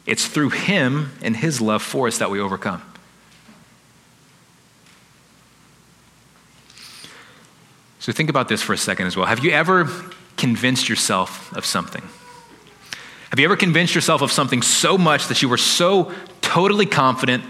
it's 0.05 0.27
through 0.27 0.51
Him 0.51 1.13
and 1.23 1.35
His 1.35 1.63
love 1.63 1.83
for 1.83 2.09
us 2.09 2.19
that 2.19 2.31
we 2.31 2.39
overcome. 2.39 2.83
So 7.99 8.13
think 8.13 8.29
about 8.29 8.49
this 8.49 8.61
for 8.61 8.75
a 8.75 8.79
second 8.79 9.07
as 9.07 9.17
well. 9.17 9.25
Have 9.25 9.43
you 9.43 9.51
ever 9.51 9.91
convinced 10.37 10.91
yourself 10.91 11.57
of 11.57 11.65
something? 11.65 12.03
Have 13.31 13.39
you 13.39 13.47
ever 13.47 13.57
convinced 13.57 13.95
yourself 13.95 14.21
of 14.21 14.31
something 14.31 14.61
so 14.61 14.99
much 14.99 15.29
that 15.29 15.41
you 15.41 15.49
were 15.49 15.57
so 15.57 16.13
totally 16.43 16.87
confident 16.87 17.43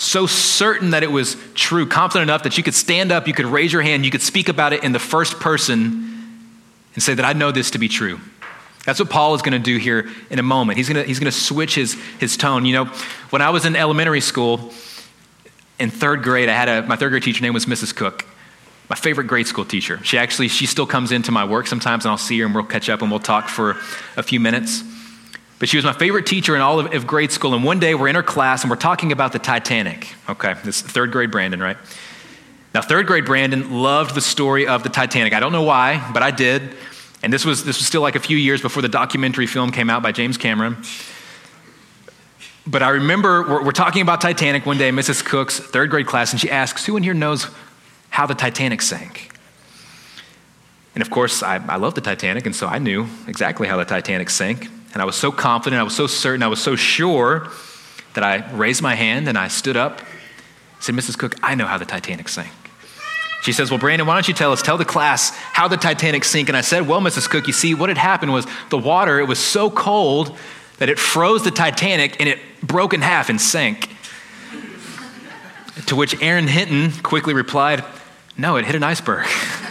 so 0.00 0.26
certain 0.26 0.90
that 0.90 1.02
it 1.02 1.12
was 1.12 1.36
true, 1.54 1.86
confident 1.86 2.30
enough 2.30 2.44
that 2.44 2.56
you 2.56 2.64
could 2.64 2.74
stand 2.74 3.12
up, 3.12 3.28
you 3.28 3.34
could 3.34 3.44
raise 3.44 3.70
your 3.70 3.82
hand, 3.82 4.02
you 4.02 4.10
could 4.10 4.22
speak 4.22 4.48
about 4.48 4.72
it 4.72 4.82
in 4.82 4.92
the 4.92 4.98
first 4.98 5.38
person 5.38 6.38
and 6.94 7.02
say 7.02 7.12
that 7.12 7.24
I 7.24 7.34
know 7.34 7.52
this 7.52 7.72
to 7.72 7.78
be 7.78 7.86
true. 7.86 8.18
That's 8.86 8.98
what 8.98 9.10
Paul 9.10 9.34
is 9.34 9.42
going 9.42 9.52
to 9.52 9.58
do 9.58 9.76
here 9.76 10.08
in 10.30 10.38
a 10.38 10.42
moment. 10.42 10.78
He's 10.78 10.88
going 10.88 11.02
to, 11.02 11.06
he's 11.06 11.18
going 11.18 11.30
to 11.30 11.38
switch 11.38 11.74
his, 11.74 12.00
his 12.18 12.38
tone. 12.38 12.64
You 12.64 12.72
know, 12.72 12.84
when 13.28 13.42
I 13.42 13.50
was 13.50 13.66
in 13.66 13.76
elementary 13.76 14.22
school, 14.22 14.72
in 15.78 15.90
third 15.90 16.22
grade, 16.22 16.48
I 16.48 16.54
had 16.54 16.68
a, 16.70 16.82
my 16.86 16.96
third 16.96 17.10
grade 17.10 17.22
teacher 17.22 17.42
name 17.42 17.52
was 17.52 17.66
Mrs. 17.66 17.94
Cook, 17.94 18.24
my 18.88 18.96
favorite 18.96 19.26
grade 19.26 19.48
school 19.48 19.66
teacher. 19.66 20.02
She 20.02 20.16
actually, 20.16 20.48
she 20.48 20.64
still 20.64 20.86
comes 20.86 21.12
into 21.12 21.30
my 21.30 21.44
work 21.44 21.66
sometimes 21.66 22.06
and 22.06 22.10
I'll 22.10 22.16
see 22.16 22.38
her 22.38 22.46
and 22.46 22.54
we'll 22.54 22.64
catch 22.64 22.88
up 22.88 23.02
and 23.02 23.10
we'll 23.10 23.20
talk 23.20 23.50
for 23.50 23.76
a 24.16 24.22
few 24.22 24.40
minutes. 24.40 24.82
But 25.60 25.68
she 25.68 25.76
was 25.76 25.84
my 25.84 25.92
favorite 25.92 26.24
teacher 26.24 26.56
in 26.56 26.62
all 26.62 26.80
of, 26.80 26.94
of, 26.94 27.06
grade 27.06 27.30
school. 27.30 27.54
And 27.54 27.62
one 27.62 27.78
day 27.78 27.94
we're 27.94 28.08
in 28.08 28.14
her 28.14 28.22
class 28.22 28.62
and 28.62 28.70
we're 28.70 28.76
talking 28.76 29.12
about 29.12 29.32
the 29.32 29.38
Titanic. 29.38 30.08
Okay, 30.28 30.54
this 30.64 30.80
third 30.80 31.12
grade 31.12 31.30
Brandon, 31.30 31.60
right? 31.60 31.76
Now, 32.74 32.80
third 32.80 33.06
grade 33.06 33.26
Brandon 33.26 33.82
loved 33.82 34.14
the 34.14 34.22
story 34.22 34.66
of 34.66 34.82
the 34.82 34.88
Titanic. 34.88 35.34
I 35.34 35.40
don't 35.40 35.52
know 35.52 35.62
why, 35.62 36.10
but 36.14 36.22
I 36.22 36.30
did. 36.30 36.74
And 37.22 37.30
this 37.30 37.44
was, 37.44 37.62
this 37.62 37.76
was 37.76 37.86
still 37.86 38.00
like 38.00 38.16
a 38.16 38.20
few 38.20 38.38
years 38.38 38.62
before 38.62 38.80
the 38.80 38.88
documentary 38.88 39.46
film 39.46 39.70
came 39.70 39.90
out 39.90 40.02
by 40.02 40.12
James 40.12 40.38
Cameron. 40.38 40.78
But 42.66 42.82
I 42.82 42.90
remember 42.90 43.42
we're, 43.42 43.64
we're 43.64 43.72
talking 43.72 44.00
about 44.00 44.22
Titanic 44.22 44.64
one 44.64 44.78
day, 44.78 44.90
Mrs. 44.90 45.22
Cook's 45.22 45.60
third 45.60 45.90
grade 45.90 46.06
class, 46.06 46.32
and 46.32 46.40
she 46.40 46.50
asks, 46.50 46.86
Who 46.86 46.96
in 46.96 47.02
here 47.02 47.12
knows 47.12 47.48
how 48.08 48.26
the 48.26 48.34
Titanic 48.34 48.80
sank? 48.80 49.38
And 50.94 51.02
of 51.02 51.10
course, 51.10 51.42
I, 51.42 51.56
I 51.68 51.76
love 51.76 51.94
the 51.94 52.00
Titanic, 52.00 52.46
and 52.46 52.56
so 52.56 52.66
I 52.66 52.78
knew 52.78 53.08
exactly 53.26 53.68
how 53.68 53.76
the 53.76 53.84
Titanic 53.84 54.30
sank. 54.30 54.68
And 54.92 55.02
I 55.02 55.04
was 55.04 55.16
so 55.16 55.30
confident, 55.30 55.80
I 55.80 55.84
was 55.84 55.94
so 55.94 56.06
certain, 56.06 56.42
I 56.42 56.48
was 56.48 56.62
so 56.62 56.76
sure 56.76 57.48
that 58.14 58.24
I 58.24 58.50
raised 58.52 58.82
my 58.82 58.94
hand 58.94 59.28
and 59.28 59.38
I 59.38 59.48
stood 59.48 59.76
up. 59.76 60.00
Said, 60.80 60.94
Mrs. 60.94 61.16
Cook, 61.18 61.36
I 61.42 61.54
know 61.54 61.66
how 61.66 61.78
the 61.78 61.84
Titanic 61.84 62.28
sank. 62.28 62.50
She 63.42 63.52
says, 63.52 63.70
Well, 63.70 63.78
Brandon, 63.78 64.06
why 64.06 64.14
don't 64.14 64.28
you 64.28 64.34
tell 64.34 64.52
us, 64.52 64.62
tell 64.62 64.78
the 64.78 64.84
class 64.84 65.30
how 65.30 65.68
the 65.68 65.76
Titanic 65.76 66.24
sank? 66.24 66.48
And 66.48 66.56
I 66.56 66.60
said, 66.60 66.86
Well, 66.86 67.00
Mrs. 67.00 67.28
Cook, 67.28 67.46
you 67.46 67.52
see, 67.52 67.74
what 67.74 67.88
had 67.88 67.98
happened 67.98 68.32
was 68.32 68.46
the 68.70 68.78
water, 68.78 69.18
it 69.20 69.28
was 69.28 69.38
so 69.38 69.70
cold 69.70 70.36
that 70.78 70.88
it 70.88 70.98
froze 70.98 71.44
the 71.44 71.50
Titanic 71.50 72.20
and 72.20 72.28
it 72.28 72.38
broke 72.62 72.94
in 72.94 73.00
half 73.00 73.28
and 73.28 73.40
sank. 73.40 73.88
to 75.86 75.96
which 75.96 76.20
Aaron 76.22 76.48
Hinton 76.48 76.92
quickly 77.02 77.34
replied, 77.34 77.84
No, 78.36 78.56
it 78.56 78.64
hit 78.64 78.74
an 78.74 78.82
iceberg. 78.82 79.26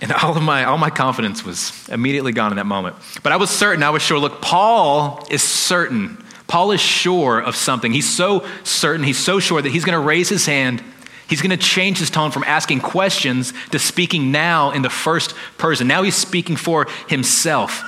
And 0.00 0.12
all 0.12 0.36
of 0.36 0.42
my, 0.42 0.64
all 0.64 0.78
my 0.78 0.90
confidence 0.90 1.44
was 1.44 1.88
immediately 1.88 2.32
gone 2.32 2.52
in 2.52 2.56
that 2.56 2.66
moment. 2.66 2.96
But 3.22 3.32
I 3.32 3.36
was 3.36 3.50
certain, 3.50 3.82
I 3.82 3.90
was 3.90 4.02
sure. 4.02 4.18
Look, 4.18 4.40
Paul 4.40 5.26
is 5.30 5.42
certain. 5.42 6.24
Paul 6.46 6.72
is 6.72 6.80
sure 6.80 7.38
of 7.38 7.54
something. 7.54 7.92
He's 7.92 8.08
so 8.08 8.46
certain, 8.64 9.04
he's 9.04 9.18
so 9.18 9.40
sure 9.40 9.60
that 9.60 9.70
he's 9.70 9.84
going 9.84 9.98
to 9.98 10.04
raise 10.04 10.28
his 10.28 10.46
hand. 10.46 10.82
He's 11.28 11.42
going 11.42 11.50
to 11.50 11.56
change 11.56 11.98
his 11.98 12.10
tone 12.10 12.32
from 12.32 12.42
asking 12.44 12.80
questions 12.80 13.52
to 13.70 13.78
speaking 13.78 14.32
now 14.32 14.72
in 14.72 14.82
the 14.82 14.90
first 14.90 15.34
person. 15.58 15.86
Now 15.86 16.02
he's 16.02 16.16
speaking 16.16 16.56
for 16.56 16.88
himself. 17.08 17.84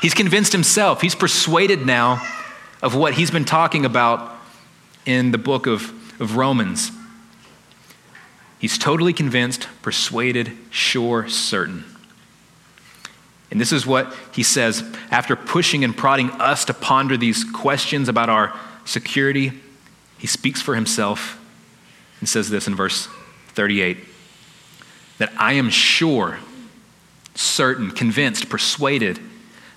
He's 0.00 0.14
convinced 0.14 0.52
himself. 0.52 1.02
He's 1.02 1.14
persuaded 1.14 1.84
now 1.84 2.26
of 2.80 2.94
what 2.94 3.12
he's 3.14 3.30
been 3.30 3.44
talking 3.44 3.84
about 3.84 4.34
in 5.04 5.30
the 5.30 5.36
book 5.36 5.66
of, 5.66 5.92
of 6.20 6.36
Romans. 6.36 6.90
He's 8.60 8.76
totally 8.76 9.14
convinced, 9.14 9.68
persuaded, 9.80 10.52
sure, 10.68 11.26
certain. 11.28 11.84
And 13.50 13.58
this 13.58 13.72
is 13.72 13.86
what 13.86 14.14
he 14.32 14.42
says 14.42 14.84
after 15.10 15.34
pushing 15.34 15.82
and 15.82 15.96
prodding 15.96 16.30
us 16.32 16.66
to 16.66 16.74
ponder 16.74 17.16
these 17.16 17.42
questions 17.42 18.08
about 18.08 18.28
our 18.28 18.54
security. 18.84 19.52
He 20.18 20.26
speaks 20.26 20.60
for 20.60 20.74
himself 20.74 21.40
and 22.20 22.28
says 22.28 22.50
this 22.50 22.68
in 22.68 22.76
verse 22.76 23.08
38 23.54 23.96
that 25.16 25.32
I 25.38 25.54
am 25.54 25.70
sure, 25.70 26.38
certain, 27.34 27.90
convinced, 27.90 28.48
persuaded 28.48 29.18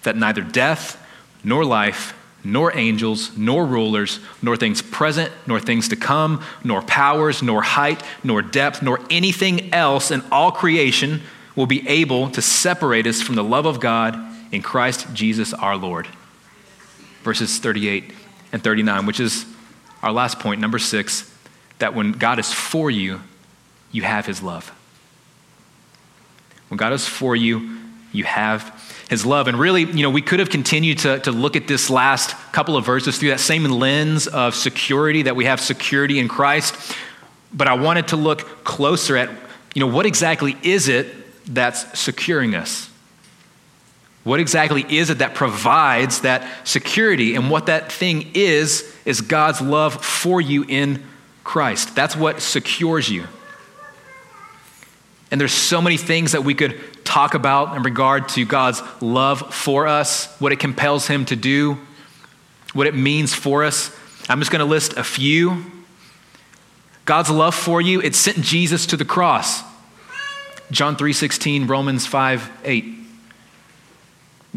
that 0.03 0.17
neither 0.17 0.41
death 0.41 1.01
nor 1.43 1.65
life 1.65 2.13
nor 2.43 2.75
angels, 2.75 3.35
nor 3.37 3.65
rulers, 3.65 4.19
nor 4.41 4.57
things 4.57 4.81
present, 4.81 5.31
nor 5.47 5.59
things 5.59 5.89
to 5.89 5.95
come, 5.95 6.43
nor 6.63 6.81
powers, 6.81 7.41
nor 7.41 7.61
height, 7.61 8.03
nor 8.23 8.41
depth, 8.41 8.81
nor 8.81 8.99
anything 9.09 9.73
else 9.73 10.11
in 10.11 10.21
all 10.31 10.51
creation 10.51 11.21
will 11.55 11.65
be 11.65 11.87
able 11.87 12.29
to 12.31 12.41
separate 12.41 13.07
us 13.07 13.21
from 13.21 13.35
the 13.35 13.43
love 13.43 13.65
of 13.65 13.79
God 13.79 14.17
in 14.51 14.61
Christ 14.61 15.07
Jesus 15.13 15.53
our 15.53 15.77
Lord. 15.77 16.07
Verses 17.23 17.59
38 17.59 18.13
and 18.51 18.63
39, 18.63 19.05
which 19.05 19.19
is 19.19 19.45
our 20.01 20.11
last 20.11 20.39
point, 20.39 20.59
number 20.59 20.79
six, 20.79 21.33
that 21.79 21.95
when 21.95 22.11
God 22.11 22.39
is 22.39 22.51
for 22.51 22.91
you, 22.91 23.21
you 23.91 24.03
have 24.03 24.25
his 24.25 24.43
love. 24.43 24.71
When 26.67 26.77
God 26.77 26.91
is 26.91 27.07
for 27.07 27.35
you, 27.35 27.77
you 28.11 28.25
have 28.25 28.63
his 29.13 29.25
love. 29.27 29.47
And 29.47 29.59
really, 29.59 29.83
you 29.83 30.01
know, 30.01 30.09
we 30.09 30.23
could 30.23 30.39
have 30.39 30.49
continued 30.49 30.97
to, 30.99 31.19
to 31.19 31.31
look 31.31 31.55
at 31.55 31.67
this 31.67 31.91
last 31.91 32.35
couple 32.51 32.75
of 32.75 32.83
verses 32.83 33.17
through 33.17 33.29
that 33.29 33.39
same 33.39 33.63
lens 33.65 34.25
of 34.25 34.55
security, 34.55 35.21
that 35.21 35.35
we 35.35 35.45
have 35.45 35.61
security 35.61 36.17
in 36.17 36.27
Christ. 36.27 36.95
But 37.53 37.67
I 37.67 37.75
wanted 37.75 38.07
to 38.09 38.15
look 38.15 38.63
closer 38.63 39.15
at, 39.15 39.29
you 39.75 39.79
know, 39.79 39.87
what 39.87 40.07
exactly 40.07 40.57
is 40.63 40.87
it 40.87 41.05
that's 41.45 41.99
securing 41.99 42.55
us? 42.55 42.89
What 44.23 44.39
exactly 44.39 44.83
is 44.89 45.11
it 45.11 45.19
that 45.19 45.35
provides 45.35 46.21
that 46.21 46.67
security? 46.67 47.35
And 47.35 47.51
what 47.51 47.67
that 47.67 47.91
thing 47.91 48.31
is, 48.33 48.91
is 49.05 49.21
God's 49.21 49.61
love 49.61 50.03
for 50.03 50.41
you 50.41 50.65
in 50.67 51.03
Christ. 51.43 51.93
That's 51.93 52.15
what 52.15 52.41
secures 52.41 53.09
you. 53.09 53.27
And 55.29 55.39
there's 55.39 55.53
so 55.53 55.81
many 55.81 55.97
things 55.97 56.31
that 56.31 56.43
we 56.43 56.55
could 56.55 57.02
talk 57.13 57.35
about 57.35 57.75
in 57.75 57.83
regard 57.83 58.27
to 58.27 58.43
God's 58.43 58.81
love 58.99 59.53
for 59.53 59.85
us, 59.85 60.35
what 60.39 60.51
it 60.51 60.57
compels 60.57 61.05
Him 61.05 61.25
to 61.25 61.35
do, 61.35 61.77
what 62.73 62.87
it 62.87 62.95
means 62.95 63.35
for 63.35 63.63
us. 63.63 63.95
I'm 64.27 64.39
just 64.39 64.49
going 64.49 64.61
to 64.61 64.65
list 64.65 64.93
a 64.93 65.03
few. 65.03 65.63
God's 67.05 67.29
love 67.29 67.53
for 67.53 67.79
you, 67.79 68.01
it 68.01 68.15
sent 68.15 68.41
Jesus 68.41 68.87
to 68.87 68.97
the 68.97 69.05
cross. 69.05 69.61
John 70.71 70.95
3:16, 70.95 71.69
Romans 71.69 72.07
5, 72.07 72.49
8. 72.65 72.85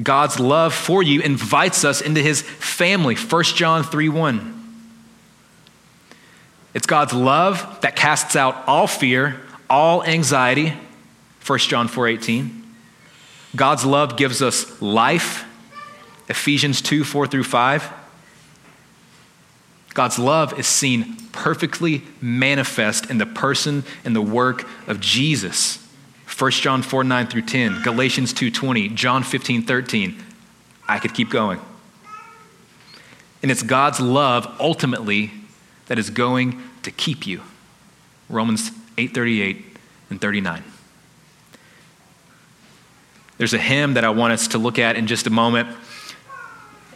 God's 0.03 0.41
love 0.41 0.73
for 0.73 1.03
you 1.03 1.21
invites 1.21 1.85
us 1.85 2.01
into 2.01 2.23
his 2.23 2.41
family. 2.41 3.17
1 3.17 3.45
John 3.45 3.83
3 3.83 4.09
1. 4.09 4.81
It's 6.73 6.87
God's 6.87 7.13
love 7.13 7.83
that 7.83 7.97
casts 7.97 8.35
out 8.35 8.67
all 8.67 8.87
fear, 8.87 9.43
all 9.69 10.03
anxiety, 10.05 10.73
1 11.47 11.59
John 11.69 11.89
4:18. 11.89 12.65
God's 13.55 13.85
love 13.85 14.17
gives 14.17 14.43
us 14.43 14.83
life. 14.83 15.45
Ephesians 16.29 16.83
2, 16.83 17.05
4 17.05 17.27
through 17.27 17.45
5. 17.45 17.89
God's 19.95 20.19
love 20.19 20.59
is 20.59 20.67
seen 20.67 21.17
perfectly 21.33 22.03
manifest 22.21 23.09
in 23.09 23.19
the 23.19 23.27
person 23.27 23.85
and 24.05 24.15
the 24.15 24.21
work 24.21 24.69
of 24.87 25.01
Jesus. 25.01 25.79
1 26.27 26.51
John 26.51 26.83
4, 26.83 27.05
9 27.05 27.27
through 27.29 27.43
10, 27.43 27.83
Galatians 27.83 28.33
2, 28.33 28.51
20, 28.51 28.89
John 28.91 29.23
15, 29.23 29.63
13. 29.63 30.23
I 30.89 30.99
could 30.99 31.15
keep 31.15 31.31
going. 31.31 31.61
And 33.43 33.51
it's 33.51 33.63
God's 33.63 34.01
love 34.01 34.55
ultimately 34.59 35.31
that 35.87 35.99
is 35.99 36.11
going 36.11 36.61
to 36.83 36.91
keep 36.91 37.27
you. 37.27 37.43
Romans 38.29 38.73
8, 38.99 39.15
38 39.15 39.79
and 40.11 40.21
39. 40.21 40.65
There's 43.39 43.55
a 43.55 43.59
hymn 43.59 43.95
that 43.95 44.05
I 44.05 44.11
want 44.11 44.33
us 44.33 44.49
to 44.49 44.59
look 44.59 44.79
at 44.79 44.97
in 44.97 45.07
just 45.07 45.27
a 45.27 45.31
moment. 45.31 45.69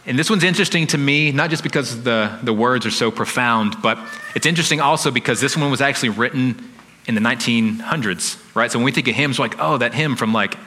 And 0.05 0.17
this 0.17 0.29
one's 0.29 0.43
interesting 0.43 0.87
to 0.87 0.97
me, 0.97 1.31
not 1.31 1.51
just 1.51 1.61
because 1.61 2.03
the, 2.03 2.39
the 2.41 2.53
words 2.53 2.85
are 2.85 2.91
so 2.91 3.11
profound, 3.11 3.75
but 3.83 3.99
it's 4.35 4.47
interesting 4.47 4.81
also 4.81 5.11
because 5.11 5.39
this 5.39 5.55
one 5.55 5.69
was 5.69 5.81
actually 5.81 6.09
written 6.09 6.71
in 7.07 7.13
the 7.13 7.21
1900s, 7.21 8.39
right? 8.55 8.71
So 8.71 8.79
when 8.79 8.85
we 8.85 8.91
think 8.91 9.07
of 9.07 9.15
hymns, 9.15 9.37
like, 9.37 9.55
oh, 9.59 9.77
that 9.77 9.93
hymn 9.93 10.15
from 10.15 10.33
like 10.33 10.57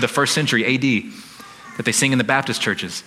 the 0.00 0.08
first 0.08 0.34
century 0.34 0.64
AD 0.64 1.12
that 1.76 1.84
they 1.84 1.92
sing 1.92 2.12
in 2.12 2.18
the 2.18 2.24
Baptist 2.24 2.60
churches. 2.60 3.02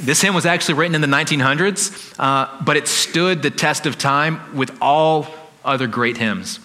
This 0.00 0.20
hymn 0.20 0.34
was 0.34 0.46
actually 0.46 0.74
written 0.74 0.94
in 0.94 1.00
the 1.00 1.06
1900s, 1.08 2.14
uh, 2.18 2.62
but 2.62 2.76
it 2.76 2.86
stood 2.86 3.42
the 3.42 3.50
test 3.50 3.86
of 3.86 3.98
time 3.98 4.56
with 4.56 4.76
all 4.80 5.26
other 5.64 5.86
great 5.86 6.16
hymns. 6.16 6.60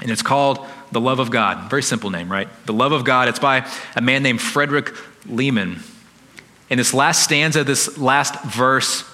And 0.00 0.10
it's 0.10 0.22
called 0.22 0.64
The 0.92 1.00
Love 1.00 1.18
of 1.18 1.30
God. 1.30 1.70
Very 1.70 1.82
simple 1.82 2.10
name, 2.10 2.30
right? 2.30 2.48
The 2.66 2.72
Love 2.72 2.92
of 2.92 3.04
God. 3.04 3.28
It's 3.28 3.38
by 3.38 3.66
a 3.94 4.00
man 4.00 4.22
named 4.22 4.40
Frederick 4.40 4.94
Lehman. 5.26 5.80
In 6.68 6.78
this 6.78 6.94
last 6.94 7.24
stanza, 7.24 7.64
this 7.64 7.98
last 7.98 8.42
verse, 8.44 9.04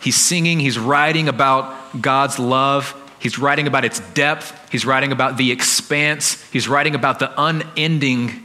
he's 0.00 0.16
singing, 0.16 0.60
he's 0.60 0.78
writing 0.78 1.28
about 1.28 2.00
God's 2.00 2.38
love. 2.38 3.00
He's 3.20 3.38
writing 3.38 3.66
about 3.66 3.86
its 3.86 4.00
depth. 4.12 4.70
He's 4.70 4.84
writing 4.84 5.10
about 5.10 5.38
the 5.38 5.50
expanse. 5.50 6.42
He's 6.50 6.68
writing 6.68 6.94
about 6.94 7.20
the 7.20 7.32
unending 7.40 8.42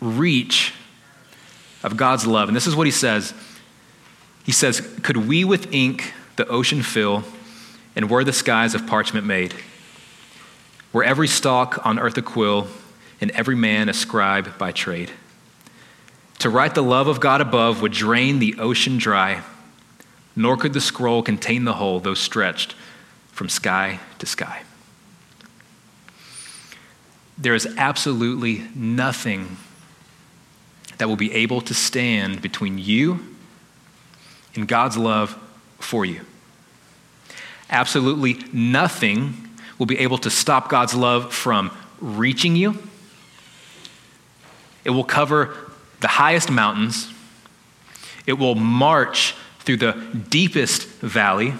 reach 0.00 0.72
of 1.82 1.96
God's 1.96 2.26
love. 2.26 2.48
And 2.48 2.56
this 2.56 2.66
is 2.66 2.76
what 2.76 2.86
he 2.86 2.92
says 2.92 3.34
He 4.44 4.52
says, 4.52 4.80
Could 5.02 5.16
we 5.16 5.44
with 5.44 5.72
ink 5.74 6.12
the 6.36 6.46
ocean 6.46 6.82
fill, 6.82 7.24
and 7.96 8.08
were 8.08 8.22
the 8.22 8.32
skies 8.32 8.74
of 8.74 8.86
parchment 8.86 9.26
made? 9.26 9.54
Were 10.92 11.04
every 11.04 11.28
stalk 11.28 11.84
on 11.84 11.98
earth 11.98 12.16
a 12.16 12.22
quill, 12.22 12.68
and 13.20 13.30
every 13.32 13.56
man 13.56 13.88
a 13.88 13.94
scribe 13.94 14.56
by 14.58 14.72
trade? 14.72 15.10
To 16.40 16.50
write 16.50 16.74
the 16.74 16.82
love 16.82 17.08
of 17.08 17.20
God 17.20 17.40
above 17.40 17.82
would 17.82 17.92
drain 17.92 18.38
the 18.38 18.56
ocean 18.58 18.96
dry, 18.96 19.42
nor 20.36 20.56
could 20.56 20.72
the 20.72 20.80
scroll 20.80 21.22
contain 21.22 21.64
the 21.64 21.74
whole, 21.74 22.00
though 22.00 22.14
stretched 22.14 22.74
from 23.32 23.48
sky 23.48 23.98
to 24.18 24.26
sky. 24.26 24.62
There 27.36 27.54
is 27.54 27.66
absolutely 27.76 28.64
nothing 28.74 29.56
that 30.98 31.08
will 31.08 31.16
be 31.16 31.32
able 31.32 31.60
to 31.62 31.74
stand 31.74 32.42
between 32.42 32.78
you 32.78 33.36
and 34.54 34.66
God's 34.66 34.96
love 34.96 35.38
for 35.78 36.04
you. 36.04 36.22
Absolutely 37.70 38.42
nothing 38.52 39.47
will 39.78 39.86
be 39.86 39.98
able 39.98 40.18
to 40.18 40.30
stop 40.30 40.68
God's 40.68 40.94
love 40.94 41.32
from 41.32 41.70
reaching 42.00 42.56
you. 42.56 42.78
It 44.84 44.90
will 44.90 45.04
cover 45.04 45.54
the 46.00 46.08
highest 46.08 46.50
mountains. 46.50 47.12
It 48.26 48.34
will 48.34 48.54
march 48.54 49.34
through 49.60 49.78
the 49.78 49.92
deepest 50.30 50.86
valley. 51.00 51.54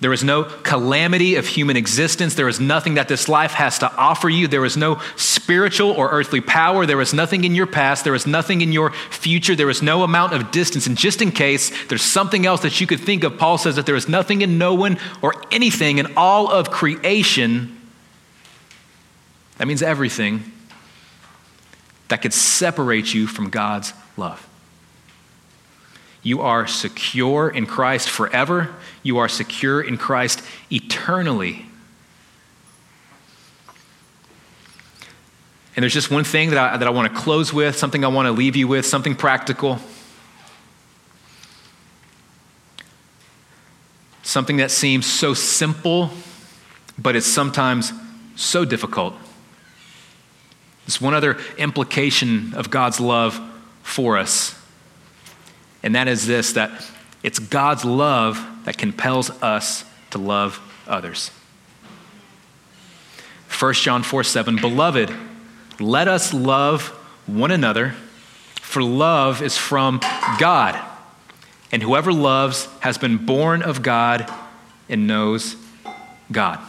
There 0.00 0.12
is 0.12 0.22
no 0.22 0.44
calamity 0.44 1.36
of 1.36 1.46
human 1.46 1.76
existence. 1.76 2.34
There 2.34 2.48
is 2.48 2.60
nothing 2.60 2.94
that 2.94 3.08
this 3.08 3.28
life 3.28 3.52
has 3.52 3.78
to 3.78 3.90
offer 3.96 4.28
you. 4.28 4.46
There 4.46 4.64
is 4.64 4.76
no 4.76 5.00
spiritual 5.46 5.92
or 5.92 6.10
earthly 6.10 6.40
power. 6.40 6.86
There 6.86 7.00
is 7.00 7.14
nothing 7.14 7.44
in 7.44 7.54
your 7.54 7.68
past. 7.68 8.02
There 8.02 8.16
is 8.16 8.26
nothing 8.26 8.62
in 8.62 8.72
your 8.72 8.90
future. 8.90 9.54
There 9.54 9.70
is 9.70 9.80
no 9.80 10.02
amount 10.02 10.32
of 10.32 10.50
distance. 10.50 10.88
And 10.88 10.98
just 10.98 11.22
in 11.22 11.30
case 11.30 11.70
there's 11.86 12.02
something 12.02 12.44
else 12.44 12.62
that 12.62 12.80
you 12.80 12.86
could 12.88 12.98
think 12.98 13.22
of, 13.22 13.38
Paul 13.38 13.56
says 13.56 13.76
that 13.76 13.86
there 13.86 13.94
is 13.94 14.08
nothing 14.08 14.42
in 14.42 14.58
no 14.58 14.74
one 14.74 14.98
or 15.22 15.34
anything 15.52 15.98
in 15.98 16.14
all 16.16 16.50
of 16.50 16.72
creation. 16.72 17.80
That 19.58 19.68
means 19.68 19.82
everything 19.82 20.50
that 22.08 22.22
could 22.22 22.32
separate 22.32 23.14
you 23.14 23.28
from 23.28 23.48
God's 23.48 23.92
love. 24.16 24.44
You 26.24 26.40
are 26.40 26.66
secure 26.66 27.48
in 27.48 27.66
Christ 27.66 28.08
forever. 28.08 28.74
You 29.04 29.18
are 29.18 29.28
secure 29.28 29.80
in 29.80 29.96
Christ 29.96 30.42
eternally. 30.72 31.66
And 35.76 35.82
there's 35.82 35.92
just 35.92 36.10
one 36.10 36.24
thing 36.24 36.50
that 36.50 36.58
I, 36.58 36.76
that 36.78 36.88
I 36.88 36.90
want 36.90 37.14
to 37.14 37.20
close 37.20 37.52
with, 37.52 37.76
something 37.76 38.04
I 38.04 38.08
want 38.08 38.26
to 38.26 38.32
leave 38.32 38.56
you 38.56 38.66
with, 38.66 38.86
something 38.86 39.14
practical. 39.14 39.78
Something 44.22 44.56
that 44.56 44.70
seems 44.70 45.06
so 45.06 45.34
simple, 45.34 46.10
but 46.98 47.14
it's 47.14 47.26
sometimes 47.26 47.92
so 48.34 48.64
difficult. 48.64 49.14
There's 50.86 51.00
one 51.00 51.14
other 51.14 51.38
implication 51.58 52.54
of 52.54 52.70
God's 52.70 52.98
love 52.98 53.40
for 53.82 54.16
us 54.16 54.56
and 55.86 55.94
that 55.94 56.08
is 56.08 56.26
this 56.26 56.54
that 56.54 56.84
it's 57.22 57.38
God's 57.38 57.84
love 57.84 58.44
that 58.64 58.76
compels 58.76 59.30
us 59.40 59.84
to 60.10 60.18
love 60.18 60.60
others. 60.88 61.30
1 63.60 63.74
John 63.74 64.02
4 64.02 64.24
7, 64.24 64.56
Beloved, 64.56 65.14
let 65.80 66.08
us 66.08 66.32
love 66.32 66.88
one 67.26 67.50
another, 67.50 67.94
for 68.60 68.82
love 68.82 69.42
is 69.42 69.56
from 69.56 70.00
God. 70.38 70.80
And 71.72 71.82
whoever 71.82 72.12
loves 72.12 72.66
has 72.80 72.98
been 72.98 73.26
born 73.26 73.62
of 73.62 73.82
God 73.82 74.32
and 74.88 75.06
knows 75.06 75.56
God. 76.30 76.60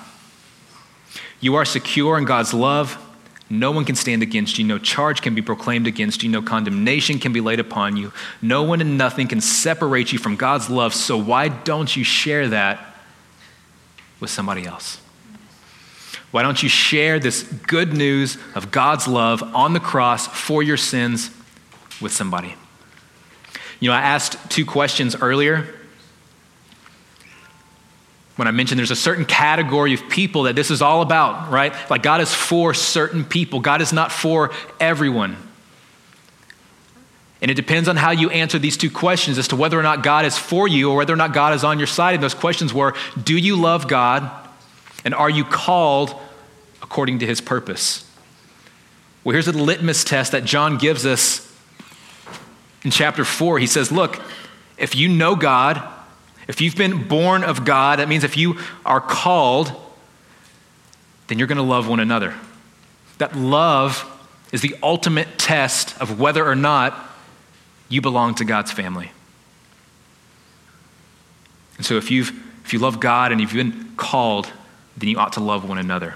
You 1.40 1.56
are 1.56 1.66
secure 1.66 2.18
in 2.18 2.26
God's 2.26 2.54
love 2.54 2.98
no 3.50 3.72
one 3.72 3.86
can 3.86 3.96
stand 3.96 4.24
against 4.24 4.58
you. 4.58 4.66
No 4.66 4.78
charge 4.78 5.22
can 5.22 5.34
be 5.34 5.42
proclaimed 5.42 5.88
against 5.88 6.22
you. 6.22 6.30
No 6.30 6.42
condemnation 6.42 7.18
can 7.20 7.32
be 7.32 7.40
laid 7.40 7.60
upon 7.60 7.96
you. 7.96 8.12
No 8.42 8.64
one 8.64 8.82
and 8.82 8.98
nothing 8.98 9.28
can 9.28 9.40
separate 9.40 10.12
you 10.12 10.20
from 10.20 10.36
God's 10.36 10.70
love. 10.70 10.94
So 10.94 11.18
why 11.18 11.48
don't 11.48 11.96
you 11.96 12.04
share 12.04 12.50
that 12.50 12.96
with 14.20 14.30
somebody 14.30 14.66
else? 14.66 15.00
Why 16.38 16.44
don't 16.44 16.62
you 16.62 16.70
share 16.70 17.18
this 17.18 17.42
good 17.42 17.94
news 17.94 18.38
of 18.54 18.70
God's 18.70 19.08
love 19.08 19.42
on 19.56 19.74
the 19.74 19.80
cross 19.80 20.28
for 20.28 20.62
your 20.62 20.78
sins 20.78 21.32
with 22.00 22.12
somebody? 22.12 22.54
You 23.80 23.90
know, 23.90 23.96
I 23.96 24.02
asked 24.02 24.38
two 24.48 24.64
questions 24.64 25.16
earlier. 25.16 25.66
when 28.36 28.48
I 28.48 28.52
mentioned 28.52 28.78
there's 28.78 28.92
a 28.92 28.96
certain 28.96 29.26
category 29.26 29.96
of 29.96 30.10
people 30.10 30.44
that 30.44 30.56
this 30.56 30.70
is 30.70 30.80
all 30.80 31.02
about, 31.02 31.50
right? 31.50 31.74
Like 31.90 32.04
God 32.04 32.22
is 32.22 32.32
for 32.32 32.72
certain 32.76 33.26
people, 33.26 33.60
God 33.60 33.82
is 33.82 33.92
not 33.92 34.12
for 34.12 34.52
everyone. 34.80 35.38
And 37.42 37.50
it 37.50 37.56
depends 37.56 37.90
on 37.90 37.96
how 37.96 38.12
you 38.12 38.30
answer 38.30 38.60
these 38.60 38.78
two 38.78 38.92
questions 38.92 39.40
as 39.40 39.48
to 39.48 39.56
whether 39.56 39.80
or 39.80 39.82
not 39.82 40.04
God 40.04 40.24
is 40.24 40.38
for 40.38 40.68
you 40.68 40.92
or 40.92 40.98
whether 40.98 41.14
or 41.14 41.18
not 41.18 41.34
God 41.34 41.56
is 41.56 41.64
on 41.64 41.80
your 41.80 41.88
side. 41.88 42.14
And 42.14 42.24
those 42.24 42.36
questions 42.36 42.76
were 42.76 42.94
Do 43.24 43.36
you 43.36 43.60
love 43.60 43.88
God? 43.88 44.30
And 45.04 45.16
are 45.16 45.32
you 45.32 45.44
called 45.44 46.14
according 46.90 47.20
to 47.20 47.26
his 47.26 47.42
purpose? 47.42 48.10
Well, 49.24 49.34
here's 49.34 49.48
a 49.48 49.52
litmus 49.52 50.04
test 50.04 50.32
that 50.32 50.46
John 50.46 50.78
gives 50.78 51.06
us 51.06 51.44
in 52.84 52.92
chapter 52.92 53.26
4. 53.26 53.60
He 53.60 53.68
says, 53.68 53.92
Look, 53.92 54.22
if 54.78 54.96
you 54.96 55.10
know 55.10 55.36
God, 55.36 55.84
if 56.48 56.62
you've 56.62 56.78
been 56.78 57.08
born 57.08 57.44
of 57.44 57.66
God, 57.66 58.00
that 58.00 58.08
means 58.08 58.24
if 58.24 58.38
you 58.38 58.58
are 58.86 59.02
called, 59.02 59.74
then 61.28 61.38
you're 61.38 61.48
going 61.48 61.58
to 61.58 61.64
love 61.64 61.90
one 61.90 62.00
another. 62.00 62.34
That 63.18 63.36
love 63.36 64.06
is 64.54 64.62
the 64.62 64.78
ultimate 64.82 65.38
test 65.38 66.00
of 66.00 66.20
whether 66.20 66.46
or 66.46 66.56
not 66.56 66.98
you 67.90 68.00
belong 68.00 68.36
to 68.36 68.46
God's 68.46 68.72
family. 68.72 69.12
And 71.76 71.86
so 71.86 71.96
if, 71.96 72.10
you've, 72.10 72.32
if 72.64 72.72
you 72.72 72.80
love 72.80 73.00
God 73.00 73.32
and 73.32 73.42
you've 73.42 73.54
been 73.54 73.94
called, 73.98 74.52
then 74.96 75.10
you 75.10 75.18
ought 75.18 75.34
to 75.34 75.42
love 75.42 75.68
one 75.68 75.78
another. 75.78 76.16